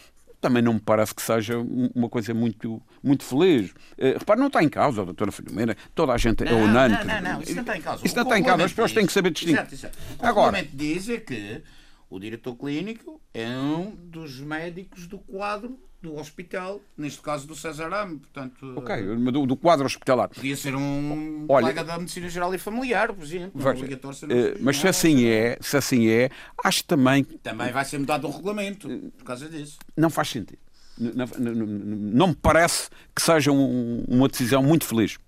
também 0.43 0.63
não 0.63 0.75
me 0.75 0.81
parece 0.81 1.15
que 1.15 1.23
seja 1.23 1.57
uma 1.95 2.09
coisa 2.09 2.35
muito, 2.35 2.83
muito 3.03 3.25
feliz. 3.25 3.71
Uh, 3.71 4.19
repare, 4.19 4.41
não 4.41 4.49
está 4.49 4.63
em 4.63 4.69
causa 4.69 5.03
a 5.03 5.05
doutora 5.05 5.33
Filomena, 5.33 5.77
toda 5.95 6.13
a 6.13 6.19
gente 6.19 6.45
não, 6.45 6.53
é 6.53 6.55
unânime. 6.55 7.05
Não, 7.05 7.15
não, 7.15 7.33
não, 7.35 7.43
isso 7.43 7.55
não 7.55 7.63
está 7.63 7.77
em 7.77 7.81
causa. 7.81 8.07
Isso 8.07 8.17
não 8.17 8.23
está 8.25 8.39
em 8.39 8.43
causa, 8.43 8.65
as 8.65 8.73
pessoas 8.73 8.93
têm 8.93 9.07
que 9.07 9.13
saber 9.13 9.31
distinguir. 9.31 9.57
Exato, 9.57 9.75
exato. 9.75 9.99
O 10.19 10.27
Agora, 10.27 10.67
diz 10.73 11.09
é 11.09 11.19
que 11.19 11.63
o 12.11 12.19
diretor 12.19 12.57
clínico 12.57 13.21
é 13.33 13.49
um 13.49 13.95
dos 13.95 14.41
médicos 14.41 15.07
do 15.07 15.19
quadro 15.19 15.79
do 16.03 16.17
hospital, 16.17 16.81
neste 16.99 17.23
caso 17.23 17.47
do 17.47 17.55
César 17.55 17.93
Ame, 17.93 18.19
portanto... 18.19 18.75
Ok, 18.77 19.03
do, 19.31 19.47
do 19.47 19.57
quadro 19.57 19.87
hospitalar. 19.87 20.29
Podia 20.29 20.57
ser 20.57 20.75
um 20.75 21.47
Olha, 21.49 21.63
colega 21.63 21.85
da 21.85 21.99
Medicina 21.99 22.29
Geral 22.29 22.55
e 22.55 22.59
Familiar, 22.59 23.13
por 23.13 23.23
exemplo. 23.25 23.53
Veja, 23.55 23.85
uh, 23.85 24.59
mas 24.61 24.79
se 24.79 24.89
assim 24.89 25.27
é, 25.27 25.57
se 25.61 25.77
assim 25.77 26.09
é, 26.09 26.31
acho 26.65 26.85
também... 26.85 27.23
Também 27.25 27.71
vai 27.71 27.85
ser 27.85 27.99
mudado 27.99 28.27
o 28.27 28.31
regulamento, 28.31 28.89
por 29.17 29.25
causa 29.25 29.49
disso. 29.49 29.79
Não 29.97 30.11
faz 30.11 30.29
sentido. 30.29 30.59
Não, 30.99 31.27
não, 31.39 31.53
não, 31.55 31.67
não 31.67 32.27
me 32.29 32.35
parece 32.35 32.91
que 33.15 33.23
seja 33.23 33.51
um, 33.51 34.05
uma 34.09 34.29
decisão 34.29 34.63
muito 34.63 34.85
feliz. 34.85 35.19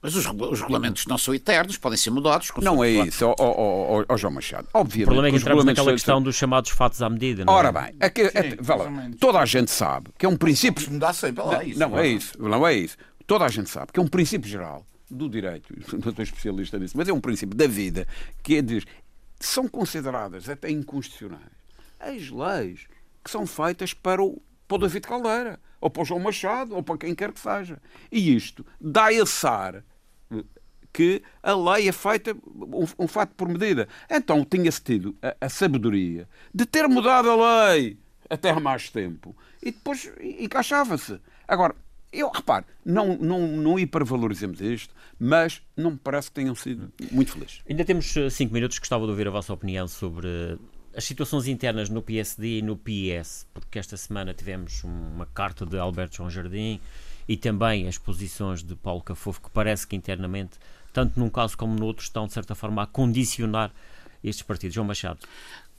Mas 0.00 0.14
os, 0.14 0.26
os, 0.26 0.60
regulamentos 0.60 1.06
não 1.06 1.18
são 1.18 1.34
eternos, 1.34 1.76
podem 1.76 1.98
ser 1.98 2.10
mudados. 2.10 2.50
Não 2.62 2.82
é 2.84 2.90
isso, 2.90 3.26
ó, 3.26 3.34
ó, 3.38 4.04
ó, 4.08 4.16
João 4.16 4.32
Machado. 4.34 4.68
Obviamente. 4.72 5.02
O 5.02 5.06
problema 5.06 5.28
é 5.28 5.30
que 5.32 5.36
entramos 5.38 5.64
naquela 5.64 5.92
questão 5.92 6.22
dos 6.22 6.36
chamados 6.36 6.70
fatos 6.70 7.02
à 7.02 7.10
medida. 7.10 7.44
Não 7.44 7.52
é? 7.52 7.56
Ora 7.56 7.72
bem, 7.72 7.94
é 7.98 8.08
que, 8.08 8.22
é, 8.22 8.56
lá, 8.68 9.10
toda 9.18 9.40
a 9.40 9.46
gente 9.46 9.70
sabe 9.70 10.10
que 10.16 10.24
é 10.24 10.28
um 10.28 10.36
princípio. 10.36 10.84
Vamos 10.84 10.94
mudar 10.94 11.12
sempre 11.12 11.44
lá, 11.44 11.64
isso. 11.64 11.80
Não, 11.80 11.90
não 11.90 11.98
é 11.98 12.06
isso, 12.06 12.38
não 12.40 12.66
é 12.66 12.74
isso. 12.74 12.96
Toda 13.26 13.44
a 13.44 13.48
gente 13.48 13.68
sabe 13.68 13.92
que 13.92 13.98
é 13.98 14.02
um 14.02 14.06
princípio 14.06 14.48
geral 14.48 14.86
do 15.10 15.28
direito, 15.28 15.74
não 15.92 16.10
estou 16.10 16.22
especialista 16.22 16.78
nisso, 16.78 16.96
mas 16.96 17.08
é 17.08 17.12
um 17.12 17.20
princípio 17.20 17.56
da 17.56 17.66
vida 17.66 18.06
que 18.42 18.56
é 18.56 18.62
dizer 18.62 18.86
são 19.40 19.68
consideradas 19.68 20.48
até 20.48 20.70
inconstitucionais 20.70 21.58
as 21.98 22.30
leis 22.30 22.86
que 23.24 23.30
são 23.30 23.46
feitas 23.46 23.92
para 23.92 24.22
o, 24.22 24.40
para 24.68 24.76
o 24.76 24.78
David 24.78 25.06
Caldeira, 25.06 25.58
ou 25.80 25.88
para 25.88 26.02
o 26.02 26.04
João 26.04 26.20
Machado, 26.20 26.76
ou 26.76 26.82
para 26.82 26.98
quem 26.98 27.14
quer 27.14 27.32
que 27.32 27.40
seja. 27.40 27.80
E 28.12 28.36
isto 28.36 28.64
dá 28.80 29.12
esse 29.12 29.46
ar 29.46 29.82
que 30.92 31.22
a 31.42 31.54
lei 31.54 31.88
é 31.88 31.92
feita 31.92 32.34
um, 32.34 32.86
um 32.98 33.08
fato 33.08 33.34
por 33.34 33.48
medida. 33.48 33.88
Então 34.10 34.44
tinha-se 34.44 34.82
tido 34.82 35.16
a, 35.22 35.46
a, 35.46 35.48
sabedoria 35.48 36.28
de 36.54 36.66
ter 36.66 36.86
mudado 36.88 37.30
a 37.30 37.70
lei 37.70 37.98
até 38.28 38.50
há 38.50 38.60
mais 38.60 38.90
tempo 38.90 39.34
e 39.62 39.70
depois 39.70 40.10
encaixava-se. 40.20 41.20
Agora, 41.46 41.74
eu 42.12 42.30
reparo, 42.30 42.64
não, 42.84 43.16
não, 43.16 43.46
não 43.46 43.78
hipervalorizemos 43.78 44.60
isto, 44.60 44.94
mas 45.18 45.62
não 45.76 45.92
me 45.92 45.98
parece 45.98 46.28
que 46.28 46.34
tenham 46.34 46.54
sido 46.54 46.92
muito 47.10 47.32
felizes. 47.32 47.62
Ainda 47.68 47.84
temos 47.84 48.16
eh, 48.16 48.30
cinco 48.30 48.54
minutos, 48.54 48.78
gostava 48.78 49.04
de 49.04 49.10
ouvir 49.10 49.28
a 49.28 49.30
vossa 49.30 49.52
opinião 49.52 49.86
sobre 49.86 50.58
as 50.98 51.04
situações 51.04 51.46
internas 51.46 51.88
no 51.88 52.02
PSD 52.02 52.58
e 52.58 52.62
no 52.62 52.76
PS, 52.76 53.46
porque 53.54 53.78
esta 53.78 53.96
semana 53.96 54.34
tivemos 54.34 54.82
uma 54.82 55.26
carta 55.26 55.64
de 55.64 55.78
Alberto 55.78 56.16
João 56.16 56.28
Jardim 56.28 56.80
e 57.28 57.36
também 57.36 57.86
as 57.86 57.96
posições 57.96 58.64
de 58.64 58.74
Paulo 58.74 59.00
Cafofo, 59.00 59.42
que 59.42 59.50
parece 59.50 59.86
que 59.86 59.94
internamente, 59.94 60.58
tanto 60.92 61.20
num 61.20 61.30
caso 61.30 61.56
como 61.56 61.72
no 61.72 61.86
outro, 61.86 62.02
estão 62.02 62.26
de 62.26 62.32
certa 62.32 62.52
forma 62.56 62.82
a 62.82 62.86
condicionar 62.86 63.70
estes 64.24 64.42
partidos. 64.42 64.74
João 64.74 64.88
Machado. 64.88 65.20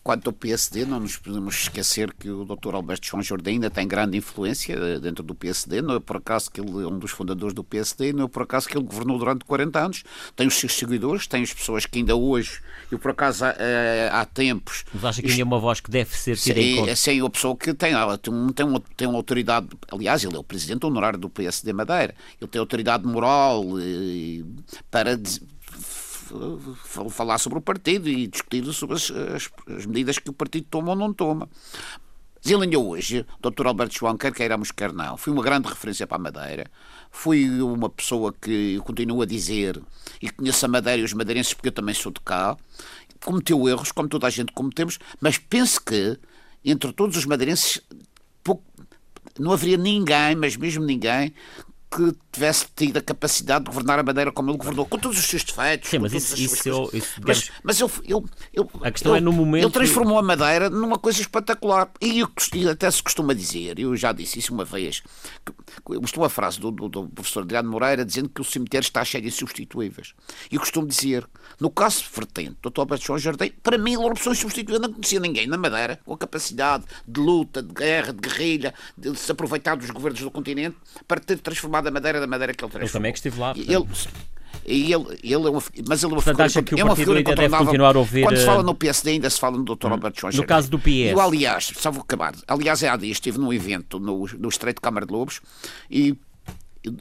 Quanto 0.02 0.28
ao 0.28 0.34
PSD, 0.34 0.86
não 0.86 1.00
nos 1.00 1.18
podemos 1.18 1.56
esquecer 1.56 2.14
que 2.14 2.30
o 2.30 2.45
Dr. 2.45 2.74
Alberto 2.74 3.06
João 3.06 3.22
Jardim 3.22 3.52
ainda 3.52 3.70
tem 3.70 3.88
grande 3.88 4.18
influência 4.18 4.74
eh, 4.74 5.00
dentro 5.00 5.24
do 5.24 5.36
PSD. 5.36 5.82
Não 5.82 5.95
é 5.95 6.00
por 6.00 6.18
acaso 6.18 6.50
que 6.50 6.62
ele 6.62 6.72
é 6.72 6.88
um 6.88 6.97
dos 6.97 7.12
fundadores 7.12 7.54
do 7.54 7.64
PSD, 7.64 8.14
não 8.14 8.26
é 8.26 8.28
por 8.28 8.43
acaso 8.43 8.68
que 8.68 8.78
ele 8.78 8.86
governou 8.86 9.20
durante 9.20 9.43
40 9.45 9.80
anos. 9.80 10.04
Tem 10.36 10.47
os 10.47 10.56
seus 10.56 10.74
seguidores, 10.74 11.28
tem 11.28 11.43
as 11.43 11.54
pessoas 11.54 11.86
que 11.86 12.00
ainda 12.00 12.16
hoje, 12.16 12.62
e 12.91 12.97
por 12.97 13.12
acaso 13.12 13.45
há, 13.45 13.56
eh, 13.60 14.10
há 14.12 14.26
tempos. 14.26 14.86
Mas 14.93 15.04
acha 15.04 15.22
que 15.22 15.30
ainda 15.30 15.41
é 15.41 15.45
uma 15.45 15.60
voz 15.60 15.80
que 15.80 15.91
deve 15.91 16.16
ser 16.16 16.38
tida 16.38 16.60
em 16.60 16.78
conta? 16.78 16.95
Sim, 16.95 17.22
uma 17.22 17.30
pessoa 17.30 17.56
que 17.56 17.74
tem, 17.74 17.93
tem, 18.22 18.54
tem, 18.54 18.66
uma, 18.66 18.82
tem 18.95 19.08
uma 19.08 19.18
autoridade. 19.18 19.68
Aliás, 19.91 20.24
ele 20.24 20.36
é 20.36 20.39
o 20.39 20.43
presidente 20.43 20.86
honorário 20.86 21.20
do 21.20 21.30
PSD 21.30 21.74
Madeira. 21.74 22.16
Ele 22.39 22.50
tem 22.50 22.60
autoridade 22.60 23.06
moral 23.06 23.64
e, 23.80 24.41
eh, 24.41 24.78
para 24.89 25.20
falar 27.09 27.38
sobre 27.38 27.59
o 27.59 27.61
partido 27.61 28.09
e 28.09 28.27
discutir 28.27 28.65
sobre 28.73 28.95
as, 28.95 29.11
as, 29.11 29.49
as 29.75 29.86
medidas 29.86 30.19
que 30.19 30.30
o 30.30 30.34
partido 30.34 30.67
toma 30.69 30.91
ou 30.91 30.95
não 30.95 31.13
toma. 31.13 31.49
Ainda 32.45 32.80
hoje, 32.80 33.25
Dr. 33.41 33.67
Alberto 33.67 33.95
João, 33.95 34.17
quer 34.17 34.34
queiramos, 34.34 34.71
quer 34.71 34.93
não, 34.93 35.17
foi 35.17 35.34
uma 35.34 35.43
grande 35.43 35.67
referência 35.67 36.07
para 36.07 36.15
a 36.15 36.19
Madeira. 36.19 36.71
Fui 37.11 37.49
uma 37.61 37.89
pessoa 37.89 38.34
que 38.34 38.75
eu 38.75 38.84
continuo 38.84 39.21
a 39.21 39.25
dizer 39.25 39.82
e 40.21 40.30
conheço 40.30 40.65
a 40.65 40.69
Madeira 40.69 41.01
e 41.01 41.03
os 41.03 41.13
madeirenses 41.13 41.53
porque 41.53 41.67
eu 41.67 41.73
também 41.73 41.93
sou 41.93 42.11
de 42.11 42.21
cá. 42.21 42.55
Cometeu 43.23 43.67
erros, 43.67 43.91
como 43.91 44.07
toda 44.07 44.27
a 44.27 44.30
gente 44.30 44.53
cometemos, 44.53 44.97
mas 45.19 45.38
penso 45.38 45.82
que 45.84 46.17
entre 46.63 46.93
todos 46.93 47.17
os 47.17 47.25
madeirenses 47.25 47.82
pouco, 48.43 48.63
não 49.38 49.51
haveria 49.51 49.77
ninguém, 49.77 50.36
mas 50.36 50.55
mesmo 50.55 50.86
ninguém, 50.86 51.34
que 51.92 52.16
tivesse 52.32 52.68
tido 52.76 52.98
a 52.98 53.02
capacidade 53.02 53.66
de 53.66 53.72
governar 53.72 53.98
a 53.98 54.04
Madeira 54.04 54.32
como 54.32 54.52
ele 54.52 54.58
governou, 54.58 54.86
com 54.86 54.98
todos 54.98 55.18
os 55.18 55.26
seus 55.26 55.44
defeitos. 55.44 55.90
Sim, 55.90 56.00
mas 56.00 56.14
isso, 56.14 56.40
isso, 56.40 56.70
eu, 56.70 56.90
isso 56.94 57.20
mas, 57.26 57.52
mas 57.64 57.82
ele, 57.82 57.92
ele, 58.04 58.24
ele, 58.54 58.68
a 58.84 58.92
questão 58.92 59.16
é 59.16 59.20
no 59.20 59.34
momento. 59.34 59.64
Ele 59.64 59.72
transformou 59.72 60.20
a 60.20 60.22
Madeira 60.22 60.70
numa 60.70 61.00
coisa 61.00 61.20
espetacular. 61.20 61.90
E, 62.00 62.22
e 62.54 62.70
até 62.70 62.90
se 62.92 63.02
costuma 63.02 63.34
dizer, 63.34 63.80
eu 63.80 63.96
já 63.96 64.12
disse 64.12 64.38
isso 64.38 64.54
uma 64.54 64.64
vez, 64.64 65.02
eu 65.90 66.00
gostou 66.00 66.24
a 66.24 66.30
frase 66.30 66.60
do, 66.60 66.70
do, 66.70 66.88
do, 66.88 67.08
professor 67.10 67.42
Adriano 67.42 67.72
Moreira 67.72 68.06
dizendo 68.06 68.30
que 68.30 68.42
o 68.42 68.44
cemitério 68.44 68.86
está 68.86 69.04
cheio 69.04 69.24
de 69.24 69.30
insubstituíveis. 69.30 70.14
E 70.52 70.56
eu 70.56 70.60
costumo 70.60 70.86
dizer, 70.86 71.28
no 71.60 71.72
caso 71.72 72.04
vertente 72.14 72.56
do 72.62 72.70
Dr. 72.70 72.82
Alberto 72.82 73.06
João 73.06 73.18
Jardim, 73.18 73.52
para 73.64 73.78
mim 73.80 73.94
ele 73.94 74.02
era 74.02 74.10
uma 74.10 74.16
pessoa 74.16 74.34
insubstituível, 74.34 74.80
não 74.80 74.94
conhecia 74.94 75.20
ninguém 75.20 75.48
na 75.48 75.58
Madeira, 75.58 76.00
com 76.06 76.14
a 76.14 76.18
capacidade 76.18 76.86
de 77.08 77.20
luta, 77.20 77.64
de 77.64 77.74
guerra, 77.74 78.14
de 78.14 78.20
guerrilha, 78.20 78.74
de 78.96 79.18
se 79.18 79.32
aproveitar 79.32 79.76
dos 79.76 79.90
governos 79.90 80.22
do 80.22 80.30
continente 80.30 80.78
para 81.08 81.20
ter 81.20 81.40
transformado 81.40 81.78
a 81.88 81.91
Madeira 81.91 82.19
da 82.19 82.27
Madeira 82.27 82.53
que 82.53 82.63
ele 82.63 82.71
transformou. 82.71 82.86
Ele 82.86 82.91
também 82.91 83.09
é 83.09 83.11
que 83.13 83.19
esteve 83.19 83.39
lá. 83.39 83.53
Ele, 83.55 83.86
e 84.65 84.93
ele, 84.93 85.19
ele 85.23 85.34
é 85.34 85.49
uma, 85.49 85.63
mas 85.88 86.03
ele 86.03 86.11
é 86.11 86.15
uma 86.15 86.21
portanto, 86.21 86.41
acha 86.41 86.61
que 86.61 86.75
o 86.75 86.80
é 86.80 86.84
uma 86.84 86.95
figura 86.95 87.23
deve 87.23 87.57
continuar 87.57 87.95
a 87.95 87.99
ouvir... 87.99 88.23
Quando 88.23 88.38
se 88.38 88.45
fala 88.45 88.61
no 88.61 88.75
PSD 88.75 89.11
ainda 89.11 89.30
se 89.30 89.39
fala 89.39 89.57
no 89.57 89.63
Dr. 89.63 89.88
Hum. 89.88 89.91
Alberto 89.93 90.21
João 90.21 90.34
No 90.34 90.45
caso 90.45 90.69
do 90.69 90.77
PS. 90.77 90.88
E, 90.88 91.19
aliás, 91.19 91.71
só 91.75 91.89
vou 91.89 92.01
acabar. 92.01 92.36
Aliás, 92.47 92.84
há 92.84 92.95
dias 92.95 93.13
estive 93.13 93.39
num 93.39 93.51
evento 93.51 93.99
no, 93.99 94.27
no 94.38 94.49
Estreito 94.49 94.82
Câmara 94.82 95.05
de 95.05 95.13
Lobos 95.13 95.41
e 95.89 96.15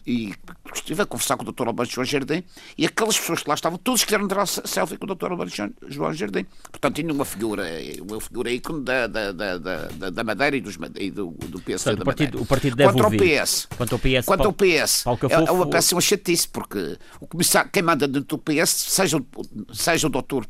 e 0.06 0.34
estive 0.74 1.02
a 1.02 1.06
conversar 1.06 1.36
com 1.36 1.48
o 1.48 1.52
Dr. 1.52 1.68
Alberto 1.68 1.92
João 1.92 2.04
Jardim 2.04 2.42
e 2.76 2.84
aquelas 2.84 3.18
pessoas 3.18 3.42
que 3.42 3.48
lá 3.48 3.54
estavam, 3.54 3.78
todos 3.78 4.04
quiseram 4.04 4.26
tirar 4.26 4.46
selfie 4.46 4.96
com 4.96 5.10
o 5.10 5.14
Dr. 5.14 5.30
Alberto 5.30 5.72
João 5.88 6.12
Jardim. 6.12 6.46
Portanto, 6.70 6.96
tinha 6.96 7.12
uma 7.12 7.24
figura, 7.24 7.64
uma 8.00 8.20
figura 8.20 8.50
ícone 8.50 8.84
da, 8.84 9.06
da, 9.06 9.32
da, 9.32 9.58
da, 9.58 10.10
da 10.10 10.24
Madeira 10.24 10.56
e, 10.56 10.60
dos, 10.60 10.76
e 10.96 11.10
do, 11.10 11.30
do 11.30 11.60
PS 11.60 11.84
Portanto, 11.84 11.96
da 11.96 12.02
o 12.02 12.04
partido, 12.04 12.42
o 12.42 12.46
partido 12.46 12.76
deve 12.76 12.92
Quanto 12.92 13.04
ao 13.04 13.12
ouvir. 13.12 13.42
PS, 13.42 13.68
Quanto 13.76 13.92
ao 13.92 13.98
PS, 13.98 14.26
quanto 14.26 14.46
ao 14.46 14.52
PS 14.52 15.02
Paulo 15.04 15.18
é, 15.22 15.28
Cafofo, 15.28 15.48
é 15.48 15.52
uma 15.52 15.70
péssima 15.70 16.00
chatice, 16.00 16.48
porque 16.48 16.98
o 17.20 17.26
comissário, 17.26 17.70
quem 17.70 17.82
manda 17.82 18.08
dentro 18.08 18.36
do 18.36 18.38
PS, 18.38 18.70
seja, 18.70 19.22
seja 19.72 20.06
o 20.06 20.10
Dr. 20.10 20.44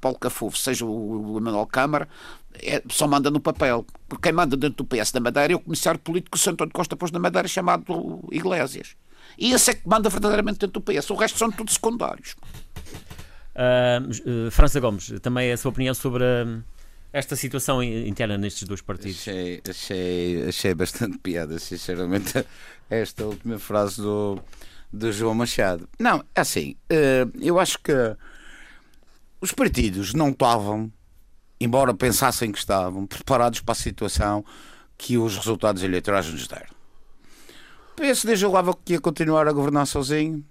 Paulo 0.00 0.18
Cafofo, 0.18 0.56
seja 0.56 0.84
o 0.84 1.36
Emanuel 1.38 1.66
Câmara, 1.66 2.08
é, 2.54 2.82
só 2.90 3.06
manda 3.06 3.30
no 3.30 3.40
papel. 3.40 3.86
Porque 4.08 4.28
quem 4.28 4.32
manda 4.32 4.56
dentro 4.56 4.84
do 4.84 4.84
PS 4.84 5.12
da 5.12 5.20
Madeira 5.20 5.52
é 5.52 5.56
o 5.56 5.60
comissário 5.60 6.00
político 6.00 6.32
que 6.32 6.38
o 6.38 6.40
Santo 6.40 6.54
Antônio 6.54 6.72
Costa 6.72 6.96
pôs 6.96 7.10
na 7.10 7.18
Madeira, 7.18 7.48
chamado 7.48 8.28
Iglesias. 8.30 8.96
E 9.38 9.52
esse 9.52 9.70
é 9.70 9.74
que 9.74 9.88
manda 9.88 10.08
verdadeiramente 10.08 10.58
dentro 10.58 10.80
do 10.80 10.82
PS. 10.82 11.10
O 11.10 11.14
resto 11.14 11.38
são 11.38 11.50
todos 11.50 11.74
secundários. 11.74 12.34
Uh, 13.54 14.46
uh, 14.46 14.50
França 14.50 14.80
Gomes, 14.80 15.12
também 15.20 15.52
a 15.52 15.56
sua 15.56 15.70
opinião 15.70 15.94
sobre 15.94 16.24
uh, 16.24 16.62
esta 17.12 17.34
situação 17.36 17.82
interna 17.82 18.38
nestes 18.38 18.66
dois 18.66 18.80
partidos? 18.80 19.20
Achei, 19.20 19.60
achei, 19.68 20.48
achei 20.48 20.74
bastante 20.74 21.18
piada, 21.18 21.58
sinceramente, 21.58 22.44
esta 22.88 23.24
última 23.24 23.58
frase 23.58 24.00
do, 24.00 24.38
do 24.92 25.12
João 25.12 25.34
Machado. 25.34 25.88
Não, 25.98 26.24
é 26.34 26.40
assim, 26.40 26.76
eu 27.40 27.58
acho 27.58 27.78
que 27.80 27.92
os 29.40 29.52
partidos 29.52 30.12
não 30.12 30.30
estavam, 30.30 30.92
embora 31.60 31.94
pensassem 31.94 32.52
que 32.52 32.58
estavam, 32.58 33.06
preparados 33.06 33.60
para 33.60 33.72
a 33.72 33.76
situação 33.76 34.44
que 34.98 35.16
os 35.16 35.36
resultados 35.36 35.82
eleitorais 35.82 36.26
nos 36.26 36.46
deram. 36.46 36.70
O 37.92 37.96
PSD 37.96 38.36
julgava 38.36 38.74
que 38.74 38.94
ia 38.94 39.00
continuar 39.00 39.48
a 39.48 39.52
governar 39.52 39.86
sozinho. 39.86 40.44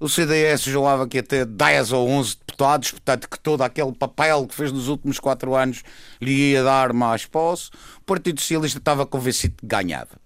O 0.00 0.08
CDS 0.08 0.62
julgava 0.62 1.08
que 1.08 1.16
ia 1.16 1.22
ter 1.22 1.44
10 1.44 1.92
ou 1.92 2.08
11 2.08 2.36
deputados, 2.36 2.90
portanto, 2.92 3.28
que 3.28 3.40
todo 3.40 3.62
aquele 3.62 3.92
papel 3.92 4.46
que 4.46 4.54
fez 4.54 4.70
nos 4.70 4.88
últimos 4.88 5.18
4 5.18 5.54
anos 5.54 5.82
lhe 6.20 6.52
ia 6.52 6.62
dar 6.62 6.92
mais 6.92 7.26
posse. 7.26 7.70
O 7.98 8.02
Partido 8.02 8.40
Socialista 8.40 8.78
estava 8.78 9.04
convencido 9.04 9.56
que 9.56 9.66
ganhava. 9.66 10.20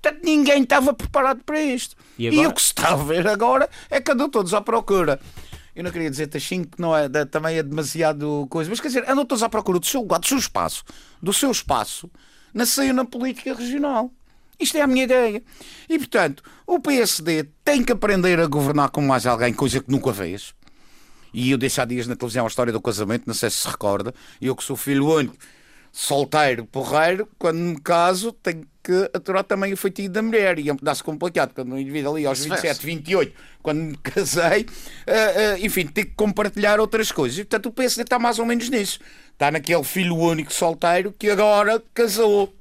Portanto, 0.00 0.24
ninguém 0.24 0.62
estava 0.62 0.94
preparado 0.94 1.42
para 1.44 1.60
isto. 1.60 1.96
E, 2.18 2.26
e 2.26 2.46
o 2.46 2.52
que 2.52 2.62
se 2.62 2.68
está 2.68 2.92
a 2.92 2.96
ver 2.96 3.26
agora 3.26 3.68
é 3.90 4.00
que 4.00 4.10
andam 4.10 4.30
todos 4.30 4.54
à 4.54 4.60
procura. 4.60 5.20
Eu 5.78 5.84
não 5.84 5.92
queria 5.92 6.10
dizer 6.10 6.26
Tachinho 6.26 6.66
que 6.66 6.80
não 6.80 6.94
é, 6.94 7.08
também 7.24 7.56
é 7.56 7.62
demasiado 7.62 8.48
coisa, 8.50 8.68
mas 8.68 8.80
quer 8.80 8.88
dizer, 8.88 9.08
andam 9.08 9.24
todos 9.24 9.44
à 9.44 9.48
procura 9.48 9.78
do 9.78 9.86
seu 9.86 10.00
lugar, 10.00 10.18
do 10.18 10.26
seu 10.26 10.36
espaço, 10.36 10.82
do 11.22 11.32
seu 11.32 11.52
espaço 11.52 12.10
na 12.52 12.66
cena 12.66 13.04
política 13.04 13.54
regional. 13.54 14.10
Isto 14.58 14.76
é 14.76 14.80
a 14.80 14.88
minha 14.88 15.04
ideia. 15.04 15.40
E, 15.88 15.96
portanto, 15.96 16.42
o 16.66 16.80
PSD 16.80 17.44
tem 17.64 17.84
que 17.84 17.92
aprender 17.92 18.40
a 18.40 18.48
governar 18.48 18.90
com 18.90 19.00
mais 19.02 19.24
alguém, 19.24 19.54
coisa 19.54 19.80
que 19.80 19.88
nunca 19.88 20.12
fez. 20.12 20.52
E 21.32 21.52
eu 21.52 21.56
disse 21.56 21.80
há 21.80 21.84
dias 21.84 22.08
na 22.08 22.16
televisão 22.16 22.44
a 22.44 22.48
história 22.48 22.72
do 22.72 22.80
casamento, 22.80 23.28
não 23.28 23.34
sei 23.34 23.48
se 23.48 23.58
se 23.58 23.68
recorda. 23.68 24.12
Eu 24.42 24.56
que 24.56 24.64
sou 24.64 24.76
filho 24.76 25.06
único, 25.06 25.36
solteiro, 25.98 26.64
porreiro, 26.64 27.28
quando 27.40 27.58
me 27.58 27.80
caso, 27.80 28.30
tenho 28.30 28.64
que 28.84 29.10
aturar 29.12 29.42
também 29.42 29.72
o 29.72 29.76
feitiço 29.76 30.10
da 30.10 30.22
mulher. 30.22 30.56
E 30.60 30.68
é 30.68 30.72
um 30.72 30.76
pedaço 30.76 31.02
complicado, 31.02 31.52
quando 31.52 31.72
um 31.72 31.78
indivíduo 31.78 32.14
ali 32.14 32.24
aos 32.24 32.38
27, 32.38 32.86
28, 32.86 33.32
quando 33.60 33.80
me 33.80 33.96
casei, 33.98 34.62
uh, 34.62 34.64
uh, 34.64 35.66
enfim, 35.66 35.88
tenho 35.88 36.06
que 36.06 36.14
compartilhar 36.14 36.78
outras 36.78 37.10
coisas. 37.10 37.36
E, 37.36 37.44
portanto, 37.44 37.66
o 37.66 37.72
PSD 37.72 38.02
está 38.02 38.16
mais 38.16 38.38
ou 38.38 38.46
menos 38.46 38.70
nisso. 38.70 39.00
Está 39.32 39.50
naquele 39.50 39.82
filho 39.82 40.14
único 40.14 40.52
solteiro 40.52 41.12
que 41.18 41.28
agora 41.30 41.82
casou 41.92 42.54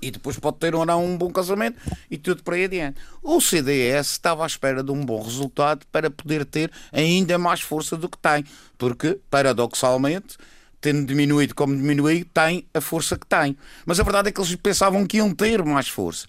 e 0.00 0.10
depois 0.10 0.38
pode 0.38 0.56
ter 0.56 0.74
ou 0.74 0.86
não 0.86 1.04
um 1.04 1.18
bom 1.18 1.30
casamento 1.30 1.78
e 2.10 2.16
tudo 2.16 2.42
para 2.42 2.56
aí 2.56 2.64
adiante. 2.64 2.98
O 3.22 3.38
CDS 3.38 4.12
estava 4.12 4.44
à 4.44 4.46
espera 4.46 4.82
de 4.82 4.90
um 4.90 5.04
bom 5.04 5.20
resultado 5.20 5.84
para 5.92 6.10
poder 6.10 6.46
ter 6.46 6.70
ainda 6.90 7.36
mais 7.36 7.60
força 7.60 7.98
do 7.98 8.08
que 8.08 8.16
tem, 8.16 8.46
porque, 8.78 9.20
paradoxalmente, 9.28 10.38
tendo 10.82 11.06
diminuído 11.06 11.54
como 11.54 11.74
diminuiu, 11.74 12.26
tem 12.34 12.66
a 12.74 12.80
força 12.80 13.16
que 13.16 13.26
tem. 13.26 13.56
Mas 13.86 13.98
a 14.00 14.02
verdade 14.02 14.28
é 14.28 14.32
que 14.32 14.40
eles 14.40 14.54
pensavam 14.56 15.06
que 15.06 15.16
iam 15.16 15.32
ter 15.32 15.64
mais 15.64 15.88
força. 15.88 16.26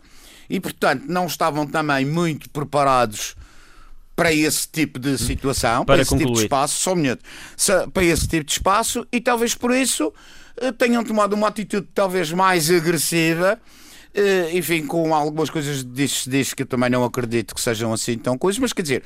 E, 0.50 0.60
portanto, 0.60 1.04
não 1.08 1.26
estavam 1.26 1.66
também 1.66 2.06
muito 2.06 2.50
preparados 2.52 3.36
para 4.16 4.32
esse 4.32 4.68
tipo 4.68 5.00
de 5.00 5.18
situação, 5.18 5.84
para, 5.84 5.96
para 5.96 6.02
esse 6.04 6.12
concluir. 6.12 6.28
tipo 6.28 6.38
de 6.38 6.44
espaço, 6.44 6.80
só 6.80 6.94
um 6.94 6.98
minuto, 6.98 7.24
para 7.92 8.04
esse 8.04 8.28
tipo 8.28 8.46
de 8.46 8.52
espaço, 8.52 9.08
e 9.12 9.20
talvez 9.20 9.56
por 9.56 9.72
isso 9.72 10.14
eh, 10.58 10.72
tenham 10.72 11.04
tomado 11.04 11.34
uma 11.34 11.48
atitude 11.48 11.88
talvez 11.96 12.32
mais 12.32 12.70
agressiva. 12.70 13.60
Eh, 14.14 14.52
enfim, 14.54 14.86
com 14.86 15.16
algumas 15.16 15.50
coisas 15.50 15.84
diz, 15.84 16.26
diz 16.28 16.54
que 16.54 16.62
eu 16.62 16.68
também 16.68 16.92
não 16.92 17.04
acredito 17.04 17.56
que 17.56 17.62
sejam 17.62 17.92
assim 17.92 18.16
tão 18.20 18.38
coisas, 18.38 18.60
mas 18.60 18.72
quer 18.72 18.84
dizer, 18.84 19.04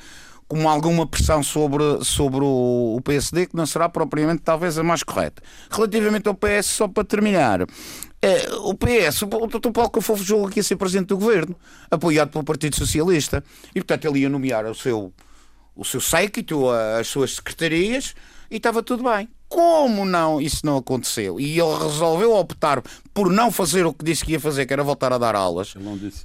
com 0.48 0.66
alguma 0.66 1.06
pressão 1.06 1.42
sobre, 1.42 2.02
sobre 2.02 2.40
o, 2.42 2.98
PSD, 3.04 3.46
que 3.46 3.56
não 3.56 3.66
será 3.66 3.88
propriamente 3.88 4.42
talvez 4.42 4.78
a 4.78 4.82
mais 4.82 5.02
correta. 5.02 5.42
Relativamente 5.70 6.26
ao 6.26 6.34
PS, 6.34 6.66
só 6.66 6.88
para 6.88 7.04
terminar, 7.04 7.60
é, 8.22 8.48
o 8.62 8.74
PS, 8.74 9.22
o 9.22 9.46
Dr. 9.46 9.70
Paulo 9.70 9.90
Cafofo 9.90 10.24
julga 10.24 10.50
que 10.50 10.60
ia 10.60 10.62
ser 10.62 10.76
presidente 10.76 11.08
do 11.08 11.18
governo, 11.18 11.54
apoiado 11.90 12.30
pelo 12.30 12.44
Partido 12.44 12.76
Socialista, 12.76 13.44
e 13.74 13.80
portanto 13.80 14.06
ele 14.06 14.20
ia 14.20 14.28
nomear 14.28 14.64
o 14.64 14.74
seu, 14.74 15.12
o 15.76 15.84
seu 15.84 16.00
séquito, 16.00 16.70
as 16.70 17.06
suas 17.06 17.36
secretarias, 17.36 18.14
e 18.50 18.56
estava 18.56 18.82
tudo 18.82 19.04
bem. 19.04 19.28
Como 19.48 20.04
não, 20.04 20.40
isso 20.40 20.64
não 20.64 20.76
aconteceu? 20.76 21.40
E 21.40 21.58
ele 21.58 21.78
resolveu 21.78 22.34
optar 22.34 22.82
por 23.14 23.30
não 23.30 23.50
fazer 23.50 23.86
o 23.86 23.94
que 23.94 24.04
disse 24.04 24.24
que 24.24 24.32
ia 24.32 24.40
fazer, 24.40 24.66
que 24.66 24.72
era 24.72 24.82
voltar 24.82 25.10
a 25.12 25.18
dar 25.18 25.34
aulas. 25.34 25.74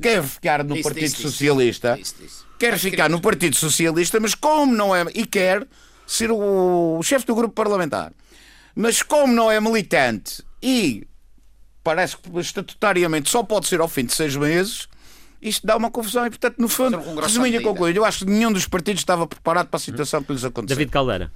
Quer 0.02 0.22
ficar 0.24 0.64
no 0.64 0.76
disse, 0.76 0.84
Partido 0.84 1.10
disse, 1.10 1.22
Socialista. 1.22 1.98
Disse, 1.98 2.16
quer 2.64 2.80
ficar 2.80 3.10
no 3.10 3.20
Partido 3.20 3.58
Socialista, 3.58 4.22
mas 4.22 4.34
como 4.34 4.74
não 4.74 4.96
é. 4.96 5.04
E 5.14 5.26
quer 5.26 5.68
ser 6.08 6.32
o, 6.32 6.98
o 6.98 7.04
chefe 7.04 7.26
do 7.26 7.36
grupo 7.36 7.54
parlamentar. 7.54 8.14
Mas 8.74 9.02
como 9.04 9.34
não 9.34 9.52
é 9.52 9.60
militante 9.60 10.42
e 10.62 11.06
parece 11.84 12.16
que 12.16 12.40
estatutariamente 12.40 13.30
só 13.30 13.44
pode 13.44 13.68
ser 13.68 13.82
ao 13.82 13.90
fim 13.90 14.06
de 14.06 14.14
seis 14.14 14.38
meses, 14.38 14.88
isto 15.42 15.68
dá 15.68 15.76
uma 15.76 15.92
confusão 15.92 16.26
e, 16.26 16.30
portanto, 16.30 16.56
no 16.58 16.70
fundo, 16.70 16.98
resumindo 17.20 17.58
a 17.58 17.62
concluir, 17.62 17.98
eu 17.98 18.06
acho 18.06 18.20
que 18.20 18.32
nenhum 18.32 18.54
dos 18.54 18.66
partidos 18.66 19.02
estava 19.02 19.28
preparado 19.28 19.68
para 19.68 19.76
a 19.76 19.82
situação 19.82 20.24
que 20.24 20.32
lhes 20.32 20.46
aconteceu. 20.46 20.78
David 20.78 20.92
Caldeira. 20.92 21.32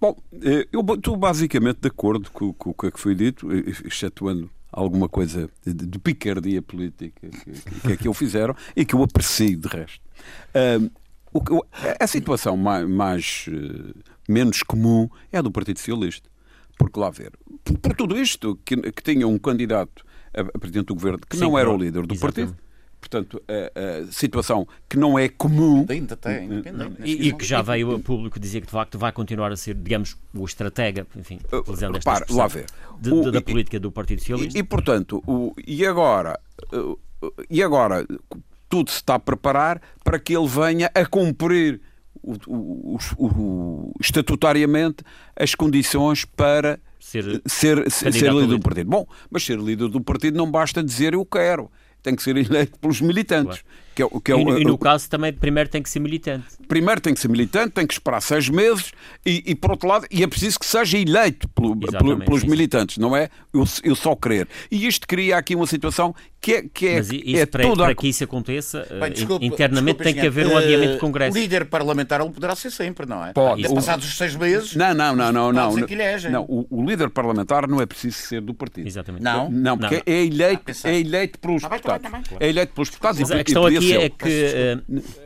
Bom, 0.00 0.16
eh, 0.42 0.66
eu 0.72 0.84
estou 0.94 1.16
basicamente 1.16 1.78
de 1.80 1.88
acordo 1.88 2.30
com, 2.32 2.52
com, 2.52 2.72
com 2.72 2.86
o 2.88 2.90
que 2.92 2.98
foi 2.98 3.14
dito, 3.14 3.48
eh, 3.52 3.62
excetuando 3.84 4.50
alguma 4.72 5.08
coisa 5.08 5.50
de, 5.64 5.72
de 5.72 5.98
picardia 5.98 6.60
política 6.62 7.28
que, 7.28 7.80
que, 7.80 7.96
que, 7.96 8.14
fizeram 8.14 8.54
e 8.76 8.84
que 8.84 8.94
eu 8.94 9.02
aprecio 9.02 9.56
de 9.56 9.68
resto. 9.68 10.00
Uh, 10.54 10.90
o, 11.32 11.64
a 11.98 12.06
situação 12.06 12.56
mais, 12.56 12.88
mais 12.88 13.46
uh, 13.48 13.94
menos 14.28 14.62
comum 14.62 15.08
é 15.32 15.38
a 15.38 15.42
do 15.42 15.50
Partido 15.50 15.78
Socialista. 15.78 16.28
Porque 16.78 16.98
lá 16.98 17.10
ver, 17.10 17.32
por, 17.64 17.78
por 17.78 17.96
tudo 17.96 18.18
isto, 18.18 18.58
que, 18.64 18.76
que 18.76 19.02
tinha 19.02 19.26
um 19.26 19.38
candidato 19.38 20.04
a, 20.32 20.42
a 20.42 20.58
presidente 20.58 20.86
do 20.86 20.94
governo 20.94 21.18
que 21.28 21.36
Sim, 21.36 21.44
não 21.44 21.58
era 21.58 21.70
o 21.70 21.76
líder 21.76 22.06
do 22.06 22.14
exatamente. 22.14 22.52
partido 22.52 22.67
portanto, 23.00 23.42
a, 23.48 24.08
a, 24.08 24.12
situação 24.12 24.66
que 24.88 24.96
não 24.96 25.18
é 25.18 25.28
comum. 25.28 25.86
Ainda 25.88 26.16
tem. 26.16 26.48
E, 27.04 27.28
e, 27.28 27.32
que 27.32 27.44
já 27.44 27.62
veio 27.62 27.94
a 27.94 27.98
público 27.98 28.38
dizer 28.38 28.60
que 28.60 28.66
de 28.66 28.72
facto 28.72 28.98
vai 28.98 29.12
continuar 29.12 29.52
a 29.52 29.56
ser, 29.56 29.74
digamos, 29.74 30.16
o 30.34 30.44
estratega, 30.44 31.06
enfim, 31.16 31.38
uh, 31.52 31.56
utilizando 31.58 31.96
esta 31.96 32.12
Repare, 32.12 32.32
lá 32.32 32.46
ver. 32.46 32.66
De, 33.00 33.12
o, 33.12 33.30
da 33.30 33.40
política 33.40 33.78
do 33.78 33.90
Partido 33.90 34.20
Socialista. 34.20 34.58
E, 34.58 34.60
e 34.60 34.64
portanto, 34.64 35.22
o, 35.26 35.54
e 35.66 35.86
agora, 35.86 36.38
uh, 36.72 36.98
e 37.48 37.62
agora 37.62 38.06
tudo 38.68 38.90
se 38.90 38.96
está 38.96 39.14
a 39.14 39.18
preparar 39.18 39.80
para 40.04 40.18
que 40.18 40.36
ele 40.36 40.46
venha 40.46 40.90
a 40.94 41.06
cumprir 41.06 41.80
o, 42.22 42.34
o, 42.46 42.98
o, 43.16 43.92
estatutariamente 44.00 45.02
as 45.36 45.54
condições 45.54 46.24
para 46.24 46.78
ser, 46.98 47.40
ser, 47.46 47.90
ser 47.90 48.32
líder 48.32 48.46
do 48.46 48.60
partido. 48.60 48.90
Bom, 48.90 49.06
mas 49.30 49.44
ser 49.44 49.58
líder 49.58 49.88
do 49.88 50.00
partido 50.00 50.36
não 50.36 50.50
basta 50.50 50.82
dizer 50.82 51.14
eu 51.14 51.24
quero 51.24 51.70
tem 52.02 52.14
que 52.14 52.22
ser 52.22 52.36
eleito 52.36 52.78
pelos 52.78 53.00
militantes. 53.00 53.64
Que 53.98 54.04
é, 54.04 54.08
que 54.22 54.32
é 54.32 54.36
e, 54.36 54.44
o, 54.44 54.58
e, 54.58 54.64
no 54.64 54.78
caso 54.78 55.10
também 55.10 55.32
primeiro 55.32 55.68
tem 55.68 55.82
que 55.82 55.90
ser 55.90 55.98
militante. 55.98 56.44
Primeiro 56.68 57.00
tem 57.00 57.12
que 57.12 57.18
ser 57.18 57.26
militante, 57.26 57.72
tem 57.72 57.84
que 57.84 57.94
esperar 57.94 58.20
seis 58.20 58.48
meses 58.48 58.92
e, 59.26 59.42
e 59.44 59.54
por 59.56 59.72
outro 59.72 59.88
lado, 59.88 60.06
e 60.08 60.22
é 60.22 60.26
preciso 60.28 60.56
que 60.56 60.66
seja 60.66 60.96
eleito 60.96 61.48
pelo, 61.48 61.76
pelo, 61.76 62.18
pelos 62.20 62.42
isso. 62.42 62.48
militantes, 62.48 62.98
não 62.98 63.16
é 63.16 63.28
eu, 63.52 63.64
eu, 63.82 63.96
só 63.96 64.14
querer. 64.14 64.46
E 64.70 64.86
isto 64.86 65.04
cria 65.08 65.36
aqui 65.36 65.56
uma 65.56 65.66
situação 65.66 66.14
que 66.40 66.54
é, 66.54 66.62
que 66.72 66.86
é, 66.86 66.96
Mas 66.96 67.10
isso, 67.10 67.36
é 67.36 67.46
para, 67.46 67.64
toda... 67.64 67.84
para 67.84 67.94
que 67.96 68.06
isso 68.06 68.22
aconteça, 68.22 68.86
Bem, 69.00 69.10
desculpa, 69.10 69.44
internamente 69.44 69.98
desculpa, 69.98 70.04
tem 70.04 70.14
que 70.14 70.26
haver 70.26 70.46
um 70.46 70.56
adiamento 70.56 70.92
de 70.92 70.98
congresso. 71.00 71.36
O 71.36 71.40
líder 71.40 71.64
parlamentar 71.64 72.20
ele 72.20 72.30
poderá 72.30 72.54
ser 72.54 72.70
sempre, 72.70 73.06
não 73.06 73.24
é? 73.24 73.32
Pode. 73.32 73.66
Ah, 73.66 73.74
passados 73.74 74.06
os 74.06 74.16
seis 74.16 74.36
meses. 74.36 74.76
Não, 74.76 74.94
não, 74.94 75.16
não, 75.16 75.32
não, 75.32 75.52
não. 75.52 75.72
Não, 75.74 76.30
não 76.30 76.42
o, 76.48 76.66
o, 76.70 76.84
líder 76.84 77.10
parlamentar 77.10 77.66
não 77.68 77.80
é 77.80 77.86
preciso 77.86 78.18
ser 78.18 78.40
do 78.40 78.54
partido. 78.54 78.86
Exatamente. 78.86 79.22
Não, 79.22 79.50
não, 79.50 79.76
porque 79.76 79.96
não. 79.96 80.02
é 80.06 80.24
eleito, 80.24 80.72
é 80.84 81.00
eleito 81.00 81.38
pelos 81.40 81.62
tá 81.62 81.68
deputados. 81.70 82.10
Bem, 82.10 82.22
bem, 82.22 82.38
É 82.38 82.48
eleito 82.48 82.72
pelos 82.72 82.90
deputados. 82.90 83.20
Mas 83.20 83.30
a 83.32 83.42
questão 83.42 83.66
é 83.92 84.08
que 84.08 84.82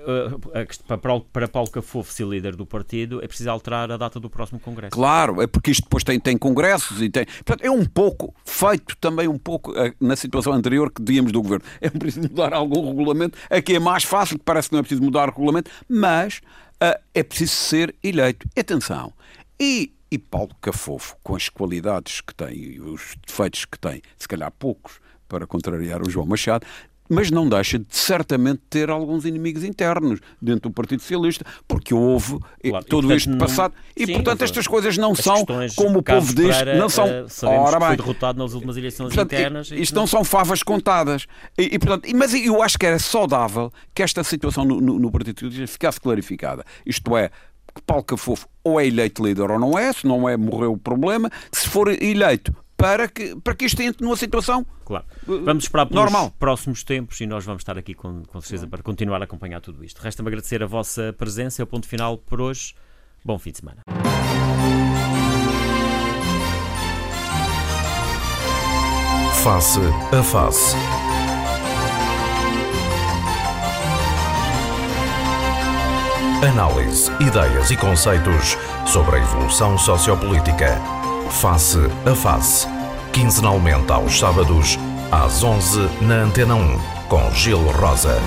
uh, 0.07 1.29
para 1.33 1.49
Paulo 1.49 1.71
Cafofo 1.71 2.13
ser 2.13 2.27
líder 2.27 2.57
do 2.57 2.67
partido 2.67 3.23
é 3.23 3.27
preciso 3.27 3.51
alterar 3.51 3.91
a 3.91 3.97
data 3.97 4.19
do 4.19 4.29
próximo 4.29 4.61
congresso. 4.61 4.93
Claro, 4.93 5.41
é 5.41 5.47
porque 5.47 5.71
isto 5.71 5.85
depois 5.85 6.05
tem, 6.05 6.19
tem 6.19 6.37
congressos 6.37 7.01
e 7.01 7.09
tem. 7.09 7.25
Portanto, 7.25 7.65
é 7.65 7.71
um 7.71 7.85
pouco 7.85 8.35
feito 8.45 8.97
também 8.97 9.29
um 9.29 9.39
pouco 9.39 9.73
uh, 9.73 9.95
na 10.01 10.17
situação 10.17 10.53
anterior 10.53 10.91
que 10.91 11.03
dizíamos 11.03 11.33
do 11.33 11.43
governo. 11.43 11.65
É 11.81 11.91
preciso 11.91 12.29
mudar 12.29 12.53
algum 12.53 12.89
regulamento. 12.89 13.39
Aqui 13.51 13.75
é 13.75 13.79
mais 13.79 14.05
fácil, 14.05 14.39
parece 14.39 14.69
que 14.69 14.75
não 14.75 14.81
é 14.81 14.83
preciso 14.83 15.03
mudar 15.03 15.29
o 15.29 15.33
regulamento, 15.33 15.71
mas 15.89 16.39
uh, 16.83 16.99
é 17.15 17.23
preciso 17.23 17.55
ser 17.55 17.95
eleito. 18.03 18.49
Atenção. 18.57 19.13
E 19.59 19.93
e 20.13 20.19
Paulo 20.19 20.55
Cafofo, 20.61 21.17
com 21.23 21.35
as 21.35 21.49
qualidades 21.49 22.21
que 22.21 22.35
tem 22.35 22.55
e 22.55 22.79
os 22.79 23.17
defeitos 23.27 23.65
que 23.65 23.79
tem, 23.79 24.03
se 24.19 24.29
calhar 24.29 24.53
poucos, 24.53 25.01
para 25.27 25.47
contrariar 25.47 26.07
o 26.07 26.11
João 26.11 26.27
Machado, 26.27 26.67
mas 27.13 27.31
não 27.31 27.47
deixa 27.47 27.79
de 27.79 27.87
certamente 27.91 28.63
ter 28.71 28.89
alguns 28.89 29.27
inimigos 29.27 29.63
internos 29.65 30.19
dentro 30.41 30.71
do 30.71 30.73
Partido 30.73 31.03
Socialista, 31.03 31.45
porque 31.69 31.93
houve 31.93 32.39
eh, 32.65 32.71
claro, 32.71 32.85
todo 32.87 33.13
este 33.13 33.37
passado 33.37 33.75
e, 33.95 34.07
sim, 34.07 34.15
portanto, 34.15 34.43
estas 34.43 34.67
coisas 34.67 34.97
não 34.97 35.15
são, 35.15 35.45
como 35.77 35.99
o 35.99 36.03
povo 36.03 36.35
diz, 36.35 36.57
não 36.79 36.89
são. 36.89 37.07
Uh, 37.07 37.47
ora 37.47 37.79
bem, 37.79 37.89
foi 37.89 37.97
derrotado 37.99 38.39
nas 38.39 38.55
últimas 38.55 38.79
eleições 38.79 39.15
portanto, 39.15 39.33
internas. 39.35 39.71
Isto 39.71 39.95
não 39.95 40.07
são 40.07 40.25
favas 40.25 40.63
contadas. 40.63 41.27
E, 41.59 41.75
e, 41.75 41.79
portanto, 41.79 42.09
mas 42.17 42.33
eu 42.33 42.63
acho 42.63 42.79
que 42.79 42.87
era 42.87 42.99
saudável 42.99 43.71
que 43.95 44.03
esta 44.03 44.25
situação 44.25 44.65
no, 44.65 44.81
no, 44.81 44.99
no 44.99 45.11
Partido 45.11 45.39
Socialista 45.41 45.75
ficasse 45.75 46.01
clarificada. 46.01 46.65
Isto 46.87 47.15
é, 47.15 47.29
que 47.75 47.83
Paulo 47.83 48.05
Cafofo 48.05 48.49
ou 48.65 48.81
é 48.81 48.87
eleito 48.87 49.23
líder 49.23 49.51
ou 49.51 49.59
não 49.59 49.79
é, 49.79 49.93
se 49.93 50.07
não 50.07 50.27
é, 50.27 50.37
morreu 50.37 50.73
o 50.73 50.79
problema. 50.79 51.31
Se 51.53 51.69
for 51.69 51.89
eleito, 51.89 52.55
para 52.83 53.07
que, 53.07 53.37
para 53.37 53.55
que 53.55 53.65
isto 53.65 53.81
entre 53.81 54.05
numa 54.05 54.17
situação 54.17 54.67
claro. 54.85 55.05
Vamos 55.25 55.65
esperar 55.65 55.87
pelos 55.87 56.03
normal. 56.03 56.33
próximos 56.37 56.83
tempos 56.83 57.21
e 57.21 57.27
nós 57.27 57.45
vamos 57.45 57.61
estar 57.61 57.79
aqui 57.79 57.95
com, 57.95 58.25
com 58.25 58.41
certeza 58.41 58.67
para 58.67 58.83
continuar 58.83 59.21
a 59.21 59.25
acompanhar 59.25 59.61
tudo 59.61 59.85
isto. 59.85 60.01
Resta-me 60.01 60.29
agradecer 60.29 60.63
a 60.65 60.67
vossa 60.67 61.15
presença. 61.17 61.63
É 61.63 61.65
o 61.65 61.67
ponto 61.67 61.87
final 61.87 62.19
por 62.19 62.41
hoje. 62.41 62.75
Bom 63.25 63.39
fim 63.39 63.53
de 63.53 63.59
semana. 63.59 63.83
Face 69.45 69.79
a 70.13 70.23
face. 70.23 70.77
Análise, 76.45 77.09
ideias 77.21 77.71
e 77.71 77.77
conceitos 77.77 78.57
sobre 78.85 79.17
a 79.17 79.19
evolução 79.21 79.79
sociopolítica 79.79 80.81
Face 81.41 81.79
a 82.07 82.15
Face, 82.15 82.69
quinzenalmente 83.13 83.93
aos 83.93 84.19
sábados, 84.19 84.79
às 85.11 85.45
11 85.45 85.89
na 86.01 86.23
Antena 86.23 86.55
1, 86.55 86.79
com 87.09 87.31
Gil 87.33 87.59
Rosa. 87.71 88.19